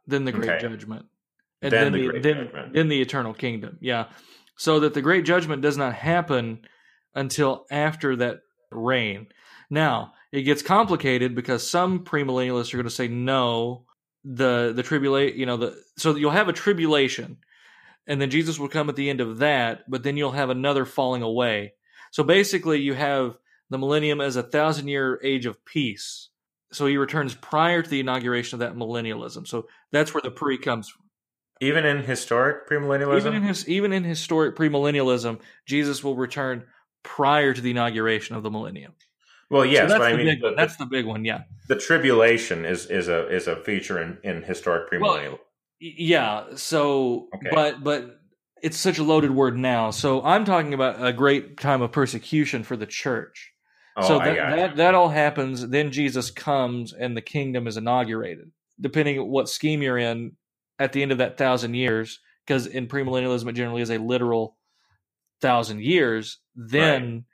then 0.08 0.26
the 0.26 0.32
great 0.32 0.50
Okay. 0.50 0.62
judgment, 0.68 1.06
and 1.62 1.72
Then 1.72 1.92
then, 1.92 2.02
the 2.02 2.08
the, 2.12 2.20
then, 2.20 2.38
judgment. 2.46 2.74
then 2.74 2.88
the 2.88 3.02
eternal 3.02 3.34
kingdom. 3.34 3.78
Yeah, 3.82 4.06
so 4.58 4.82
that 4.82 4.94
the 4.94 5.02
great 5.02 5.26
judgment 5.26 5.62
does 5.62 5.78
not 5.78 5.94
happen 5.94 6.62
until 7.16 7.66
after 7.72 8.16
that 8.18 8.42
reign. 8.72 9.28
Now 9.70 10.14
it 10.32 10.44
gets 10.44 10.62
complicated 10.62 11.36
because 11.36 11.68
some 11.68 12.04
premillennialists 12.04 12.74
are 12.74 12.78
going 12.78 12.86
to 12.86 12.92
say 12.92 13.08
no. 13.08 13.86
The 14.26 14.74
the 14.76 14.84
tribulation, 14.84 15.40
you 15.40 15.46
know, 15.46 15.58
the 15.58 15.82
so 15.98 16.16
you'll 16.16 16.32
have 16.32 16.50
a 16.50 16.54
tribulation, 16.54 17.38
and 18.08 18.20
then 18.20 18.30
Jesus 18.30 18.60
will 18.60 18.68
come 18.68 18.90
at 18.90 18.98
the 18.98 19.10
end 19.10 19.22
of 19.22 19.38
that, 19.38 19.90
but 19.90 20.04
then 20.04 20.18
you'll 20.18 20.32
have 20.32 20.50
another 20.50 20.84
falling 20.84 21.22
away. 21.22 21.74
So 22.12 22.24
basically, 22.24 22.82
you 22.82 22.94
have 22.94 23.38
the 23.70 23.78
millennium 23.78 24.20
as 24.20 24.36
a 24.36 24.44
thousand 24.44 24.88
year 24.90 25.20
age 25.24 25.46
of 25.46 25.64
peace. 25.64 26.30
So 26.74 26.86
he 26.88 26.98
returns 26.98 27.36
prior 27.36 27.82
to 27.82 27.90
the 27.90 28.02
inauguration 28.02 28.56
of 28.56 28.60
that 28.60 28.78
millennialism. 28.78 29.48
So 29.48 29.68
that's 29.92 30.14
where 30.14 30.22
the 30.22 30.32
pre 30.32 30.58
comes 30.58 30.90
from. 30.90 31.07
Even 31.62 31.86
in 31.86 32.04
historic 32.04 32.68
premillennialism? 32.70 33.18
Even 33.18 33.34
in 33.36 33.44
his 33.44 33.68
even 33.68 33.94
in 33.94 34.04
historic 34.04 34.56
premillennialism, 34.56 35.40
Jesus 35.66 36.04
will 36.04 36.16
return 36.16 36.64
prior 37.04 37.54
to 37.54 37.62
the 37.62 37.72
inauguration 37.72 38.36
of 38.36 38.44
the 38.44 38.52
millennium. 38.52 38.94
well, 39.50 39.66
yes, 39.66 39.84
so 39.84 39.88
that's 39.88 40.00
but 40.00 40.08
I 40.08 40.12
the 40.12 40.18
mean, 40.18 40.26
big 40.28 40.42
the, 40.42 40.48
one. 40.48 40.56
That's 40.56 40.76
the 40.76 40.86
big 40.86 41.06
one. 41.06 41.26
Yeah. 41.26 41.42
the 41.70 41.78
tribulation 41.78 42.66
is, 42.66 42.86
is 42.88 43.08
a 43.08 43.28
is 43.34 43.48
a 43.48 43.56
feature 43.56 44.02
in, 44.02 44.18
in 44.24 44.44
historic 44.44 44.90
premillennial. 44.92 45.40
Y- 45.82 45.94
Yeah. 45.98 46.44
So, 46.56 47.28
Okay. 47.36 47.50
but 47.52 47.84
but 47.84 48.20
it's 48.64 48.78
such 48.78 48.98
a 48.98 49.04
loaded 49.04 49.32
word 49.32 49.58
now. 49.58 49.92
So 49.92 50.24
I'm 50.24 50.44
talking 50.46 50.74
about 50.74 51.04
a 51.06 51.14
great 51.14 51.58
time 51.60 51.82
of 51.82 51.92
persecution 51.92 52.64
for 52.64 52.76
the 52.76 52.88
church. 52.88 53.54
oh, 53.96 54.08
so 54.08 54.20
that, 54.20 54.36
that 54.36 54.76
that 54.78 54.96
all 54.96 55.10
happens. 55.10 55.68
Then 55.68 55.92
Jesus 55.92 56.30
comes 56.32 56.94
and 56.94 57.16
the 57.16 57.22
kingdom 57.22 57.68
is 57.68 57.78
inaugurated. 57.78 58.52
Depending 58.82 59.20
on 59.20 59.28
what 59.28 59.48
scheme 59.50 59.82
you're 59.82 59.98
in, 59.98 60.34
at 60.80 60.94
the 60.94 61.02
end 61.02 61.12
of 61.12 61.18
that 61.20 61.38
thousand 61.38 61.74
years, 61.74 62.20
because 62.46 62.68
in 62.68 62.88
premillennialism 62.88 63.50
it 63.50 63.54
generally 63.54 63.82
is 63.82 63.92
a 63.92 63.98
literal 63.98 64.58
thousand 65.42 65.82
years. 65.82 66.40
Then 66.56 67.26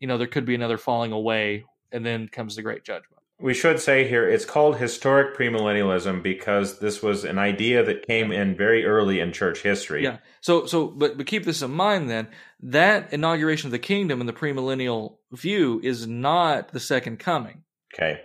you 0.00 0.08
know 0.08 0.18
there 0.18 0.26
could 0.26 0.44
be 0.44 0.54
another 0.54 0.78
falling 0.78 1.12
away, 1.12 1.64
and 1.90 2.04
then 2.04 2.28
comes 2.28 2.56
the 2.56 2.62
great 2.62 2.84
judgment. 2.84 3.22
We 3.40 3.54
should 3.54 3.80
say 3.80 4.06
here 4.06 4.28
it's 4.28 4.44
called 4.44 4.76
historic 4.76 5.36
premillennialism 5.36 6.22
because 6.22 6.78
this 6.78 7.02
was 7.02 7.24
an 7.24 7.38
idea 7.38 7.84
that 7.84 8.06
came 8.06 8.30
in 8.30 8.56
very 8.56 8.84
early 8.84 9.18
in 9.18 9.32
church 9.32 9.62
history. 9.62 10.04
Yeah. 10.04 10.18
So 10.40 10.66
so 10.66 10.86
but 10.86 11.16
but 11.16 11.26
keep 11.26 11.44
this 11.44 11.60
in 11.60 11.72
mind 11.72 12.08
then 12.08 12.28
that 12.60 13.12
inauguration 13.12 13.66
of 13.66 13.72
the 13.72 13.80
kingdom 13.80 14.20
in 14.20 14.28
the 14.28 14.32
premillennial 14.32 15.16
view 15.32 15.80
is 15.82 16.06
not 16.06 16.68
the 16.68 16.78
second 16.78 17.18
coming. 17.18 17.64
Okay. 17.92 18.20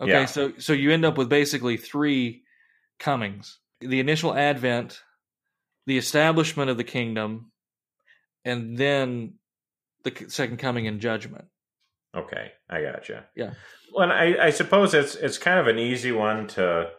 Okay, 0.00 0.10
Yeah. 0.10 0.24
so 0.24 0.52
so 0.58 0.72
you 0.72 0.90
end 0.90 1.04
up 1.04 1.18
with 1.18 1.28
basically 1.28 1.76
three 1.76 2.42
comings: 2.98 3.58
the 3.86 4.00
initial 4.00 4.34
advent, 4.34 5.02
the 5.86 5.98
establishment 5.98 6.70
of 6.70 6.76
the 6.76 6.84
kingdom, 6.84 7.52
and 8.44 8.76
then 8.76 9.34
the 10.04 10.12
second 10.28 10.58
coming 10.58 10.86
in 10.86 11.00
judgment. 11.00 11.46
Okay, 12.14 12.52
I 12.68 12.82
gotcha. 12.82 13.26
Yeah. 13.34 13.54
Well, 13.94 14.10
I, 14.10 14.36
I 14.40 14.50
suppose 14.50 14.94
it's 14.94 15.14
it's 15.14 15.38
kind 15.38 15.58
of 15.58 15.66
an 15.66 15.78
easy 15.78 16.12
one 16.12 16.46
to 16.48 16.90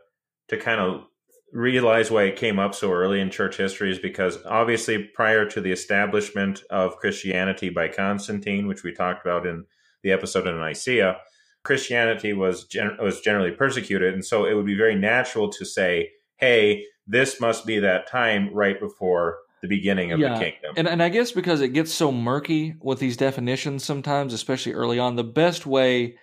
to 0.49 0.57
kind 0.57 0.79
of 0.79 1.05
realize 1.51 2.09
why 2.09 2.23
it 2.23 2.36
came 2.36 2.57
up 2.57 2.73
so 2.73 2.91
early 2.91 3.21
in 3.21 3.29
church 3.29 3.57
history 3.57 3.91
is 3.91 3.99
because 3.99 4.39
obviously 4.45 5.03
prior 5.03 5.45
to 5.45 5.61
the 5.61 5.71
establishment 5.71 6.63
of 6.71 6.97
Christianity 6.97 7.69
by 7.69 7.88
Constantine, 7.88 8.67
which 8.67 8.84
we 8.84 8.91
talked 8.91 9.23
about 9.23 9.45
in 9.45 9.65
the 10.01 10.11
episode 10.11 10.47
on 10.47 10.59
Nicaea, 10.59 11.17
Christianity 11.63 12.34
was 12.34 12.65
gen- 12.65 12.97
was 12.99 13.21
generally 13.21 13.51
persecuted, 13.51 14.13
and 14.13 14.25
so 14.25 14.45
it 14.45 14.53
would 14.53 14.65
be 14.65 14.75
very 14.75 14.95
natural 14.95 15.49
to 15.49 15.65
say, 15.65 16.09
"Hey, 16.38 16.86
this 17.07 17.39
must 17.39 17.65
be 17.65 17.79
that 17.79 18.07
time 18.07 18.53
right 18.53 18.79
before 18.79 19.38
the 19.61 19.67
beginning 19.67 20.11
of 20.11 20.19
Yeah, 20.19 20.34
the 20.34 20.39
kingdom." 20.45 20.73
And 20.75 20.88
and 20.88 21.03
I 21.03 21.09
guess 21.09 21.31
because 21.31 21.61
it 21.61 21.69
gets 21.69 21.93
so 21.93 22.11
murky 22.11 22.75
with 22.81 22.99
these 22.99 23.17
definitions 23.17 23.84
sometimes, 23.84 24.34
especially 24.34 24.73
early 24.73 24.99
on, 24.99 25.15
the 25.15 25.23
best 25.23 25.65
way 25.65 26.17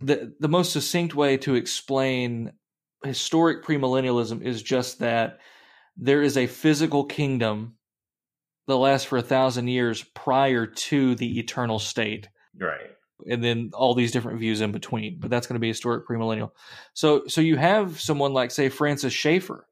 the 0.00 0.34
the 0.40 0.48
most 0.48 0.72
succinct 0.72 1.14
way 1.14 1.36
to 1.38 1.54
explain 1.54 2.52
historic 3.04 3.64
premillennialism 3.64 4.42
is 4.42 4.62
just 4.62 4.98
that 4.98 5.38
there 5.96 6.22
is 6.22 6.36
a 6.36 6.46
physical 6.46 7.04
kingdom 7.04 7.76
that 8.66 8.76
lasts 8.76 9.06
for 9.06 9.18
a 9.18 9.22
thousand 9.22 9.68
years 9.68 10.02
prior 10.02 10.66
to 10.66 11.14
the 11.14 11.38
eternal 11.38 11.78
state. 11.78 12.28
right. 12.58 12.90
And 13.28 13.42
then 13.42 13.70
all 13.72 13.94
these 13.94 14.12
different 14.12 14.40
views 14.40 14.60
in 14.60 14.72
between. 14.72 15.18
But 15.18 15.30
that's 15.30 15.46
going 15.46 15.54
to 15.54 15.60
be 15.60 15.68
historic 15.68 16.06
premillennial. 16.06 16.50
So 16.94 17.26
so 17.26 17.40
you 17.40 17.56
have 17.56 18.00
someone 18.00 18.32
like 18.32 18.50
say 18.50 18.68
Francis 18.68 19.12
Schaeffer, 19.12 19.66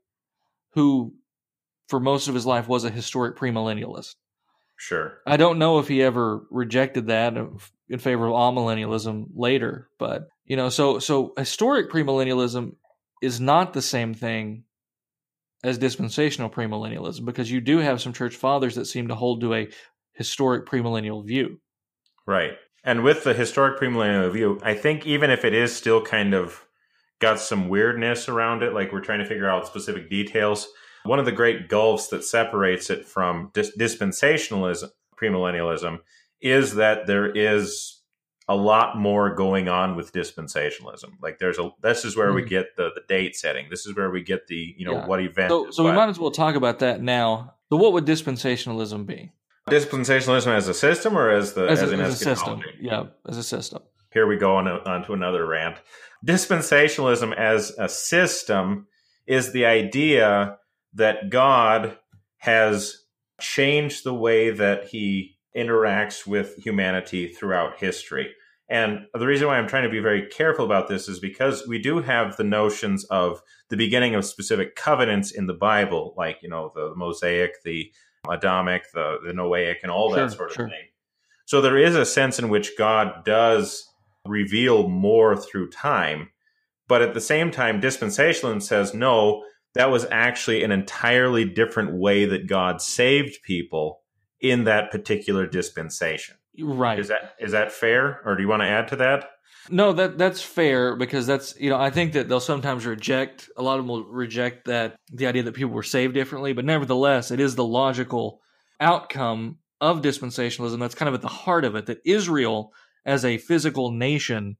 who 0.70 1.14
for 1.88 2.00
most 2.00 2.28
of 2.28 2.34
his 2.34 2.46
life 2.46 2.68
was 2.68 2.84
a 2.84 2.90
historic 2.90 3.36
premillennialist. 3.36 4.14
Sure. 4.76 5.18
I 5.26 5.36
don't 5.36 5.58
know 5.58 5.78
if 5.78 5.88
he 5.88 6.02
ever 6.02 6.44
rejected 6.50 7.06
that 7.06 7.36
in 7.88 7.98
favor 7.98 8.26
of 8.26 8.32
amillennialism 8.32 9.28
later, 9.34 9.88
but 9.98 10.28
you 10.44 10.56
know, 10.56 10.68
so 10.68 10.98
so 10.98 11.32
historic 11.38 11.90
premillennialism 11.90 12.74
is 13.22 13.40
not 13.40 13.72
the 13.72 13.82
same 13.82 14.14
thing 14.14 14.64
as 15.62 15.78
dispensational 15.78 16.50
premillennialism 16.50 17.24
because 17.24 17.50
you 17.50 17.60
do 17.60 17.78
have 17.78 18.00
some 18.00 18.12
church 18.12 18.36
fathers 18.36 18.74
that 18.74 18.84
seem 18.84 19.08
to 19.08 19.14
hold 19.14 19.40
to 19.40 19.54
a 19.54 19.68
historic 20.12 20.66
premillennial 20.66 21.24
view. 21.24 21.60
Right. 22.26 22.52
And 22.84 23.02
with 23.02 23.24
the 23.24 23.32
historic 23.34 23.80
premillennial 23.80 24.30
view, 24.30 24.60
I 24.62 24.74
think 24.74 25.06
even 25.06 25.30
if 25.30 25.44
it 25.44 25.54
is 25.54 25.74
still 25.74 26.02
kind 26.02 26.34
of 26.34 26.66
got 27.20 27.40
some 27.40 27.68
weirdness 27.68 28.28
around 28.28 28.62
it, 28.62 28.74
like 28.74 28.92
we're 28.92 29.00
trying 29.00 29.20
to 29.20 29.24
figure 29.26 29.48
out 29.48 29.66
specific 29.66 30.10
details, 30.10 30.68
one 31.04 31.18
of 31.18 31.24
the 31.24 31.32
great 31.32 31.68
gulfs 31.68 32.08
that 32.08 32.24
separates 32.24 32.90
it 32.90 33.06
from 33.06 33.50
dis- 33.54 33.76
dispensationalism, 33.78 34.90
premillennialism, 35.20 36.00
is 36.40 36.74
that 36.74 37.06
there 37.06 37.30
is 37.30 38.02
a 38.48 38.54
lot 38.54 38.98
more 38.98 39.34
going 39.34 39.68
on 39.70 39.96
with 39.96 40.12
dispensationalism. 40.12 41.12
Like 41.22 41.38
there's 41.38 41.58
a 41.58 41.70
this 41.82 42.04
is 42.04 42.14
where 42.14 42.34
we 42.34 42.42
Mhm. 42.42 42.48
get 42.48 42.76
the 42.76 42.90
the 42.94 43.00
date 43.08 43.34
setting. 43.36 43.68
This 43.70 43.86
is 43.86 43.96
where 43.96 44.10
we 44.10 44.22
get 44.22 44.46
the 44.48 44.74
you 44.76 44.84
know 44.84 44.92
Yeah. 44.96 45.06
what 45.06 45.20
event. 45.20 45.48
So, 45.50 45.70
so 45.70 45.84
we 45.84 45.92
might 45.92 46.10
as 46.10 46.18
well 46.18 46.30
talk 46.30 46.54
about 46.54 46.80
that 46.80 47.00
now. 47.00 47.54
So, 47.70 47.76
what 47.78 47.94
would 47.94 48.04
dispensationalism 48.04 49.06
be 49.06 49.30
dispensationalism 49.68 50.54
as 50.54 50.68
a 50.68 50.74
system 50.74 51.16
or 51.16 51.30
as 51.30 51.54
the 51.54 51.66
as, 51.66 51.82
as, 51.82 51.90
a, 51.90 51.94
an 51.94 52.00
as 52.00 52.20
a 52.20 52.24
system? 52.24 52.62
Yeah, 52.80 53.04
as 53.28 53.36
a 53.36 53.42
system. 53.42 53.82
here 54.12 54.26
we 54.26 54.36
go 54.36 54.56
on, 54.56 54.68
on 54.68 55.04
to 55.04 55.12
another 55.12 55.46
rant. 55.46 55.76
Dispensationalism 56.24 57.36
as 57.36 57.72
a 57.78 57.88
system 57.88 58.86
is 59.26 59.52
the 59.52 59.66
idea 59.66 60.58
that 60.94 61.30
God 61.30 61.98
has 62.38 63.04
changed 63.40 64.04
the 64.04 64.14
way 64.14 64.50
that 64.50 64.88
he 64.88 65.36
interacts 65.56 66.26
with 66.26 66.56
humanity 66.56 67.28
throughout 67.28 67.78
history. 67.78 68.30
And 68.68 69.00
the 69.12 69.26
reason 69.26 69.46
why 69.46 69.58
I'm 69.58 69.68
trying 69.68 69.82
to 69.82 69.90
be 69.90 70.00
very 70.00 70.26
careful 70.26 70.64
about 70.64 70.88
this 70.88 71.08
is 71.08 71.20
because 71.20 71.66
we 71.68 71.78
do 71.78 72.00
have 72.00 72.36
the 72.36 72.44
notions 72.44 73.04
of 73.04 73.42
the 73.68 73.76
beginning 73.76 74.14
of 74.14 74.24
specific 74.24 74.74
covenants 74.74 75.30
in 75.30 75.46
the 75.46 75.54
Bible, 75.54 76.14
like, 76.16 76.38
you 76.42 76.48
know, 76.48 76.72
the 76.74 76.94
Mosaic, 76.96 77.62
the 77.62 77.92
Adamic, 78.28 78.90
the, 78.92 79.18
the 79.24 79.32
Noahic, 79.32 79.76
and 79.82 79.90
all 79.90 80.10
Sure, 80.10 80.26
that 80.26 80.32
sort 80.32 80.50
of 80.50 80.54
sure. 80.54 80.68
thing. 80.68 80.84
So 81.46 81.60
there 81.60 81.78
is 81.78 81.94
a 81.94 82.06
sense 82.06 82.38
in 82.38 82.48
which 82.48 82.76
God 82.78 83.24
does 83.24 83.86
reveal 84.24 84.88
more 84.88 85.36
through 85.36 85.70
time. 85.70 86.30
But 86.88 87.02
at 87.02 87.14
the 87.14 87.20
same 87.20 87.50
time, 87.50 87.80
dispensationalism 87.80 88.62
says, 88.62 88.94
no, 88.94 89.44
that 89.74 89.90
was 89.90 90.06
actually 90.10 90.62
an 90.62 90.72
entirely 90.72 91.44
different 91.44 91.94
way 91.94 92.24
that 92.26 92.46
God 92.46 92.80
saved 92.80 93.42
people 93.42 94.00
in 94.40 94.64
that 94.64 94.90
particular 94.90 95.46
dispensation. 95.46 96.36
Right. 96.58 96.98
Is 96.98 97.08
that 97.08 97.34
is 97.40 97.52
that 97.52 97.72
fair, 97.72 98.20
or 98.24 98.36
do 98.36 98.42
you 98.42 98.48
want 98.48 98.62
to 98.62 98.68
add 98.68 98.88
to 98.88 98.96
that? 98.96 99.30
No, 99.70 99.92
that 99.94 100.18
that's 100.18 100.42
fair 100.42 100.96
because 100.96 101.26
that's 101.26 101.58
you 101.58 101.70
know 101.70 101.78
I 101.80 101.90
think 101.90 102.12
that 102.12 102.28
they'll 102.28 102.40
sometimes 102.40 102.84
reject 102.86 103.48
a 103.56 103.62
lot 103.62 103.78
of 103.78 103.84
them 103.84 103.88
will 103.88 104.04
reject 104.04 104.66
that 104.66 104.96
the 105.12 105.26
idea 105.26 105.42
that 105.44 105.52
people 105.54 105.72
were 105.72 105.82
saved 105.82 106.14
differently, 106.14 106.52
but 106.52 106.64
nevertheless, 106.64 107.30
it 107.30 107.40
is 107.40 107.54
the 107.54 107.64
logical 107.64 108.40
outcome 108.80 109.58
of 109.80 110.02
dispensationalism 110.02 110.78
that's 110.80 110.94
kind 110.94 111.08
of 111.08 111.14
at 111.14 111.22
the 111.22 111.28
heart 111.28 111.64
of 111.64 111.74
it. 111.76 111.86
That 111.86 112.00
Israel 112.04 112.72
as 113.06 113.24
a 113.24 113.38
physical 113.38 113.90
nation 113.90 114.56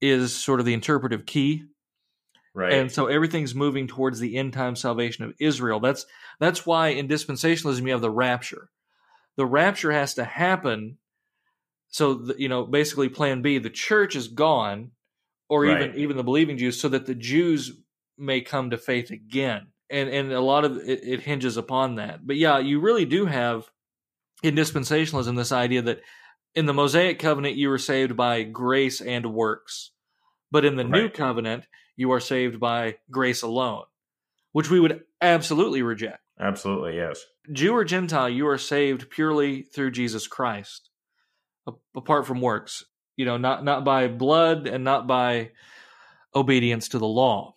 is 0.00 0.34
sort 0.34 0.60
of 0.60 0.66
the 0.66 0.74
interpretive 0.74 1.26
key, 1.26 1.64
Right. 2.54 2.72
and 2.72 2.90
so 2.92 3.06
everything's 3.06 3.54
moving 3.54 3.86
towards 3.86 4.20
the 4.20 4.36
end 4.36 4.52
time 4.52 4.76
salvation 4.76 5.24
of 5.24 5.34
Israel. 5.40 5.80
That's 5.80 6.06
that's 6.40 6.66
why 6.66 6.88
in 6.88 7.08
dispensationalism 7.08 7.82
you 7.82 7.92
have 7.92 8.00
the 8.00 8.10
rapture. 8.10 8.68
The 9.36 9.46
rapture 9.46 9.92
has 9.92 10.14
to 10.14 10.24
happen. 10.24 10.98
So 11.90 12.14
the, 12.14 12.34
you 12.38 12.48
know, 12.48 12.64
basically, 12.64 13.08
Plan 13.08 13.42
B: 13.42 13.58
the 13.58 13.70
church 13.70 14.14
is 14.16 14.28
gone, 14.28 14.90
or 15.48 15.62
Right. 15.62 15.82
even 15.82 15.96
even 15.96 16.16
the 16.16 16.24
believing 16.24 16.58
Jews, 16.58 16.80
so 16.80 16.88
that 16.88 17.06
the 17.06 17.14
Jews 17.14 17.72
may 18.16 18.40
come 18.40 18.70
to 18.70 18.78
faith 18.78 19.10
again. 19.10 19.68
And 19.90 20.08
and 20.10 20.32
a 20.32 20.40
lot 20.40 20.64
of 20.64 20.76
it, 20.76 21.00
it 21.02 21.20
hinges 21.20 21.56
upon 21.56 21.94
that. 21.96 22.26
But 22.26 22.36
yeah, 22.36 22.58
you 22.58 22.80
really 22.80 23.06
do 23.06 23.26
have 23.26 23.70
in 24.42 24.54
dispensationalism 24.54 25.36
this 25.36 25.52
idea 25.52 25.82
that 25.82 26.02
in 26.54 26.66
the 26.66 26.74
Mosaic 26.74 27.18
covenant 27.18 27.56
you 27.56 27.68
were 27.68 27.78
saved 27.78 28.16
by 28.16 28.42
grace 28.42 29.00
and 29.00 29.32
works, 29.32 29.92
but 30.50 30.64
in 30.64 30.76
the 30.76 30.84
new 30.84 31.08
covenant 31.08 31.66
you 31.96 32.12
are 32.12 32.20
saved 32.20 32.60
by 32.60 32.96
grace 33.10 33.42
alone, 33.42 33.84
which 34.52 34.70
we 34.70 34.78
would 34.78 35.04
absolutely 35.20 35.82
reject. 35.82 36.20
Absolutely, 36.38 36.96
yes. 36.96 37.24
Jew 37.52 37.74
or 37.74 37.84
Gentile, 37.84 38.28
you 38.28 38.46
are 38.46 38.58
saved 38.58 39.10
purely 39.10 39.62
through 39.62 39.90
Jesus 39.90 40.28
Christ, 40.28 40.87
apart 41.96 42.26
from 42.26 42.40
works. 42.40 42.84
You 43.16 43.24
know, 43.24 43.36
not 43.36 43.64
not 43.64 43.84
by 43.84 44.08
blood 44.08 44.66
and 44.66 44.84
not 44.84 45.06
by 45.06 45.50
obedience 46.34 46.88
to 46.90 46.98
the 46.98 47.06
law, 47.06 47.54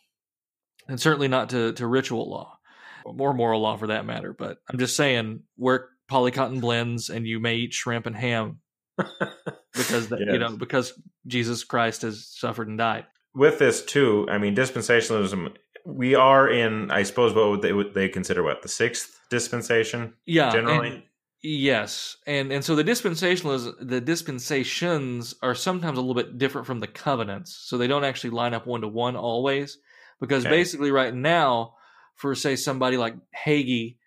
and 0.88 1.00
certainly 1.00 1.28
not 1.28 1.50
to 1.50 1.74
to 1.74 1.88
ritual 1.88 2.30
law 2.30 2.58
or 3.06 3.34
moral 3.34 3.62
law 3.62 3.78
for 3.78 3.88
that 3.88 4.06
matter. 4.06 4.34
But 4.34 4.58
I'm 4.70 4.80
just 4.80 4.96
saying, 4.96 5.42
work 5.58 5.90
polycotton 6.10 6.62
blends, 6.62 7.10
and 7.10 7.28
you 7.28 7.40
may 7.40 7.56
eat 7.56 7.74
shrimp 7.74 8.06
and 8.06 8.16
ham 8.16 8.60
because 8.98 10.10
that, 10.10 10.20
you 10.20 10.40
know 10.40 10.56
because 10.58 11.00
Jesus 11.28 11.64
Christ 11.64 12.02
has 12.02 12.28
suffered 12.28 12.68
and 12.68 12.78
died. 12.78 13.06
With 13.34 13.60
this 13.60 13.84
too, 13.84 14.28
I 14.30 14.38
mean, 14.38 14.56
dispensationalism. 14.56 15.56
We 15.84 16.14
are 16.14 16.48
in, 16.48 16.92
I 16.92 17.04
suppose, 17.04 17.34
what 17.34 17.50
would 17.50 17.62
they 17.62 17.74
would 17.74 17.94
they 17.94 18.10
consider 18.10 18.44
what 18.44 18.62
the 18.62 18.68
sixth 18.68 19.20
dispensation? 19.30 20.14
Yeah, 20.26 20.52
Generally? 20.52 21.06
Yes, 21.44 22.18
and 22.28 22.52
and 22.52 22.64
so 22.64 22.76
the 22.76 22.84
dispensationalism, 22.84 23.74
the 23.88 24.02
dispensations 24.02 25.36
are 25.42 25.56
sometimes 25.56 25.98
a 25.98 26.02
little 26.02 26.16
bit 26.22 26.38
different 26.38 26.68
from 26.68 26.80
the 26.80 26.88
covenants, 26.88 27.56
so 27.56 27.78
they 27.78 27.88
don't 27.88 28.04
actually 28.04 28.30
line 28.32 28.54
up 28.54 28.68
one 28.68 28.82
to 28.82 28.88
one 28.88 29.16
always, 29.16 29.78
because 30.20 30.46
Okay. 30.46 30.50
basically 30.50 30.92
right 30.92 31.14
now, 31.14 31.76
for 32.16 32.36
say 32.36 32.56
somebody 32.56 32.98
like 32.98 33.16
Hagee 33.46 33.98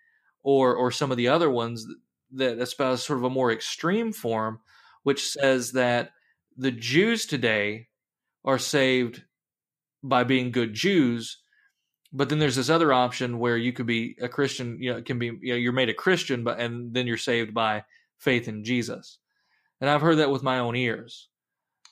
or 0.43 0.75
or 0.75 0.91
some 0.91 1.11
of 1.11 1.17
the 1.17 1.27
other 1.27 1.49
ones 1.49 1.85
that 2.31 2.59
espouse 2.59 3.03
sort 3.03 3.19
of 3.19 3.25
a 3.25 3.29
more 3.29 3.51
extreme 3.51 4.11
form, 4.13 4.59
which 5.03 5.29
says 5.29 5.71
that 5.73 6.11
the 6.57 6.71
Jews 6.71 7.25
today 7.25 7.89
are 8.43 8.59
saved 8.59 9.23
by 10.03 10.23
being 10.23 10.51
good 10.51 10.73
Jews, 10.73 11.39
but 12.13 12.29
then 12.29 12.39
there's 12.39 12.55
this 12.55 12.69
other 12.69 12.93
option 12.93 13.39
where 13.39 13.57
you 13.57 13.73
could 13.73 13.85
be 13.85 14.15
a 14.21 14.29
Christian, 14.29 14.77
you 14.81 14.93
know, 14.93 15.01
can 15.01 15.19
be 15.19 15.27
you 15.41 15.53
know, 15.53 15.55
you're 15.55 15.73
made 15.73 15.89
a 15.89 15.93
Christian, 15.93 16.43
but 16.43 16.59
and 16.59 16.93
then 16.93 17.07
you're 17.07 17.17
saved 17.17 17.53
by 17.53 17.83
faith 18.17 18.47
in 18.47 18.63
Jesus. 18.63 19.17
And 19.81 19.89
I've 19.89 20.01
heard 20.01 20.19
that 20.19 20.31
with 20.31 20.43
my 20.43 20.59
own 20.59 20.75
ears. 20.75 21.29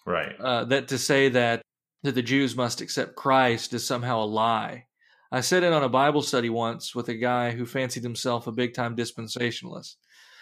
Right. 0.05 0.35
Uh, 0.39 0.65
that 0.65 0.87
to 0.89 0.97
say 0.97 1.29
that 1.29 1.61
that 2.03 2.15
the 2.15 2.21
Jews 2.21 2.55
must 2.55 2.81
accept 2.81 3.15
Christ 3.15 3.73
is 3.73 3.85
somehow 3.85 4.21
a 4.21 4.25
lie. 4.25 4.85
I 5.31 5.41
sat 5.41 5.63
in 5.63 5.73
on 5.73 5.83
a 5.83 5.89
Bible 5.89 6.21
study 6.21 6.49
once 6.49 6.93
with 6.93 7.09
a 7.09 7.15
guy 7.15 7.51
who 7.51 7.65
fancied 7.65 8.03
himself 8.03 8.45
a 8.45 8.51
big 8.51 8.73
time 8.73 8.95
dispensationalist, 8.95 9.95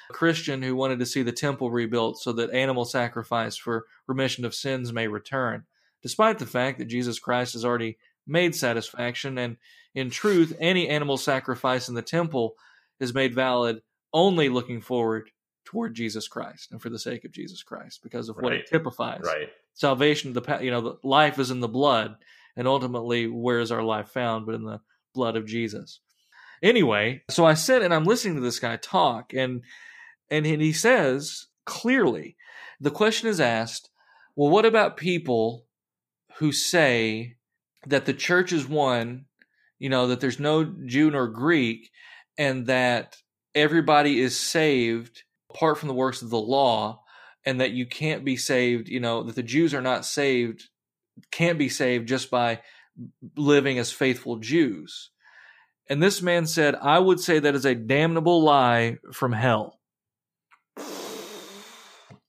a 0.09 0.13
Christian 0.13 0.61
who 0.61 0.75
wanted 0.75 0.99
to 0.99 1.05
see 1.05 1.21
the 1.23 1.31
temple 1.31 1.71
rebuilt 1.71 2.19
so 2.19 2.33
that 2.33 2.51
animal 2.51 2.83
sacrifice 2.83 3.55
for 3.55 3.85
remission 4.07 4.43
of 4.43 4.53
sins 4.53 4.91
may 4.91 5.07
return, 5.07 5.63
despite 6.01 6.39
the 6.39 6.45
fact 6.45 6.77
that 6.79 6.85
Jesus 6.85 7.19
Christ 7.19 7.53
has 7.53 7.63
already 7.63 7.97
made 8.27 8.55
satisfaction, 8.55 9.37
and 9.37 9.57
in 9.93 10.09
truth, 10.09 10.55
any 10.59 10.87
animal 10.87 11.17
sacrifice 11.17 11.89
in 11.89 11.95
the 11.95 12.01
temple 12.01 12.55
is 12.99 13.13
made 13.13 13.33
valid 13.35 13.81
only 14.13 14.49
looking 14.49 14.81
forward 14.81 15.29
toward 15.65 15.93
Jesus 15.95 16.27
Christ 16.27 16.71
and 16.71 16.81
for 16.81 16.89
the 16.89 16.99
sake 16.99 17.23
of 17.25 17.31
Jesus 17.31 17.63
Christ 17.63 18.01
because 18.03 18.29
of 18.29 18.35
what 18.37 18.51
Right. 18.51 18.59
it 18.59 18.67
typifies. 18.67 19.21
Right. 19.23 19.49
Salvation, 19.73 20.33
the 20.33 20.59
you 20.61 20.71
know, 20.71 20.81
the 20.81 20.97
life 21.03 21.39
is 21.39 21.51
in 21.51 21.59
the 21.59 21.67
blood, 21.67 22.15
and 22.55 22.67
ultimately, 22.67 23.27
where 23.27 23.59
is 23.59 23.71
our 23.71 23.83
life 23.83 24.09
found? 24.09 24.45
But 24.45 24.55
in 24.55 24.63
the 24.63 24.81
blood 25.13 25.35
of 25.35 25.45
Jesus. 25.45 25.99
Anyway, 26.61 27.23
so 27.29 27.45
I 27.45 27.53
sit 27.55 27.81
and 27.81 27.93
I'm 27.93 28.03
listening 28.03 28.35
to 28.35 28.41
this 28.41 28.59
guy 28.59 28.77
talk, 28.77 29.33
and 29.33 29.63
and 30.29 30.45
he 30.45 30.73
says 30.73 31.47
clearly, 31.65 32.35
the 32.79 32.91
question 32.91 33.27
is 33.29 33.39
asked, 33.39 33.89
well, 34.35 34.49
what 34.49 34.65
about 34.65 34.97
people 34.97 35.65
who 36.37 36.51
say 36.51 37.35
that 37.87 38.05
the 38.05 38.13
church 38.13 38.51
is 38.51 38.67
one, 38.67 39.25
you 39.79 39.89
know, 39.89 40.07
that 40.07 40.19
there's 40.19 40.39
no 40.39 40.63
Jew 40.63 41.11
nor 41.11 41.27
Greek, 41.27 41.89
and 42.37 42.67
that 42.67 43.17
everybody 43.55 44.19
is 44.19 44.37
saved 44.37 45.23
apart 45.49 45.77
from 45.77 45.87
the 45.87 45.93
works 45.93 46.21
of 46.21 46.29
the 46.29 46.39
law, 46.39 47.01
and 47.45 47.59
that 47.59 47.71
you 47.71 47.85
can't 47.85 48.23
be 48.23 48.37
saved, 48.37 48.87
you 48.87 48.99
know, 48.99 49.23
that 49.23 49.35
the 49.35 49.43
Jews 49.43 49.73
are 49.73 49.81
not 49.81 50.05
saved, 50.05 50.69
can't 51.31 51.59
be 51.59 51.69
saved 51.69 52.07
just 52.07 52.29
by 52.29 52.61
living 53.35 53.79
as 53.79 53.91
faithful 53.91 54.37
Jews. 54.37 55.09
And 55.89 56.01
this 56.01 56.21
man 56.21 56.45
said, 56.45 56.75
I 56.75 56.99
would 56.99 57.19
say 57.19 57.39
that 57.39 57.55
is 57.55 57.65
a 57.65 57.75
damnable 57.75 58.43
lie 58.43 58.97
from 59.11 59.33
hell. 59.33 59.79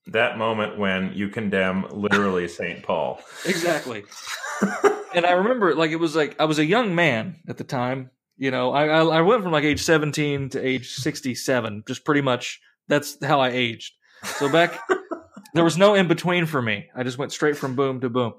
That 0.09 0.36
moment 0.36 0.78
when 0.78 1.12
you 1.14 1.28
condemn 1.28 1.86
literally 1.90 2.48
St. 2.48 2.82
Paul. 2.82 3.20
Exactly. 3.46 4.05
And 5.14 5.26
I 5.26 5.32
remember, 5.32 5.74
like, 5.74 5.90
it 5.90 5.96
was 5.96 6.14
like 6.16 6.36
I 6.40 6.44
was 6.44 6.58
a 6.58 6.64
young 6.64 6.94
man 6.94 7.36
at 7.48 7.56
the 7.58 7.64
time. 7.64 8.10
You 8.36 8.50
know, 8.50 8.72
I, 8.72 8.86
I 8.86 9.04
I 9.04 9.20
went 9.20 9.42
from 9.42 9.52
like 9.52 9.64
age 9.64 9.82
seventeen 9.82 10.48
to 10.50 10.60
age 10.66 10.90
sixty 10.94 11.34
seven. 11.34 11.84
Just 11.86 12.04
pretty 12.04 12.22
much 12.22 12.60
that's 12.88 13.22
how 13.24 13.40
I 13.40 13.50
aged. 13.50 13.92
So 14.24 14.50
back 14.50 14.78
there 15.54 15.64
was 15.64 15.76
no 15.76 15.94
in 15.94 16.08
between 16.08 16.46
for 16.46 16.60
me. 16.62 16.88
I 16.96 17.02
just 17.02 17.18
went 17.18 17.32
straight 17.32 17.56
from 17.56 17.76
boom 17.76 18.00
to 18.00 18.08
boom. 18.08 18.34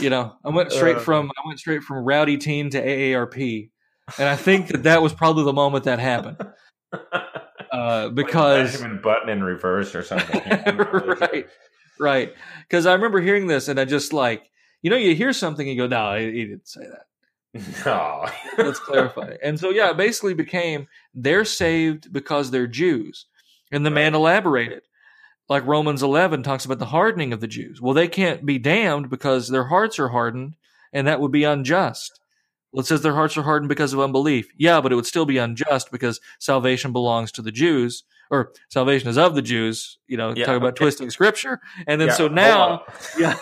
You 0.00 0.10
know, 0.10 0.34
I 0.44 0.48
went 0.48 0.72
straight 0.72 0.96
Uh. 0.96 1.00
from 1.00 1.30
I 1.30 1.46
went 1.46 1.58
straight 1.60 1.82
from 1.82 2.04
rowdy 2.04 2.36
teen 2.38 2.70
to 2.70 2.82
AARP, 2.82 3.70
and 4.18 4.28
I 4.28 4.34
think 4.36 4.68
that 4.68 4.84
that 4.84 5.02
was 5.02 5.12
probably 5.12 5.44
the 5.44 5.52
moment 5.52 5.84
that 5.84 5.98
happened 6.00 6.38
uh, 6.92 8.06
Like 8.06 8.14
because 8.14 8.72
Benjamin 8.72 9.00
Button 9.02 9.28
in 9.28 9.42
reverse 9.42 9.94
or 9.94 10.02
something. 10.02 10.40
right, 11.20 11.46
right. 12.00 12.34
Because 12.62 12.86
I 12.86 12.94
remember 12.94 13.20
hearing 13.20 13.46
this, 13.46 13.68
and 13.68 13.78
I 13.78 13.84
just 13.84 14.12
like, 14.12 14.50
you 14.82 14.90
know, 14.90 14.96
you 14.96 15.14
hear 15.14 15.32
something, 15.32 15.68
and 15.68 15.76
you 15.76 15.82
go, 15.82 15.88
"No, 15.88 16.18
he, 16.18 16.32
he 16.32 16.44
didn't 16.46 16.68
say 16.68 16.82
that." 16.82 17.04
No. 17.84 18.26
Let's 18.58 18.78
clarify. 18.78 19.36
And 19.42 19.58
so, 19.58 19.70
yeah, 19.70 19.90
it 19.90 19.96
basically 19.96 20.34
became 20.34 20.86
they're 21.14 21.44
saved 21.44 22.12
because 22.12 22.50
they're 22.50 22.66
Jews, 22.66 23.26
and 23.72 23.84
the 23.84 23.90
man 23.90 24.14
elaborated, 24.14 24.82
like 25.48 25.66
Romans 25.66 26.02
eleven 26.02 26.42
talks 26.42 26.64
about 26.64 26.78
the 26.78 26.86
hardening 26.86 27.32
of 27.32 27.40
the 27.40 27.46
Jews. 27.46 27.80
Well, 27.80 27.94
they 27.94 28.08
can't 28.08 28.44
be 28.44 28.58
damned 28.58 29.10
because 29.10 29.48
their 29.48 29.64
hearts 29.64 29.98
are 29.98 30.08
hardened, 30.08 30.54
and 30.92 31.06
that 31.06 31.20
would 31.20 31.32
be 31.32 31.44
unjust. 31.44 32.20
Well, 32.72 32.82
it 32.82 32.86
says 32.86 33.00
their 33.00 33.14
hearts 33.14 33.36
are 33.38 33.42
hardened 33.42 33.70
because 33.70 33.94
of 33.94 34.00
unbelief. 34.00 34.50
Yeah, 34.56 34.80
but 34.80 34.92
it 34.92 34.94
would 34.94 35.06
still 35.06 35.24
be 35.24 35.38
unjust 35.38 35.90
because 35.90 36.20
salvation 36.38 36.92
belongs 36.92 37.32
to 37.32 37.42
the 37.42 37.50
Jews, 37.50 38.04
or 38.30 38.52
salvation 38.68 39.08
is 39.08 39.16
of 39.16 39.34
the 39.34 39.42
Jews. 39.42 39.98
You 40.06 40.18
know, 40.18 40.34
Yeah, 40.36 40.44
talk 40.44 40.56
about 40.56 40.76
twisting 40.76 41.10
scripture, 41.10 41.60
and 41.86 42.00
then 42.00 42.08
Yeah, 42.08 42.14
so 42.14 42.28
now, 42.28 42.82
yeah. 43.18 43.36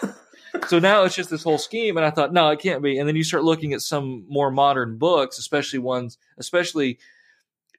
So 0.69 0.79
now 0.79 1.05
it's 1.05 1.15
just 1.15 1.31
this 1.31 1.45
whole 1.45 1.59
scheme, 1.59 1.97
and 1.97 2.05
I 2.05 2.11
thought, 2.11 2.33
no, 2.33 2.49
it 2.51 2.61
can't 2.61 2.83
be. 2.83 2.99
And 2.99 3.09
then 3.09 3.17
you 3.17 3.25
start 3.25 3.45
looking 3.45 3.73
at 3.73 3.83
some 3.83 4.25
more 4.29 4.51
modern 4.51 4.99
books, 4.99 5.39
especially 5.39 5.79
ones, 5.79 6.19
especially 6.39 6.99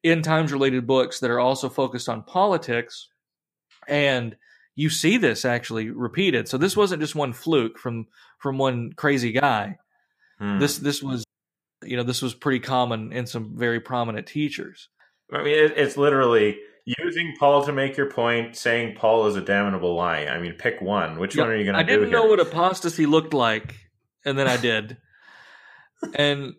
end 0.04 0.24
times 0.24 0.52
related 0.54 0.88
books 0.88 1.20
that 1.20 1.32
are 1.32 1.40
also 1.40 1.70
focused 1.70 2.08
on 2.08 2.24
politics, 2.24 3.10
and 3.88 4.38
you 4.76 4.90
see 4.90 5.18
this 5.18 5.44
actually 5.44 5.90
repeated. 5.90 6.48
So 6.48 6.58
this 6.58 6.78
wasn't 6.78 7.02
just 7.02 7.16
one 7.16 7.34
fluke 7.34 7.78
from 7.78 8.08
from 8.38 8.58
one 8.58 8.94
crazy 8.94 9.32
guy. 9.32 9.78
Hmm. 10.40 10.60
This 10.60 10.78
this 10.78 11.02
was, 11.02 11.26
you 11.84 11.98
know, 11.98 12.04
this 12.04 12.22
was 12.22 12.34
pretty 12.34 12.60
common 12.60 13.12
in 13.12 13.26
some 13.26 13.58
very 13.58 13.80
prominent 13.80 14.28
teachers. 14.28 14.90
I 15.34 15.44
mean, 15.44 15.58
it, 15.58 15.74
it's 15.76 15.98
literally 15.98 16.58
using 17.00 17.34
Paul 17.38 17.66
to 17.66 17.72
make 17.74 17.98
your 17.98 18.10
point, 18.10 18.56
saying 18.56 18.96
Paul 18.96 19.28
is 19.28 19.36
a 19.36 19.42
damnable 19.42 19.96
lie. 19.96 20.26
I 20.26 20.40
mean, 20.40 20.54
pick 20.54 20.82
one. 20.82 21.20
Which 21.20 21.36
Yeah, 21.36 21.44
one 21.44 21.52
are 21.52 21.56
you 21.56 21.66
going 21.66 21.78
to 21.78 21.84
do 21.84 21.86
I 21.86 21.96
didn't 21.96 22.10
here? 22.10 22.20
know 22.20 22.28
what 22.28 22.40
apostasy 22.40 23.06
looked 23.06 23.34
like, 23.34 23.76
and 24.26 24.38
then 24.38 24.48
I 24.48 24.58
did. 24.58 24.98
and 26.16 26.54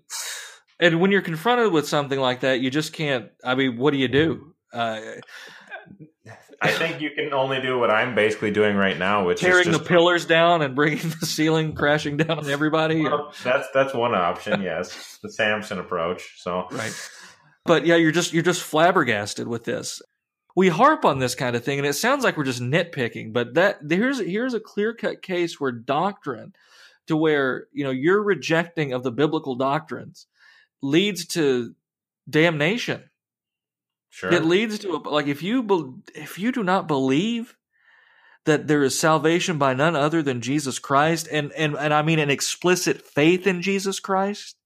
and 0.80 1.00
when 1.00 1.10
you're 1.10 1.22
confronted 1.22 1.72
with 1.72 1.88
something 1.88 2.18
like 2.18 2.40
that, 2.40 2.60
you 2.60 2.70
just 2.70 2.92
can't. 2.92 3.30
I 3.44 3.54
mean, 3.54 3.78
what 3.78 3.92
do 3.92 3.98
you 3.98 4.08
do? 4.08 4.54
Uh, 4.72 5.00
I 6.60 6.72
think 6.72 7.00
you 7.00 7.10
can 7.10 7.32
only 7.32 7.60
do 7.60 7.78
what 7.78 7.90
I'm 7.90 8.14
basically 8.14 8.50
doing 8.50 8.76
right 8.76 8.98
now, 8.98 9.24
which 9.24 9.40
tearing 9.40 9.60
is 9.60 9.64
tearing 9.66 9.78
the 9.78 9.84
pillars 9.84 10.26
down 10.26 10.60
and 10.60 10.74
bringing 10.74 11.08
the 11.20 11.26
ceiling 11.26 11.74
crashing 11.74 12.16
down 12.16 12.38
on 12.38 12.50
everybody. 12.50 13.02
Well, 13.02 13.32
that's 13.44 13.68
that's 13.72 13.94
one 13.94 14.14
option. 14.14 14.60
Yes, 14.60 15.18
the 15.22 15.30
Samson 15.30 15.78
approach. 15.78 16.34
So 16.38 16.66
right. 16.72 17.10
But 17.64 17.86
yeah, 17.86 17.96
you're 17.96 18.12
just 18.12 18.32
you're 18.32 18.42
just 18.42 18.62
flabbergasted 18.62 19.46
with 19.46 19.64
this. 19.64 20.02
We 20.56 20.68
harp 20.68 21.04
on 21.04 21.18
this 21.18 21.34
kind 21.34 21.54
of 21.54 21.64
thing, 21.64 21.78
and 21.78 21.86
it 21.86 21.94
sounds 21.94 22.24
like 22.24 22.36
we're 22.36 22.44
just 22.44 22.62
nitpicking. 22.62 23.32
But 23.32 23.54
that 23.54 23.78
here's 23.88 24.18
here's 24.18 24.54
a 24.54 24.60
clear 24.60 24.92
cut 24.92 25.22
case 25.22 25.60
where 25.60 25.72
doctrine, 25.72 26.54
to 27.06 27.16
where 27.16 27.66
you 27.72 27.84
know 27.84 27.90
your 27.90 28.22
rejecting 28.22 28.92
of 28.92 29.02
the 29.02 29.12
biblical 29.12 29.54
doctrines, 29.54 30.26
leads 30.82 31.26
to 31.26 31.74
damnation. 32.28 33.08
sure. 34.10 34.32
It 34.32 34.44
leads 34.44 34.80
to 34.80 34.96
a, 34.96 34.98
like 35.08 35.26
if 35.26 35.42
you 35.42 35.62
bel 35.62 36.00
if 36.14 36.38
you 36.38 36.52
do 36.52 36.64
not 36.64 36.88
believe 36.88 37.56
that 38.44 38.66
there 38.66 38.82
is 38.82 38.98
salvation 38.98 39.58
by 39.58 39.74
none 39.74 39.94
other 39.94 40.22
than 40.22 40.40
Jesus 40.40 40.78
Christ, 40.78 41.28
and 41.30 41.52
and 41.52 41.76
and 41.76 41.94
I 41.94 42.02
mean 42.02 42.18
an 42.18 42.30
explicit 42.30 43.02
faith 43.02 43.46
in 43.46 43.62
Jesus 43.62 44.00
Christ. 44.00 44.57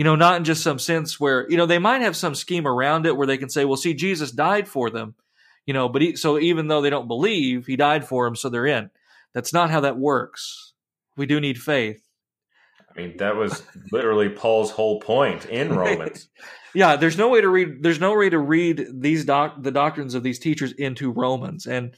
You 0.00 0.04
know, 0.04 0.16
not 0.16 0.38
in 0.38 0.44
just 0.44 0.62
some 0.62 0.78
sense 0.78 1.20
where 1.20 1.46
you 1.50 1.58
know 1.58 1.66
they 1.66 1.78
might 1.78 2.00
have 2.00 2.16
some 2.16 2.34
scheme 2.34 2.66
around 2.66 3.04
it 3.04 3.14
where 3.14 3.26
they 3.26 3.36
can 3.36 3.50
say, 3.50 3.66
"Well, 3.66 3.76
see, 3.76 3.92
Jesus 3.92 4.30
died 4.30 4.66
for 4.66 4.88
them," 4.88 5.14
you 5.66 5.74
know, 5.74 5.90
but 5.90 6.00
he, 6.00 6.16
so 6.16 6.38
even 6.38 6.68
though 6.68 6.80
they 6.80 6.88
don't 6.88 7.06
believe, 7.06 7.66
he 7.66 7.76
died 7.76 8.06
for 8.06 8.24
them, 8.24 8.34
so 8.34 8.48
they're 8.48 8.64
in. 8.64 8.88
That's 9.34 9.52
not 9.52 9.68
how 9.68 9.80
that 9.80 9.98
works. 9.98 10.72
We 11.18 11.26
do 11.26 11.38
need 11.38 11.60
faith. 11.60 12.02
I 12.88 12.98
mean, 12.98 13.18
that 13.18 13.36
was 13.36 13.62
literally 13.92 14.30
Paul's 14.30 14.70
whole 14.70 15.00
point 15.00 15.44
in 15.44 15.68
Romans. 15.76 16.30
yeah 16.74 16.96
there's 16.96 17.18
no 17.18 17.28
way 17.28 17.42
to 17.42 17.50
read 17.50 17.82
there's 17.82 18.00
no 18.00 18.16
way 18.16 18.30
to 18.30 18.38
read 18.38 18.86
these 18.90 19.26
doc 19.26 19.62
the 19.62 19.70
doctrines 19.70 20.14
of 20.14 20.22
these 20.22 20.38
teachers 20.38 20.72
into 20.72 21.10
romans 21.10 21.66
and 21.66 21.94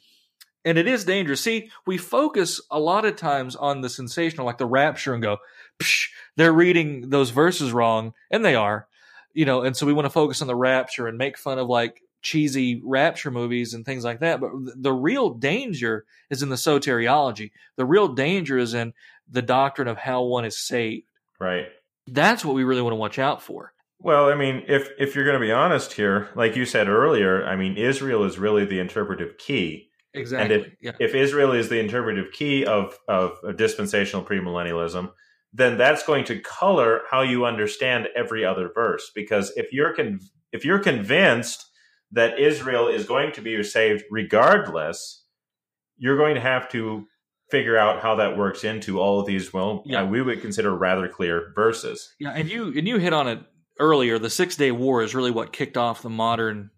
and 0.65 0.77
it 0.77 0.89
is 0.89 1.05
dangerous 1.05 1.41
see 1.41 1.71
we 1.87 1.99
focus 1.99 2.61
a 2.69 2.81
lot 2.81 3.05
of 3.05 3.15
times 3.15 3.55
on 3.55 3.81
the 3.81 3.89
sensational 3.89 4.45
like 4.45 4.59
the 4.59 4.67
rapture 4.67 5.15
and 5.15 5.23
go 5.23 5.39
Psh, 5.81 6.09
they're 6.37 6.53
reading 6.53 7.11
those 7.11 7.31
verses 7.31 7.73
wrong 7.73 8.15
and 8.31 8.45
they 8.45 8.55
are 8.55 8.87
you 9.35 9.45
know 9.45 9.63
and 9.63 9.77
so 9.77 9.87
we 9.87 9.93
want 9.93 10.07
to 10.07 10.11
focus 10.11 10.43
on 10.43 10.49
the 10.49 10.57
rapture 10.57 11.07
and 11.07 11.19
make 11.19 11.39
fun 11.39 11.59
of 11.59 11.69
like 11.69 12.03
cheesy 12.23 12.81
rapture 12.85 13.31
movies 13.31 13.75
and 13.75 13.85
things 13.85 14.05
like 14.05 14.21
that 14.21 14.41
but 14.41 14.51
the 14.77 14.93
real 14.93 15.31
danger 15.31 16.05
is 16.31 16.43
in 16.43 16.49
the 16.49 16.57
soteriology 16.57 17.51
the 17.77 17.85
real 17.85 18.09
danger 18.09 18.59
is 18.59 18.75
in 18.75 18.93
the 19.31 19.43
doctrine 19.43 19.89
of 19.89 19.97
how 19.97 20.23
one 20.23 20.45
is 20.45 20.57
saved 20.57 21.07
right. 21.41 21.67
that's 22.07 22.45
what 22.45 22.55
we 22.55 22.65
really 22.65 22.83
want 22.83 22.93
to 22.93 22.97
watch 22.97 23.19
out 23.19 23.43
for 23.43 23.73
Well, 24.01 24.31
I 24.31 24.35
mean, 24.35 24.65
if 24.67 24.89
if 24.99 25.15
you're 25.15 25.25
going 25.25 25.41
to 25.41 25.47
be 25.47 25.53
honest 25.53 25.93
here, 25.93 26.29
like 26.35 26.57
you 26.57 26.65
said 26.67 26.89
earlier, 26.89 27.45
I 27.47 27.55
mean, 27.55 27.77
Israel 27.77 28.25
is 28.25 28.37
really 28.37 28.65
the 28.65 28.81
interpretive 28.81 29.39
key. 29.39 29.91
exactly 30.13 30.77
yeah 30.81 30.93
If 30.99 31.15
Israel 31.15 31.53
is 31.53 31.69
the 31.69 31.79
interpretive 31.79 32.33
key 32.33 32.65
of 32.67 32.99
of, 33.09 33.39
of 33.45 33.57
dispensational 33.57 34.25
premillennialism, 34.25 35.13
then 35.53 35.77
that's 35.77 36.03
going 36.05 36.25
to 36.25 36.41
color 36.41 37.03
how 37.11 37.23
you 37.23 37.45
understand 37.45 38.09
every 38.17 38.45
other 38.45 38.71
verse. 38.75 39.11
Because 39.15 39.53
if 39.57 39.73
you're 39.73 39.95
con- 39.95 40.21
if 40.53 40.65
you're 40.65 40.79
convinced 40.79 41.67
that 42.13 42.39
Israel 42.39 42.89
is 42.89 43.05
going 43.07 43.33
to 43.33 43.41
be 43.43 43.63
saved 43.63 44.05
regardless, 44.11 45.25
you're 45.97 46.17
going 46.17 46.35
to 46.35 46.41
have 46.41 46.69
to 46.71 47.07
figure 47.51 47.77
out 47.77 48.01
how 48.03 48.15
that 48.17 48.37
works 48.37 48.65
into 48.65 48.99
all 49.01 49.21
of 49.21 49.27
these 49.27 49.53
well 49.53 49.83
Yeah. 49.87 50.03
uh, 50.03 50.07
we 50.07 50.23
would 50.23 50.41
consider 50.41 50.75
rather 50.75 51.07
clear 51.09 51.53
verses 51.55 52.15
Yeah, 52.19 52.31
and 52.31 52.51
you 52.51 52.73
and 52.77 52.89
you 52.89 52.99
hit 52.99 53.13
on 53.13 53.29
it 53.29 53.41
earlier. 53.79 54.19
The 54.19 54.31
Six 54.31 54.57
Day 54.57 54.71
War 54.73 55.03
is 55.03 55.15
really 55.15 55.31
what 55.31 55.53
kicked 55.53 55.77
off 55.77 56.03
the 56.03 56.11
modern 56.11 56.71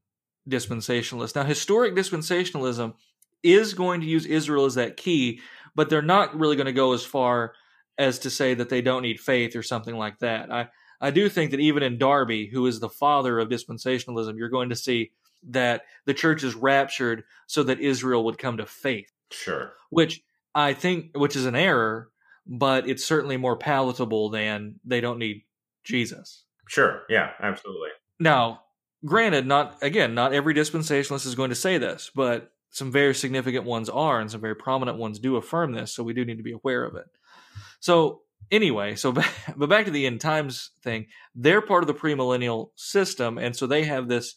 dispensationalist. 0.49 1.35
Now, 1.37 1.45
historic 1.45 1.95
dispensationalism 1.95 2.95
is 3.43 3.75
going 3.75 4.01
to 4.01 4.07
use 4.07 4.27
Israel 4.27 4.65
as 4.65 4.75
that 4.75 4.97
key, 4.97 5.41
but 5.75 5.91
they're 5.91 6.03
not 6.03 6.39
really 6.39 6.57
going 6.57 6.67
to 6.67 6.73
go 6.73 6.93
as 6.93 7.05
far 7.05 7.53
as 7.99 8.19
to 8.21 8.31
say 8.31 8.55
that 8.55 8.69
they 8.69 8.83
don't 8.83 9.03
need 9.03 9.21
faith 9.21 9.55
or 9.57 9.63
something 9.63 9.97
like 9.97 10.19
that. 10.21 10.53
I 10.53 10.69
I 11.01 11.11
do 11.11 11.29
think 11.29 11.51
that 11.51 11.61
even 11.61 11.83
in 11.83 11.99
Darby, 11.99 12.47
who 12.47 12.67
is 12.67 12.81
the 12.81 12.89
father 12.89 13.39
of 13.39 13.49
dispensationalism, 13.49 14.37
you're 14.37 14.49
going 14.49 14.71
to 14.71 14.77
see 14.77 15.11
that 15.51 15.83
the 16.07 16.15
church 16.15 16.43
is 16.43 16.55
raptured 16.55 17.25
so 17.47 17.63
that 17.65 17.81
Israel 17.81 18.25
would 18.25 18.39
come 18.39 18.57
to 18.57 18.67
faith 18.67 19.13
sure 19.31 19.73
which 19.91 20.23
I 20.55 20.73
think 20.73 21.17
which 21.17 21.37
is 21.37 21.45
an 21.45 21.57
error, 21.57 22.11
but 22.47 22.89
it's 22.89 23.05
certainly 23.05 23.37
more 23.37 23.57
palatable 23.57 24.31
than 24.31 24.77
they 24.85 25.01
don't 25.01 25.19
need 25.19 25.43
Jesus. 25.83 26.45
sure 26.69 27.03
yeah 27.09 27.33
absolutely 27.41 27.91
Now, 28.19 28.63
granted, 29.05 29.47
not 29.47 29.83
again, 29.83 30.15
not 30.15 30.33
every 30.33 30.55
dispensationalist 30.55 31.27
is 31.27 31.35
going 31.35 31.51
to 31.51 31.57
say 31.57 31.79
this, 31.79 32.11
but 32.15 32.53
some 32.71 32.91
very 32.91 33.15
significant 33.15 33.65
ones 33.65 33.89
are, 33.89 34.21
and 34.21 34.31
some 34.31 34.41
very 34.41 34.57
prominent 34.57 34.99
ones 34.99 35.19
do 35.19 35.37
affirm 35.37 35.73
this. 35.73 35.93
So 35.93 36.03
we 36.03 36.13
do 36.13 36.25
need 36.25 36.39
to 36.39 36.43
be 36.43 36.53
aware 36.53 36.85
of 36.85 36.97
it. 36.97 37.07
So 37.81 38.23
anyway, 38.51 38.95
so 38.95 39.13
back, 39.13 39.33
but 39.57 39.69
back 39.69 39.85
to 39.87 39.91
the 39.91 40.07
end 40.07 40.21
times 40.21 40.71
thing, 40.83 41.07
they're 41.35 41.63
part 41.63 41.83
of 41.83 41.87
the 41.87 41.95
premillennial 41.95 42.71
system, 42.77 43.39
and 43.39 43.57
so 43.57 43.67
they 43.67 43.85
have 43.85 44.09
this 44.09 44.35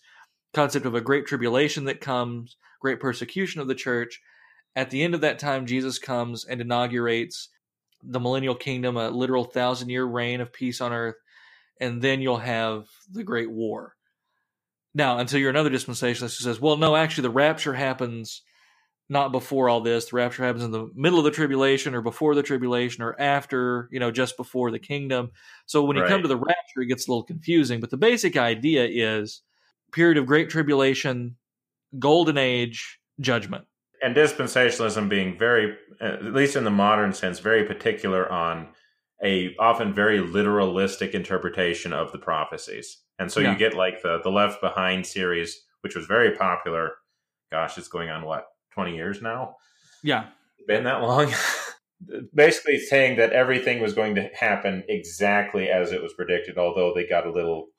concept 0.53 0.85
of 0.85 0.95
a 0.95 1.01
great 1.01 1.25
tribulation 1.25 1.85
that 1.85 2.01
comes, 2.01 2.57
great 2.81 2.99
persecution 2.99 3.61
of 3.61 3.67
the 3.67 3.75
church. 3.75 4.21
At 4.75 4.89
the 4.89 5.03
end 5.03 5.15
of 5.15 5.21
that 5.21 5.39
time, 5.39 5.65
Jesus 5.65 5.99
comes 5.99 6.45
and 6.45 6.61
inaugurates 6.61 7.49
the 8.03 8.19
millennial 8.19 8.55
kingdom, 8.55 8.95
a 8.97 9.09
literal 9.09 9.43
thousand 9.43 9.89
year 9.89 10.05
reign 10.05 10.41
of 10.41 10.53
peace 10.53 10.81
on 10.81 10.93
earth, 10.93 11.15
and 11.79 12.01
then 12.01 12.21
you'll 12.21 12.37
have 12.37 12.87
the 13.11 13.23
great 13.23 13.51
war. 13.51 13.95
Now, 14.93 15.19
until 15.19 15.39
you're 15.39 15.49
another 15.49 15.69
dispensationalist 15.69 16.37
who 16.37 16.43
says, 16.43 16.59
well, 16.59 16.77
no, 16.77 16.95
actually, 16.95 17.23
the 17.23 17.29
rapture 17.31 17.73
happens 17.73 18.41
not 19.09 19.31
before 19.31 19.69
all 19.69 19.81
this. 19.81 20.09
The 20.09 20.17
rapture 20.17 20.43
happens 20.43 20.63
in 20.63 20.71
the 20.71 20.89
middle 20.95 21.17
of 21.19 21.25
the 21.25 21.31
tribulation 21.31 21.95
or 21.95 22.01
before 22.01 22.35
the 22.35 22.43
tribulation 22.43 23.03
or 23.03 23.19
after, 23.19 23.87
you 23.91 23.99
know, 23.99 24.11
just 24.11 24.35
before 24.37 24.69
the 24.71 24.79
kingdom. 24.79 25.31
So 25.65 25.83
when 25.83 25.95
you 25.95 26.03
Right. 26.03 26.09
come 26.09 26.21
to 26.23 26.27
the 26.27 26.37
rapture, 26.37 26.81
it 26.81 26.87
gets 26.87 27.07
a 27.07 27.11
little 27.11 27.23
confusing. 27.23 27.79
But 27.79 27.89
the 27.89 27.97
basic 27.97 28.35
idea 28.37 28.85
is 28.89 29.41
period 29.93 30.17
of 30.17 30.25
great 30.25 30.49
tribulation, 30.49 31.37
golden 31.99 32.37
age, 32.37 32.99
judgment. 33.19 33.65
and 34.03 34.15
dispensationalism 34.15 35.09
being 35.09 35.37
very 35.39 35.75
uh, 36.01 36.05
at 36.05 36.23
least 36.33 36.55
in 36.55 36.63
the 36.63 36.69
modern 36.69 37.11
sense 37.13 37.39
very 37.39 37.63
particular 37.63 38.31
on 38.31 38.67
a 39.23 39.55
often 39.57 39.91
very 39.93 40.19
literalistic 40.19 41.11
interpretation 41.11 41.93
of 41.93 42.11
the 42.11 42.19
prophecies 42.19 42.99
and 43.17 43.31
so 43.31 43.39
Yeah. 43.39 43.53
you 43.53 43.57
get 43.57 43.73
like 43.73 44.01
the 44.03 44.19
the 44.23 44.29
left 44.29 44.61
behind 44.61 45.05
series 45.07 45.63
which 45.81 45.95
was 45.95 46.05
very 46.05 46.35
popular 46.35 46.91
gosh 47.51 47.77
it's 47.79 47.87
going 47.87 48.09
on 48.09 48.23
what 48.23 48.45
20 48.77 48.95
years 48.95 49.21
now 49.23 49.55
Yeah. 50.03 50.25
been 50.67 50.83
that 50.83 51.01
long 51.01 51.33
basically 52.35 52.77
saying 52.79 53.17
that 53.17 53.33
everything 53.33 53.79
was 53.81 53.93
going 53.95 54.13
to 54.15 54.29
happen 54.39 54.83
exactly 54.87 55.67
as 55.69 55.91
it 55.91 56.01
was 56.03 56.13
predicted 56.13 56.59
although 56.59 56.93
they 56.93 57.07
got 57.07 57.25
a 57.25 57.31
little 57.31 57.69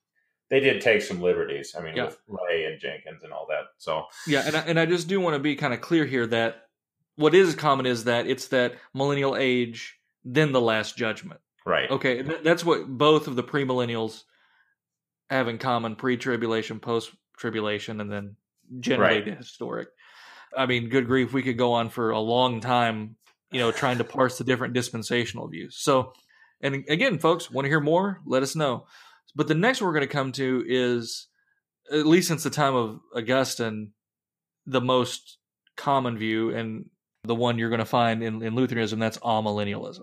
they 0.51 0.59
did 0.59 0.81
take 0.81 1.03
some 1.03 1.21
liberties 1.23 1.77
i 1.79 1.81
mean 1.81 1.95
Yeah. 1.95 2.07
with 2.07 2.19
LaHaye 2.29 2.67
and 2.67 2.81
jenkins 2.81 3.23
and 3.23 3.33
all 3.33 3.47
that 3.49 3.67
so 3.79 4.07
Yeah, 4.27 4.43
and 4.45 4.57
I, 4.57 4.61
and 4.61 4.81
I 4.81 4.87
just 4.87 5.07
do 5.07 5.21
want 5.21 5.35
to 5.35 5.39
be 5.39 5.55
kind 5.55 5.73
of 5.73 5.81
clear 5.81 6.05
here 6.05 6.27
that 6.27 6.67
what 7.15 7.33
is 7.33 7.55
common 7.55 7.87
is 7.87 8.05
that 8.05 8.27
it's 8.27 8.49
that 8.49 8.75
millennial 8.95 9.37
age, 9.37 9.99
then 10.25 10.51
the 10.53 10.61
last 10.61 10.97
judgment. 10.97 11.41
right 11.65 11.89
Okay, 11.91 12.23
th- 12.25 12.43
that's 12.43 12.65
what 12.65 12.89
both 12.89 13.29
of 13.29 13.37
the 13.37 13.43
premillennials 13.45 14.23
have 15.31 15.47
in 15.49 15.59
common: 15.59 15.95
pre-tribulation, 15.97 16.79
post-tribulation, 16.81 18.01
and 18.01 18.11
then 18.11 18.37
generally 18.81 19.17
Right. 19.17 19.25
the 19.25 19.33
historic. 19.35 19.89
I 20.57 20.67
mean, 20.67 20.89
good 20.89 21.07
grief, 21.07 21.33
we 21.33 21.43
could 21.43 21.59
go 21.59 21.75
on 21.75 21.91
for 21.91 22.11
a 22.11 22.21
long 22.21 22.61
time, 22.61 23.17
you 23.51 23.61
know, 23.61 23.71
trying 23.71 23.99
to 23.99 24.05
parse 24.05 24.39
the 24.39 24.45
different 24.45 24.75
dispensational 24.75 25.49
views. 25.49 25.77
So, 25.79 26.13
and 26.61 26.85
again, 26.89 27.19
folks, 27.19 27.51
want 27.51 27.65
to 27.65 27.71
hear 27.71 27.81
more? 27.81 28.21
Let 28.27 28.43
us 28.43 28.57
know. 28.57 28.87
But 29.35 29.49
the 29.49 29.55
next 29.55 29.83
we're 29.83 29.93
going 29.93 30.01
to 30.01 30.13
come 30.13 30.33
to 30.33 30.65
is, 30.67 31.29
at 31.93 32.07
least 32.07 32.29
since 32.29 32.43
the 32.43 32.51
time 32.51 32.75
of 32.75 33.01
Augustine, 33.15 33.93
the 34.67 34.81
most 34.81 35.39
common 35.77 36.19
view 36.19 36.51
and 36.51 36.87
the 37.25 37.35
one 37.35 37.59
you're 37.59 37.71
going 37.71 37.79
to 37.79 37.85
find 37.85 38.23
in, 38.23 38.43
in 38.43 38.55
Lutheranism. 38.55 38.99
That's 38.99 39.19
amillennialism. 39.19 40.03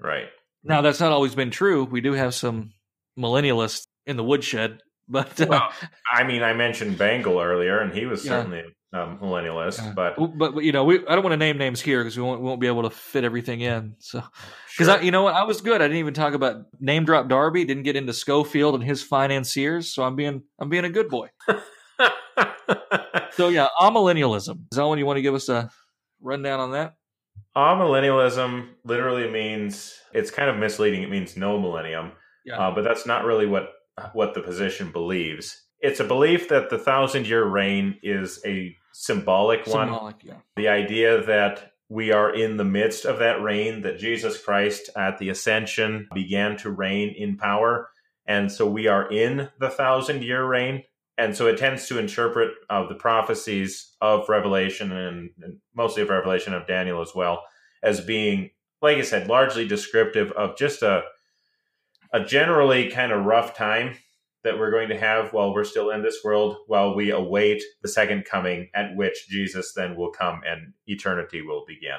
right 0.00 0.26
Now, 0.62 0.80
that's 0.80 1.00
not 1.00 1.12
always 1.12 1.34
been 1.34 1.50
true. 1.50 1.84
We 1.84 2.00
do 2.00 2.12
have 2.12 2.34
some 2.34 2.72
millennialists 3.18 3.86
in 4.06 4.16
the 4.16 4.24
woodshed, 4.24 4.80
but 5.08 5.40
uh, 5.40 5.46
Well, 5.48 5.68
I 6.12 6.24
mean, 6.24 6.42
I 6.42 6.52
mentioned 6.54 6.96
Bengel 6.98 7.44
earlier, 7.44 7.78
and 7.80 7.92
he 7.92 8.06
was 8.06 8.24
Yeah. 8.24 8.32
certainly 8.32 8.62
a 8.92 8.96
millennialist, 9.20 9.78
Yeah. 9.78 9.92
but 9.94 10.16
but, 10.16 10.38
but 10.54 10.64
you 10.64 10.72
know, 10.72 10.84
we 10.84 11.04
I 11.06 11.14
don't 11.14 11.22
want 11.24 11.32
to 11.32 11.36
name 11.36 11.58
names 11.58 11.80
here 11.80 12.02
because 12.02 12.16
we 12.16 12.22
won't, 12.22 12.40
we 12.40 12.46
won't 12.46 12.60
be 12.60 12.66
able 12.68 12.82
to 12.84 12.90
fit 12.90 13.24
everything 13.24 13.60
in. 13.60 13.96
So 13.98 14.20
because 14.72 14.86
sure. 14.92 14.98
I, 14.98 15.00
you 15.02 15.10
know 15.10 15.22
what, 15.24 15.34
I 15.34 15.42
was 15.44 15.60
good. 15.60 15.80
I 15.82 15.84
didn't 15.86 15.98
even 15.98 16.14
talk 16.14 16.34
about 16.34 16.66
name 16.80 17.04
drop 17.04 17.28
Darby. 17.28 17.64
Didn't 17.64 17.82
get 17.82 17.96
into 17.96 18.12
Scofield 18.12 18.74
and 18.76 18.84
his 18.84 19.02
financiers. 19.02 19.92
So 19.92 20.04
I'm 20.04 20.14
being 20.16 20.42
I'm 20.60 20.68
being 20.68 20.84
a 20.84 20.90
good 20.90 21.08
boy. 21.08 21.28
So 23.32 23.48
yeah, 23.48 23.66
amillennialism. 23.80 24.68
Zelwyn, 24.72 24.98
you 24.98 25.06
want 25.06 25.16
to 25.16 25.22
give 25.22 25.34
us 25.34 25.48
a 25.48 25.68
rundown 26.20 26.60
on 26.60 26.70
that? 26.72 26.94
Amillennialism 27.56 28.68
literally 28.84 29.28
means 29.28 29.92
it's 30.12 30.30
kind 30.30 30.48
of 30.48 30.56
misleading. 30.56 31.02
It 31.02 31.10
means 31.10 31.36
no 31.36 31.58
millennium, 31.58 32.12
Yeah. 32.44 32.58
uh, 32.58 32.74
but 32.74 32.84
that's 32.84 33.06
not 33.06 33.24
really 33.24 33.46
what 33.46 33.70
what 34.12 34.34
the 34.34 34.40
position 34.40 34.90
believes. 34.90 35.62
It's 35.80 36.00
a 36.00 36.04
belief 36.04 36.48
that 36.48 36.70
the 36.70 36.78
thousand 36.78 37.26
year 37.26 37.44
reign 37.44 37.98
is 38.02 38.40
a 38.44 38.76
symbolic 38.92 39.66
one. 39.66 39.88
Symbolic. 39.88 40.16
Yeah. 40.22 40.34
the 40.56 40.68
idea 40.68 41.22
that 41.24 41.72
we 41.88 42.12
are 42.12 42.34
in 42.34 42.56
the 42.56 42.64
midst 42.64 43.04
of 43.04 43.18
that 43.18 43.42
reign, 43.42 43.82
that 43.82 43.98
Jesus 43.98 44.42
Christ 44.42 44.90
at 44.96 45.18
the 45.18 45.28
ascension 45.28 46.08
began 46.14 46.56
to 46.58 46.70
reign 46.70 47.14
in 47.16 47.36
power. 47.36 47.90
And 48.26 48.50
so 48.50 48.66
we 48.66 48.86
are 48.86 49.10
in 49.10 49.50
the 49.60 49.68
thousand 49.68 50.24
year 50.24 50.44
reign. 50.46 50.84
And 51.16 51.36
so 51.36 51.46
it 51.46 51.58
tends 51.58 51.86
to 51.88 51.98
interpret 51.98 52.52
uh, 52.70 52.88
the 52.88 52.94
prophecies 52.96 53.94
of 54.00 54.28
Revelation 54.28 54.90
and, 54.90 55.30
and 55.42 55.58
mostly 55.74 56.02
of 56.02 56.08
Revelation 56.08 56.54
of 56.54 56.66
Daniel 56.66 57.00
as 57.00 57.12
well 57.14 57.44
as 57.82 58.00
being, 58.00 58.50
like 58.82 58.96
I 58.96 59.02
said, 59.02 59.28
largely 59.28 59.68
descriptive 59.68 60.32
of 60.32 60.56
just 60.56 60.82
a, 60.82 61.02
a 62.14 62.24
generally 62.24 62.90
kind 62.90 63.10
of 63.10 63.24
rough 63.24 63.56
time 63.56 63.96
that 64.44 64.56
we're 64.56 64.70
going 64.70 64.88
to 64.88 64.98
have 64.98 65.32
while 65.32 65.52
we're 65.52 65.64
still 65.64 65.90
in 65.90 66.02
this 66.02 66.18
world, 66.22 66.56
while 66.68 66.94
we 66.94 67.10
await 67.10 67.62
the 67.82 67.88
second 67.88 68.24
coming, 68.24 68.68
at 68.74 68.94
which 68.94 69.28
Jesus 69.28 69.72
then 69.74 69.96
will 69.96 70.12
come 70.12 70.42
and 70.46 70.74
eternity 70.86 71.42
will 71.42 71.64
begin. 71.66 71.98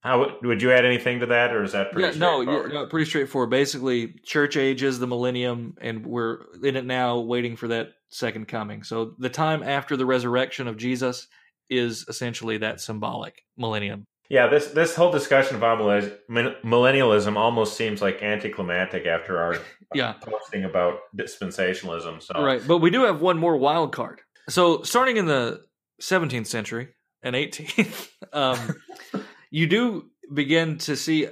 How 0.00 0.36
would 0.42 0.60
you 0.62 0.72
add 0.72 0.84
anything 0.84 1.20
to 1.20 1.26
that, 1.26 1.54
or 1.54 1.62
is 1.62 1.72
that 1.72 1.92
pretty 1.92 2.18
yeah, 2.18 2.18
no, 2.18 2.42
no, 2.42 2.86
pretty 2.86 3.08
straightforward. 3.08 3.50
Basically, 3.50 4.14
church 4.24 4.56
age 4.56 4.82
is 4.82 4.98
the 4.98 5.06
millennium, 5.06 5.76
and 5.80 6.04
we're 6.04 6.40
in 6.60 6.74
it 6.74 6.84
now, 6.84 7.20
waiting 7.20 7.54
for 7.54 7.68
that 7.68 7.90
second 8.08 8.48
coming. 8.48 8.82
So 8.82 9.14
the 9.20 9.30
time 9.30 9.62
after 9.62 9.96
the 9.96 10.04
resurrection 10.04 10.66
of 10.66 10.76
Jesus 10.76 11.28
is 11.70 12.04
essentially 12.08 12.58
that 12.58 12.80
symbolic 12.80 13.42
millennium. 13.56 14.06
Yeah, 14.28 14.46
this 14.46 14.68
this 14.68 14.94
whole 14.94 15.12
discussion 15.12 15.56
of 15.56 15.62
millennialism 15.62 17.36
almost 17.36 17.76
seems 17.76 18.00
like 18.00 18.22
anticlimactic 18.22 19.06
after 19.06 19.40
our 19.40 19.56
Yeah. 19.94 20.14
posting 20.14 20.64
about 20.64 21.00
dispensationalism. 21.14 22.22
So 22.22 22.42
Right, 22.42 22.62
but 22.66 22.78
we 22.78 22.90
do 22.90 23.02
have 23.04 23.20
one 23.20 23.36
more 23.38 23.56
wild 23.58 23.92
card. 23.92 24.22
So 24.48 24.82
starting 24.82 25.18
in 25.18 25.26
the 25.26 25.64
17th 26.00 26.46
century 26.46 26.88
and 27.22 27.36
18th, 27.36 28.08
um, 28.32 28.76
you 29.50 29.66
do 29.66 30.10
begin 30.32 30.78
to 30.78 30.96
see 30.96 31.28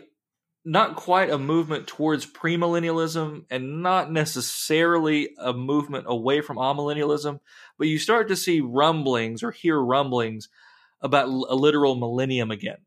not 0.62 0.95
quite 0.97 1.30
a 1.30 1.38
movement 1.38 1.86
towards 1.86 2.26
premillennialism 2.26 3.47
and 3.51 3.82
not 3.82 4.12
necessarily 4.12 5.30
a 5.38 5.55
movement 5.55 6.05
away 6.07 6.43
from 6.43 6.59
amillennialism, 6.59 7.41
but 7.78 7.88
you 7.88 7.99
start 7.99 8.28
to 8.28 8.36
see 8.36 8.61
rumblings 8.61 9.43
or 9.43 9.51
hear 9.53 9.80
rumblings 9.80 10.51
about 11.01 11.28
a 11.28 11.55
literal 11.55 11.94
millennium 11.94 12.51
again. 12.51 12.78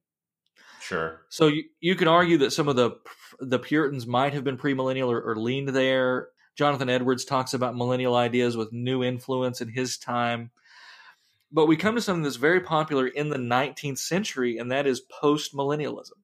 sure, 0.82 1.22
So 1.30 1.48
you, 1.48 1.64
you 1.80 1.96
can 1.96 2.08
argue 2.08 2.38
that 2.40 2.52
some 2.54 2.68
of 2.68 2.76
the 2.76 2.92
the 3.40 3.60
Puritans 3.60 4.06
might 4.06 4.34
have 4.34 4.44
been 4.44 4.58
premillennial 4.58 5.10
or, 5.10 5.22
or 5.22 5.36
leaned 5.36 5.70
there. 5.70 6.30
Jonathan 6.56 6.90
Edwards 6.90 7.26
talks 7.26 7.54
about 7.54 7.76
millennial 7.76 8.16
ideas 8.16 8.56
with 8.56 8.72
new 8.72 9.04
influence 9.04 9.60
in 9.60 9.70
his 9.70 9.98
time. 9.98 10.52
But 11.52 11.68
we 11.68 11.78
come 11.78 11.96
to 11.96 12.02
something 12.02 12.24
that's 12.24 12.36
very 12.36 12.62
popular 12.62 13.08
in 13.08 13.30
the 13.30 13.38
19th 13.38 14.00
century, 14.00 14.58
and 14.58 14.72
that 14.72 14.88
is 14.88 15.02
post 15.02 15.54
millennialism. 15.54 16.18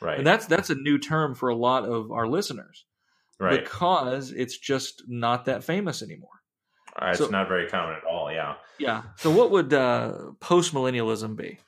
right, 0.00 0.18
And 0.18 0.26
that's 0.26 0.46
that's 0.46 0.70
a 0.70 0.74
new 0.74 0.98
term 0.98 1.34
for 1.34 1.48
a 1.48 1.56
lot 1.56 1.84
of 1.84 2.10
our 2.10 2.26
listeners 2.26 2.84
right. 3.38 3.60
because 3.60 4.30
it's 4.32 4.56
just 4.56 5.02
not 5.06 5.46
that 5.46 5.64
famous 5.64 6.02
anymore. 6.02 6.30
Uh, 7.00 7.08
it's 7.10 7.18
so- 7.18 7.28
not 7.28 7.48
very 7.48 7.68
common 7.68 7.96
at 7.96 8.04
all. 8.04 8.30
Yeah. 8.32 8.54
Yeah. 8.78 9.02
So 9.16 9.30
what 9.30 9.50
would 9.50 9.72
uh, 9.72 10.12
post 10.40 10.74
millennialism 10.74 11.36
be? 11.36 11.58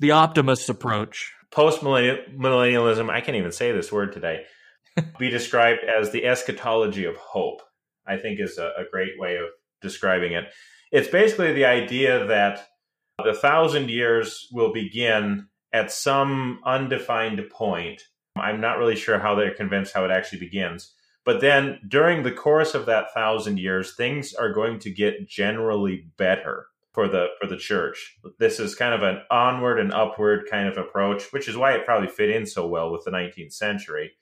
The 0.00 0.10
optimist 0.10 0.68
approach. 0.68 1.32
post 1.50 1.80
millennialism, 1.80 3.10
I 3.10 3.20
can't 3.20 3.36
even 3.36 3.52
say 3.52 3.72
this 3.72 3.90
word 3.92 4.12
today, 4.12 4.44
be 5.18 5.30
described 5.30 5.80
as 5.84 6.10
the 6.10 6.26
eschatology 6.26 7.04
of 7.04 7.16
hope, 7.16 7.62
I 8.06 8.16
think 8.18 8.40
is 8.40 8.58
a, 8.58 8.72
a 8.78 8.84
great 8.90 9.12
way 9.18 9.36
of 9.36 9.46
describing 9.80 10.32
it. 10.32 10.44
It's 10.92 11.08
basically 11.08 11.52
the 11.52 11.64
idea 11.64 12.26
that 12.26 12.66
the 13.24 13.34
thousand 13.34 13.88
years 13.90 14.46
will 14.52 14.72
begin 14.72 15.48
at 15.72 15.90
some 15.90 16.60
undefined 16.64 17.40
point. 17.50 18.02
I'm 18.36 18.60
not 18.60 18.78
really 18.78 18.96
sure 18.96 19.18
how 19.18 19.34
they're 19.34 19.54
convinced 19.54 19.94
how 19.94 20.04
it 20.04 20.10
actually 20.10 20.40
begins. 20.40 20.92
But 21.26 21.40
then 21.40 21.80
during 21.86 22.22
the 22.22 22.32
course 22.32 22.74
of 22.74 22.86
that 22.86 23.12
thousand 23.12 23.58
years, 23.58 23.94
things 23.94 24.32
are 24.32 24.52
going 24.52 24.78
to 24.78 24.90
get 24.90 25.28
generally 25.28 26.06
better 26.16 26.68
for 26.92 27.08
the 27.08 27.26
for 27.40 27.48
the 27.48 27.56
church. 27.56 28.16
This 28.38 28.60
is 28.60 28.76
kind 28.76 28.94
of 28.94 29.02
an 29.02 29.20
onward 29.30 29.80
and 29.80 29.92
upward 29.92 30.46
kind 30.48 30.68
of 30.68 30.78
approach, 30.78 31.32
which 31.32 31.48
is 31.48 31.56
why 31.56 31.72
it 31.72 31.84
probably 31.84 32.08
fit 32.08 32.30
in 32.30 32.46
so 32.46 32.66
well 32.66 32.92
with 32.92 33.04
the 33.04 33.10
19th 33.10 33.52
century. 33.52 34.12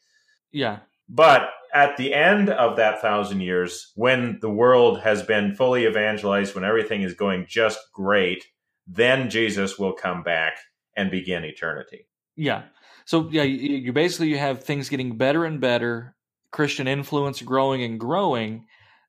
Yeah. 0.50 0.80
But 1.06 1.50
at 1.74 1.98
the 1.98 2.14
end 2.14 2.48
of 2.48 2.76
that 2.78 3.02
thousand 3.02 3.42
years, 3.42 3.92
when 3.94 4.38
the 4.40 4.50
world 4.50 5.00
has 5.02 5.22
been 5.22 5.54
fully 5.54 5.86
evangelized, 5.86 6.54
when 6.54 6.64
everything 6.64 7.02
is 7.02 7.12
going 7.12 7.44
just 7.46 7.78
great, 7.92 8.46
then 8.86 9.28
Jesus 9.28 9.78
will 9.78 9.92
come 9.92 10.22
back 10.22 10.56
and 10.96 11.10
begin 11.10 11.44
eternity. 11.44 12.06
Yeah. 12.34 12.62
So 13.04 13.28
yeah, 13.30 13.42
you, 13.42 13.76
you 13.76 13.92
basically 13.92 14.28
you 14.28 14.38
have 14.38 14.64
things 14.64 14.88
getting 14.88 15.18
better 15.18 15.44
and 15.44 15.60
better, 15.60 16.14
Christian 16.54 16.86
influence 16.86 17.42
growing 17.42 17.82
and 17.82 17.98
growing, 17.98 18.66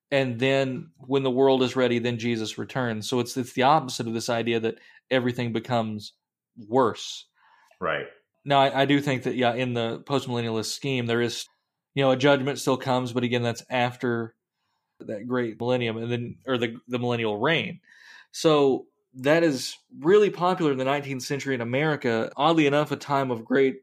and 0.09 0.39
then 0.39 0.89
when 0.97 1.21
the 1.21 1.29
world 1.29 1.61
is 1.61 1.75
ready, 1.75 1.99
then 1.99 2.17
Jesus 2.17 2.57
returns. 2.57 3.07
So 3.07 3.19
it's 3.19 3.37
it's 3.37 3.53
the 3.53 3.61
opposite 3.61 4.07
of 4.07 4.15
this 4.15 4.29
idea 4.29 4.59
that 4.61 4.79
everything 5.11 5.53
becomes 5.53 6.13
worse. 6.67 7.25
Right. 7.79 8.07
Now 8.45 8.61
I, 8.61 8.81
I 8.81 8.85
do 8.85 8.99
think 8.99 9.23
that 9.23 9.35
yeah, 9.35 9.53
in 9.53 9.75
the 9.75 10.01
postmillennialist 10.07 10.73
scheme, 10.73 11.05
there 11.05 11.21
is 11.21 11.47
you 11.93 12.03
know 12.03 12.09
a 12.09 12.17
judgment 12.17 12.57
still 12.57 12.77
comes, 12.77 13.13
but 13.13 13.23
again, 13.23 13.43
that's 13.43 13.63
after 13.69 14.33
that 15.01 15.27
great 15.27 15.59
millennium 15.59 15.97
and 15.97 16.11
then 16.11 16.37
or 16.47 16.57
the 16.57 16.77
the 16.87 16.97
millennial 16.97 17.37
reign. 17.37 17.79
So 18.31 18.87
that 19.13 19.43
is 19.43 19.77
really 19.99 20.31
popular 20.31 20.71
in 20.71 20.79
the 20.79 20.83
19th 20.83 21.21
century 21.21 21.53
in 21.53 21.61
America. 21.61 22.31
Oddly 22.35 22.65
enough, 22.65 22.91
a 22.91 22.95
time 22.95 23.29
of 23.29 23.45
great, 23.45 23.81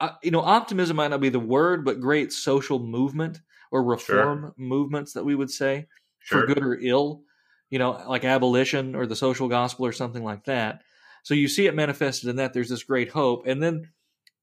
uh, 0.00 0.10
you 0.22 0.30
know, 0.30 0.40
optimism 0.40 0.96
might 0.96 1.08
not 1.08 1.20
be 1.20 1.28
the 1.28 1.38
word, 1.40 1.84
but 1.84 2.00
great 2.00 2.32
social 2.32 2.78
movement 2.78 3.40
or 3.70 3.82
reform 3.82 4.42
sure. 4.42 4.54
movements 4.56 5.12
that 5.12 5.24
we 5.24 5.34
would 5.34 5.50
say 5.50 5.86
sure. 6.20 6.40
for 6.40 6.46
good 6.46 6.62
or 6.62 6.78
ill, 6.80 7.22
you 7.70 7.78
know, 7.78 8.02
like 8.08 8.24
abolition 8.24 8.94
or 8.94 9.06
the 9.06 9.16
social 9.16 9.48
gospel 9.48 9.86
or 9.86 9.92
something 9.92 10.24
like 10.24 10.44
that. 10.44 10.82
So 11.22 11.34
you 11.34 11.48
see 11.48 11.66
it 11.66 11.74
manifested 11.74 12.30
in 12.30 12.36
that. 12.36 12.54
There's 12.54 12.68
this 12.68 12.84
great 12.84 13.10
hope. 13.10 13.46
And 13.46 13.62
then 13.62 13.90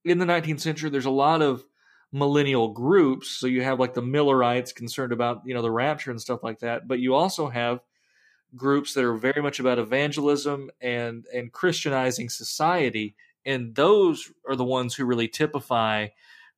in 0.03 0.19
the 0.19 0.25
19th 0.25 0.59
century, 0.59 0.89
there's 0.89 1.05
a 1.05 1.09
lot 1.09 1.41
of 1.41 1.63
millennial 2.11 2.69
groups. 2.69 3.29
So 3.29 3.47
you 3.47 3.63
have 3.63 3.79
like 3.79 3.93
the 3.93 4.01
Millerites 4.01 4.71
concerned 4.71 5.11
about, 5.11 5.41
you 5.45 5.53
know, 5.53 5.61
the 5.61 5.71
rapture 5.71 6.11
and 6.11 6.21
stuff 6.21 6.43
like 6.43 6.59
that. 6.59 6.87
But 6.87 6.99
you 6.99 7.15
also 7.15 7.49
have 7.49 7.79
groups 8.55 8.93
that 8.93 9.03
are 9.03 9.15
very 9.15 9.41
much 9.41 9.59
about 9.59 9.79
evangelism 9.79 10.69
and 10.81 11.25
and 11.33 11.51
Christianizing 11.51 12.29
society, 12.29 13.15
and 13.45 13.75
those 13.75 14.31
are 14.47 14.55
the 14.55 14.63
ones 14.63 14.95
who 14.95 15.05
really 15.05 15.27
typify 15.27 16.07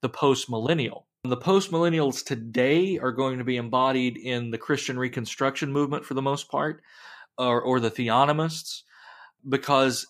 the 0.02 0.10
post 0.10 0.50
millennial. 0.50 1.08
The 1.24 1.38
post 1.38 1.72
millennials 1.72 2.24
today 2.24 2.98
are 3.00 3.12
going 3.12 3.40
to 3.40 3.44
be 3.44 3.58
embodied 3.58 4.18
in 4.18 4.52
the 4.52 4.58
Christian 4.58 4.98
Reconstruction 4.98 5.72
movement 5.72 6.06
for 6.06 6.14
the 6.14 6.22
most 6.22 6.50
part, 6.50 6.82
or, 7.38 7.62
or 7.62 7.80
the 7.80 7.92
theonomists, 7.92 8.84
because 9.48 10.08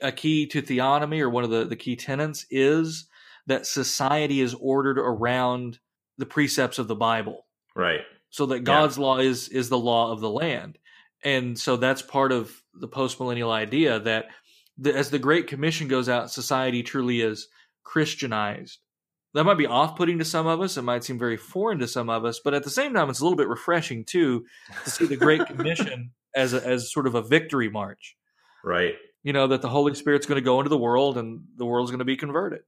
a 0.00 0.12
key 0.12 0.46
to 0.46 0.62
theonomy, 0.62 1.20
or 1.20 1.30
one 1.30 1.44
of 1.44 1.50
the, 1.50 1.64
the 1.64 1.76
key 1.76 1.96
tenets, 1.96 2.46
is 2.50 3.06
that 3.46 3.66
society 3.66 4.40
is 4.40 4.54
ordered 4.54 4.98
around 4.98 5.78
the 6.18 6.26
precepts 6.26 6.78
of 6.78 6.88
the 6.88 6.96
Bible. 6.96 7.46
Right. 7.74 8.00
So 8.30 8.46
that 8.46 8.60
God's 8.60 8.96
yeah. 8.96 9.04
law 9.04 9.18
is 9.18 9.48
is 9.48 9.68
the 9.68 9.78
law 9.78 10.12
of 10.12 10.20
the 10.20 10.30
land 10.30 10.78
and 11.22 11.58
so 11.58 11.76
that's 11.76 12.02
part 12.02 12.32
of 12.32 12.62
the 12.74 12.88
postmillennial 12.88 13.50
idea 13.50 13.98
that 14.00 14.26
the, 14.80 14.96
as 14.96 15.10
the 15.10 15.18
Great 15.18 15.46
Commission 15.46 15.88
goes 15.88 16.08
out, 16.08 16.30
society 16.30 16.82
truly 16.82 17.20
is 17.20 17.48
Christianized. 17.84 18.78
That 19.34 19.44
might 19.44 19.58
be 19.58 19.66
off-putting 19.66 20.18
to 20.18 20.24
some 20.24 20.46
of 20.46 20.60
us. 20.60 20.76
It 20.76 20.82
might 20.82 21.04
seem 21.04 21.18
very 21.18 21.36
foreign 21.36 21.78
to 21.78 21.86
some 21.86 22.10
of 22.10 22.24
us, 22.24 22.40
but 22.42 22.54
at 22.54 22.64
the 22.64 22.70
same 22.70 22.94
time, 22.94 23.08
it's 23.10 23.20
a 23.20 23.22
little 23.22 23.36
bit 23.36 23.48
refreshing 23.48 24.04
too 24.04 24.44
to 24.84 24.90
see 24.90 25.06
the 25.06 25.16
Great 25.16 25.46
Commission 25.46 26.10
as 26.34 26.52
a, 26.52 26.66
as 26.66 26.92
sort 26.92 27.06
of 27.06 27.14
a 27.14 27.22
victory 27.22 27.68
march. 27.68 28.16
Right. 28.64 28.94
You 29.22 29.32
know 29.32 29.48
that 29.48 29.62
the 29.62 29.68
Holy 29.68 29.94
Spirit's 29.94 30.26
going 30.26 30.40
to 30.40 30.44
go 30.44 30.58
into 30.58 30.70
the 30.70 30.78
world 30.78 31.18
and 31.18 31.42
the 31.56 31.66
world's 31.66 31.90
going 31.90 32.00
to 32.00 32.04
be 32.04 32.16
converted. 32.16 32.62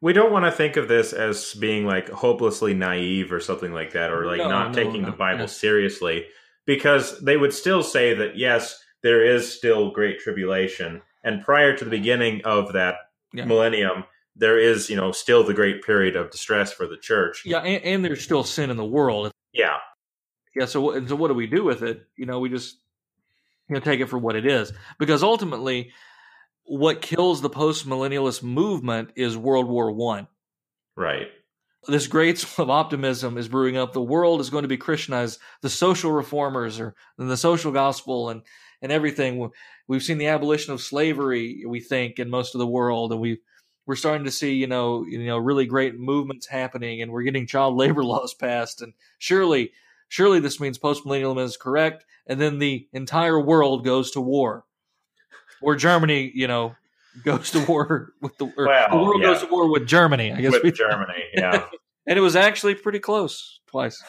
We 0.00 0.12
don't 0.12 0.32
want 0.32 0.44
to 0.44 0.52
think 0.52 0.76
of 0.76 0.88
this 0.88 1.12
as 1.12 1.54
being 1.54 1.84
like 1.84 2.08
hopelessly 2.08 2.72
naive 2.72 3.32
or 3.32 3.40
something 3.40 3.72
like 3.72 3.92
that, 3.92 4.10
or 4.10 4.26
like 4.26 4.38
no, 4.38 4.48
not 4.48 4.68
no, 4.68 4.84
taking 4.84 5.02
no, 5.02 5.10
the 5.10 5.16
Bible 5.16 5.48
seriously 5.48 6.26
because 6.66 7.18
they 7.20 7.36
would 7.36 7.52
still 7.52 7.82
say 7.82 8.14
that 8.14 8.36
yes, 8.36 8.78
there 9.02 9.24
is 9.24 9.52
still 9.52 9.90
great 9.90 10.20
tribulation, 10.20 11.02
and 11.24 11.44
prior 11.44 11.76
to 11.76 11.84
the 11.84 11.90
beginning 11.90 12.42
of 12.44 12.72
that 12.72 12.96
yeah. 13.32 13.44
millennium, 13.44 14.04
there 14.36 14.58
is 14.58 14.88
you 14.88 14.96
know 14.96 15.12
still 15.12 15.44
the 15.44 15.54
great 15.54 15.82
period 15.82 16.16
of 16.16 16.30
distress 16.30 16.72
for 16.72 16.86
the 16.86 16.96
church. 16.96 17.42
Yeah, 17.44 17.58
and, 17.58 17.84
and 17.84 18.04
there's 18.04 18.22
still 18.22 18.44
sin 18.44 18.70
in 18.70 18.76
the 18.76 18.84
world. 18.84 19.30
Yeah, 19.52 19.76
yeah. 20.54 20.66
So 20.66 21.06
so 21.06 21.16
what 21.16 21.28
do 21.28 21.34
we 21.34 21.46
do 21.46 21.64
with 21.64 21.82
it? 21.82 22.06
You 22.16 22.26
know, 22.26 22.38
we 22.38 22.48
just 22.48 22.76
you 23.68 23.74
know 23.74 23.80
take 23.80 24.00
it 24.00 24.06
for 24.06 24.18
what 24.18 24.36
it 24.36 24.46
is 24.46 24.72
because 24.98 25.22
ultimately, 25.22 25.92
what 26.64 27.02
kills 27.02 27.40
the 27.40 27.50
post 27.50 27.88
millennialist 27.88 28.42
movement 28.42 29.10
is 29.16 29.36
World 29.36 29.68
War 29.68 29.90
One. 29.90 30.28
Right 30.96 31.28
this 31.86 32.06
great 32.06 32.44
of 32.58 32.70
optimism 32.70 33.38
is 33.38 33.48
brewing 33.48 33.76
up. 33.76 33.92
The 33.92 34.02
world 34.02 34.40
is 34.40 34.50
going 34.50 34.62
to 34.62 34.68
be 34.68 34.76
Christianized. 34.76 35.40
The 35.62 35.70
social 35.70 36.12
reformers 36.12 36.80
or 36.80 36.94
the 37.16 37.36
social 37.36 37.72
gospel 37.72 38.30
and 38.30 38.42
and 38.82 38.92
everything. 38.92 39.50
We've 39.86 40.02
seen 40.02 40.18
the 40.18 40.28
abolition 40.28 40.72
of 40.72 40.80
slavery. 40.80 41.64
We 41.66 41.80
think 41.80 42.18
in 42.18 42.30
most 42.30 42.54
of 42.54 42.58
the 42.58 42.66
world, 42.66 43.12
and 43.12 43.20
we 43.20 43.40
we're 43.86 43.96
starting 43.96 44.26
to 44.26 44.30
see 44.30 44.54
you 44.54 44.66
know 44.66 45.04
you 45.04 45.24
know 45.26 45.38
really 45.38 45.66
great 45.66 45.98
movements 45.98 46.46
happening, 46.46 47.02
and 47.02 47.10
we're 47.10 47.22
getting 47.22 47.46
child 47.46 47.74
labor 47.76 48.04
laws 48.04 48.34
passed. 48.34 48.82
And 48.82 48.92
surely, 49.18 49.72
surely 50.08 50.40
this 50.40 50.60
means 50.60 50.78
postmillennialism 50.78 51.42
is 51.44 51.56
correct. 51.56 52.04
And 52.26 52.40
then 52.40 52.58
the 52.58 52.86
entire 52.92 53.40
world 53.40 53.84
goes 53.84 54.10
to 54.12 54.20
war, 54.20 54.64
or 55.62 55.76
Germany, 55.76 56.30
you 56.34 56.46
know, 56.46 56.76
goes 57.24 57.50
to 57.52 57.64
war 57.64 58.12
with 58.20 58.36
the, 58.36 58.44
well, 58.56 58.86
the 58.90 58.96
world 58.96 59.22
yeah. 59.22 59.28
goes 59.28 59.40
to 59.40 59.48
war 59.48 59.70
with 59.70 59.86
Germany. 59.86 60.32
I 60.32 60.40
guess 60.40 60.54
with 60.62 60.74
Germany, 60.74 61.24
yeah. 61.34 61.64
and 62.06 62.18
it 62.18 62.22
was 62.22 62.36
actually 62.36 62.74
pretty 62.74 63.00
close 63.00 63.60
twice. 63.66 64.02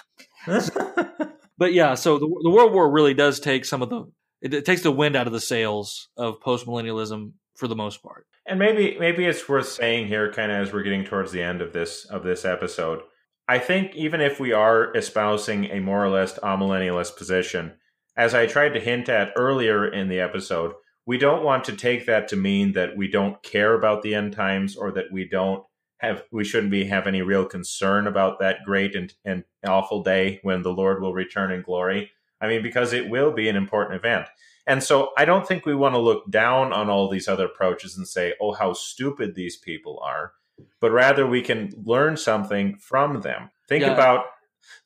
but 1.57 1.73
yeah, 1.73 1.95
so 1.95 2.17
the, 2.17 2.27
the 2.43 2.49
World 2.49 2.73
War 2.73 2.89
really 2.91 3.13
does 3.13 3.39
take 3.39 3.65
some 3.65 3.81
of 3.81 3.89
the 3.89 4.09
it, 4.41 4.53
it 4.53 4.65
takes 4.65 4.83
the 4.83 4.91
wind 4.91 5.15
out 5.15 5.27
of 5.27 5.33
the 5.33 5.39
sails 5.39 6.09
of 6.17 6.39
postmillennialism 6.39 7.33
for 7.55 7.67
the 7.67 7.75
most 7.75 8.01
part. 8.01 8.25
And 8.45 8.57
maybe 8.57 8.97
maybe 8.99 9.25
it's 9.25 9.47
worth 9.47 9.67
saying 9.67 10.07
here, 10.07 10.31
kind 10.31 10.51
of 10.51 10.57
as 10.57 10.73
we're 10.73 10.83
getting 10.83 11.03
towards 11.03 11.31
the 11.31 11.43
end 11.43 11.61
of 11.61 11.73
this 11.73 12.05
of 12.05 12.23
this 12.23 12.45
episode. 12.45 13.01
I 13.47 13.59
think 13.59 13.95
even 13.95 14.21
if 14.21 14.39
we 14.39 14.53
are 14.53 14.95
espousing 14.95 15.65
a 15.65 15.79
more 15.79 16.03
or 16.03 16.09
less 16.09 16.37
amillennialist 16.39 17.17
position, 17.17 17.73
as 18.15 18.33
I 18.35 18.45
tried 18.45 18.73
to 18.73 18.79
hint 18.79 19.09
at 19.09 19.33
earlier 19.35 19.87
in 19.87 20.07
the 20.07 20.19
episode, 20.19 20.73
we 21.05 21.17
don't 21.17 21.43
want 21.43 21.63
to 21.63 21.75
take 21.75 22.05
that 22.05 22.27
to 22.27 22.35
mean 22.35 22.73
that 22.73 22.95
we 22.95 23.07
don't 23.07 23.41
care 23.41 23.73
about 23.73 24.03
the 24.03 24.13
end 24.13 24.33
times 24.33 24.75
or 24.75 24.91
that 24.91 25.11
we 25.11 25.27
don't 25.27 25.63
have 25.99 26.23
we 26.31 26.43
shouldn't 26.43 26.71
be 26.71 26.85
have 26.85 27.07
any 27.07 27.21
real 27.21 27.45
concern 27.45 28.07
about 28.07 28.39
that 28.39 28.57
great 28.65 28.95
and, 28.95 29.13
and 29.25 29.43
awful 29.65 30.03
day 30.03 30.39
when 30.43 30.61
the 30.61 30.71
Lord 30.71 31.01
will 31.01 31.13
return 31.13 31.51
in 31.51 31.61
glory. 31.61 32.11
I 32.41 32.47
mean, 32.47 32.61
because 32.61 32.93
it 32.93 33.09
will 33.09 33.31
be 33.31 33.49
an 33.49 33.55
important 33.55 33.95
event. 33.95 34.27
And 34.65 34.83
so 34.83 35.11
I 35.17 35.25
don't 35.25 35.47
think 35.47 35.65
we 35.65 35.75
want 35.75 35.95
to 35.95 35.99
look 35.99 36.29
down 36.29 36.73
on 36.73 36.89
all 36.89 37.09
these 37.09 37.27
other 37.27 37.45
approaches 37.45 37.97
and 37.97 38.07
say, 38.07 38.33
oh, 38.39 38.53
how 38.53 38.73
stupid 38.73 39.35
these 39.35 39.57
people 39.57 39.99
are, 40.03 40.33
but 40.79 40.91
rather 40.91 41.25
we 41.25 41.41
can 41.41 41.71
learn 41.83 42.17
something 42.17 42.77
from 42.77 43.21
them. 43.21 43.49
Think 43.67 43.83
yeah. 43.83 43.93
about 43.93 44.25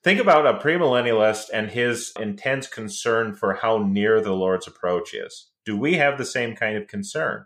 think 0.04 0.20
about 0.20 0.48
a 0.48 0.60
premillennialist 0.60 1.50
and 1.54 1.70
his 1.70 2.14
intense 2.20 2.68
concern 2.68 3.34
for 3.34 3.56
how 3.56 3.80
near 3.80 4.22
the 4.22 4.34
Lord's 4.34 4.68
approach 4.68 5.14
is 5.14 5.50
do 5.66 5.78
we 5.78 5.96
have 5.96 6.18
the 6.18 6.26
same 6.26 6.56
kind 6.56 6.78
of 6.78 6.88
concern? 6.88 7.46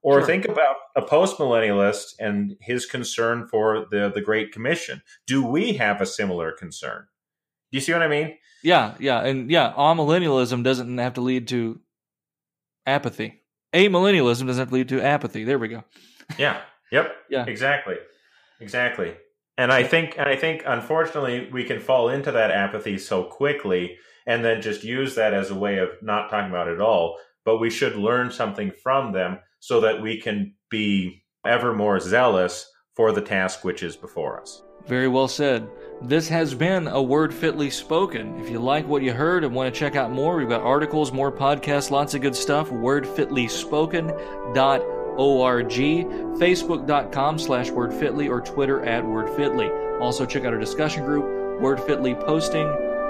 Or 0.00 0.20
sure. 0.20 0.26
think 0.26 0.46
about 0.46 0.76
a 0.94 1.02
postmillennialist 1.02 2.14
and 2.18 2.56
his 2.60 2.86
concern 2.86 3.48
for 3.48 3.86
the, 3.90 4.10
the 4.14 4.20
Great 4.20 4.52
Commission. 4.52 5.02
Do 5.26 5.44
we 5.44 5.74
have 5.74 6.00
a 6.00 6.06
similar 6.06 6.52
concern? 6.52 7.08
Do 7.70 7.76
you 7.76 7.80
see 7.80 7.92
what 7.92 8.02
I 8.02 8.08
mean? 8.08 8.36
Yeah, 8.62 8.94
yeah. 8.98 9.20
And 9.24 9.50
yeah, 9.50 9.72
amillennialism 9.76 10.64
doesn't 10.64 10.98
have 10.98 11.14
to 11.14 11.20
lead 11.20 11.48
to 11.48 11.80
apathy. 12.86 13.42
Amillennialism 13.74 14.46
doesn't 14.46 14.58
have 14.58 14.68
to 14.68 14.74
lead 14.74 14.88
to 14.88 15.02
apathy. 15.02 15.44
There 15.44 15.58
we 15.58 15.68
go. 15.68 15.84
yeah. 16.38 16.60
Yep. 16.90 17.12
Yeah. 17.30 17.44
Exactly. 17.44 17.96
Exactly. 18.58 19.14
And 19.58 19.70
I 19.70 19.82
think 19.84 20.14
and 20.18 20.28
I 20.28 20.36
think 20.36 20.62
unfortunately 20.64 21.50
we 21.52 21.64
can 21.64 21.78
fall 21.78 22.08
into 22.08 22.32
that 22.32 22.50
apathy 22.50 22.96
so 22.96 23.24
quickly 23.24 23.98
and 24.26 24.42
then 24.42 24.62
just 24.62 24.82
use 24.82 25.14
that 25.16 25.34
as 25.34 25.50
a 25.50 25.54
way 25.54 25.78
of 25.78 25.90
not 26.00 26.30
talking 26.30 26.48
about 26.50 26.68
it 26.68 26.74
at 26.76 26.80
all 26.80 27.18
but 27.44 27.58
we 27.58 27.70
should 27.70 27.96
learn 27.96 28.30
something 28.30 28.70
from 28.82 29.12
them 29.12 29.38
so 29.58 29.80
that 29.80 30.02
we 30.02 30.20
can 30.20 30.54
be 30.70 31.24
ever 31.46 31.74
more 31.74 31.98
zealous 31.98 32.70
for 32.94 33.10
the 33.10 33.22
task 33.22 33.64
which 33.64 33.82
is 33.82 33.96
before 33.96 34.38
us. 34.40 34.62
Very 34.86 35.08
well 35.08 35.28
said. 35.28 35.66
This 36.00 36.28
has 36.28 36.54
been 36.54 36.86
a 36.86 37.02
word 37.02 37.34
fitly 37.34 37.70
spoken. 37.70 38.38
If 38.40 38.50
you 38.50 38.60
like 38.60 38.86
what 38.86 39.02
you 39.02 39.12
heard 39.12 39.42
and 39.42 39.52
want 39.52 39.74
to 39.74 39.78
check 39.78 39.96
out 39.96 40.12
more, 40.12 40.36
we've 40.36 40.48
got 40.48 40.62
articles, 40.62 41.10
more 41.10 41.32
podcasts, 41.32 41.90
lots 41.90 42.14
of 42.14 42.20
good 42.20 42.36
stuff. 42.36 42.70
Wordfitlyspoken.org, 42.70 45.68
facebook.com 46.38 47.38
slash 47.38 47.70
wordfitly, 47.70 48.30
or 48.30 48.40
Twitter 48.40 48.84
at 48.84 49.02
wordfitly. 49.02 50.00
Also 50.00 50.24
check 50.24 50.44
out 50.44 50.52
our 50.52 50.60
discussion 50.60 51.04
group, 51.04 51.24
Wordfitly 51.60 52.14
Posting 52.24 52.68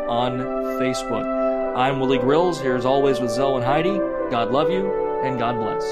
on 0.08 0.38
Facebook. 0.80 1.76
I'm 1.76 2.00
Willie 2.00 2.16
Grills, 2.16 2.58
here 2.58 2.74
as 2.74 2.86
always 2.86 3.20
with 3.20 3.30
Zelwyn 3.30 3.62
Heide. 3.62 4.00
God 4.30 4.50
love 4.50 4.70
you, 4.70 4.90
and 5.22 5.38
God 5.38 5.56
bless. 5.56 5.84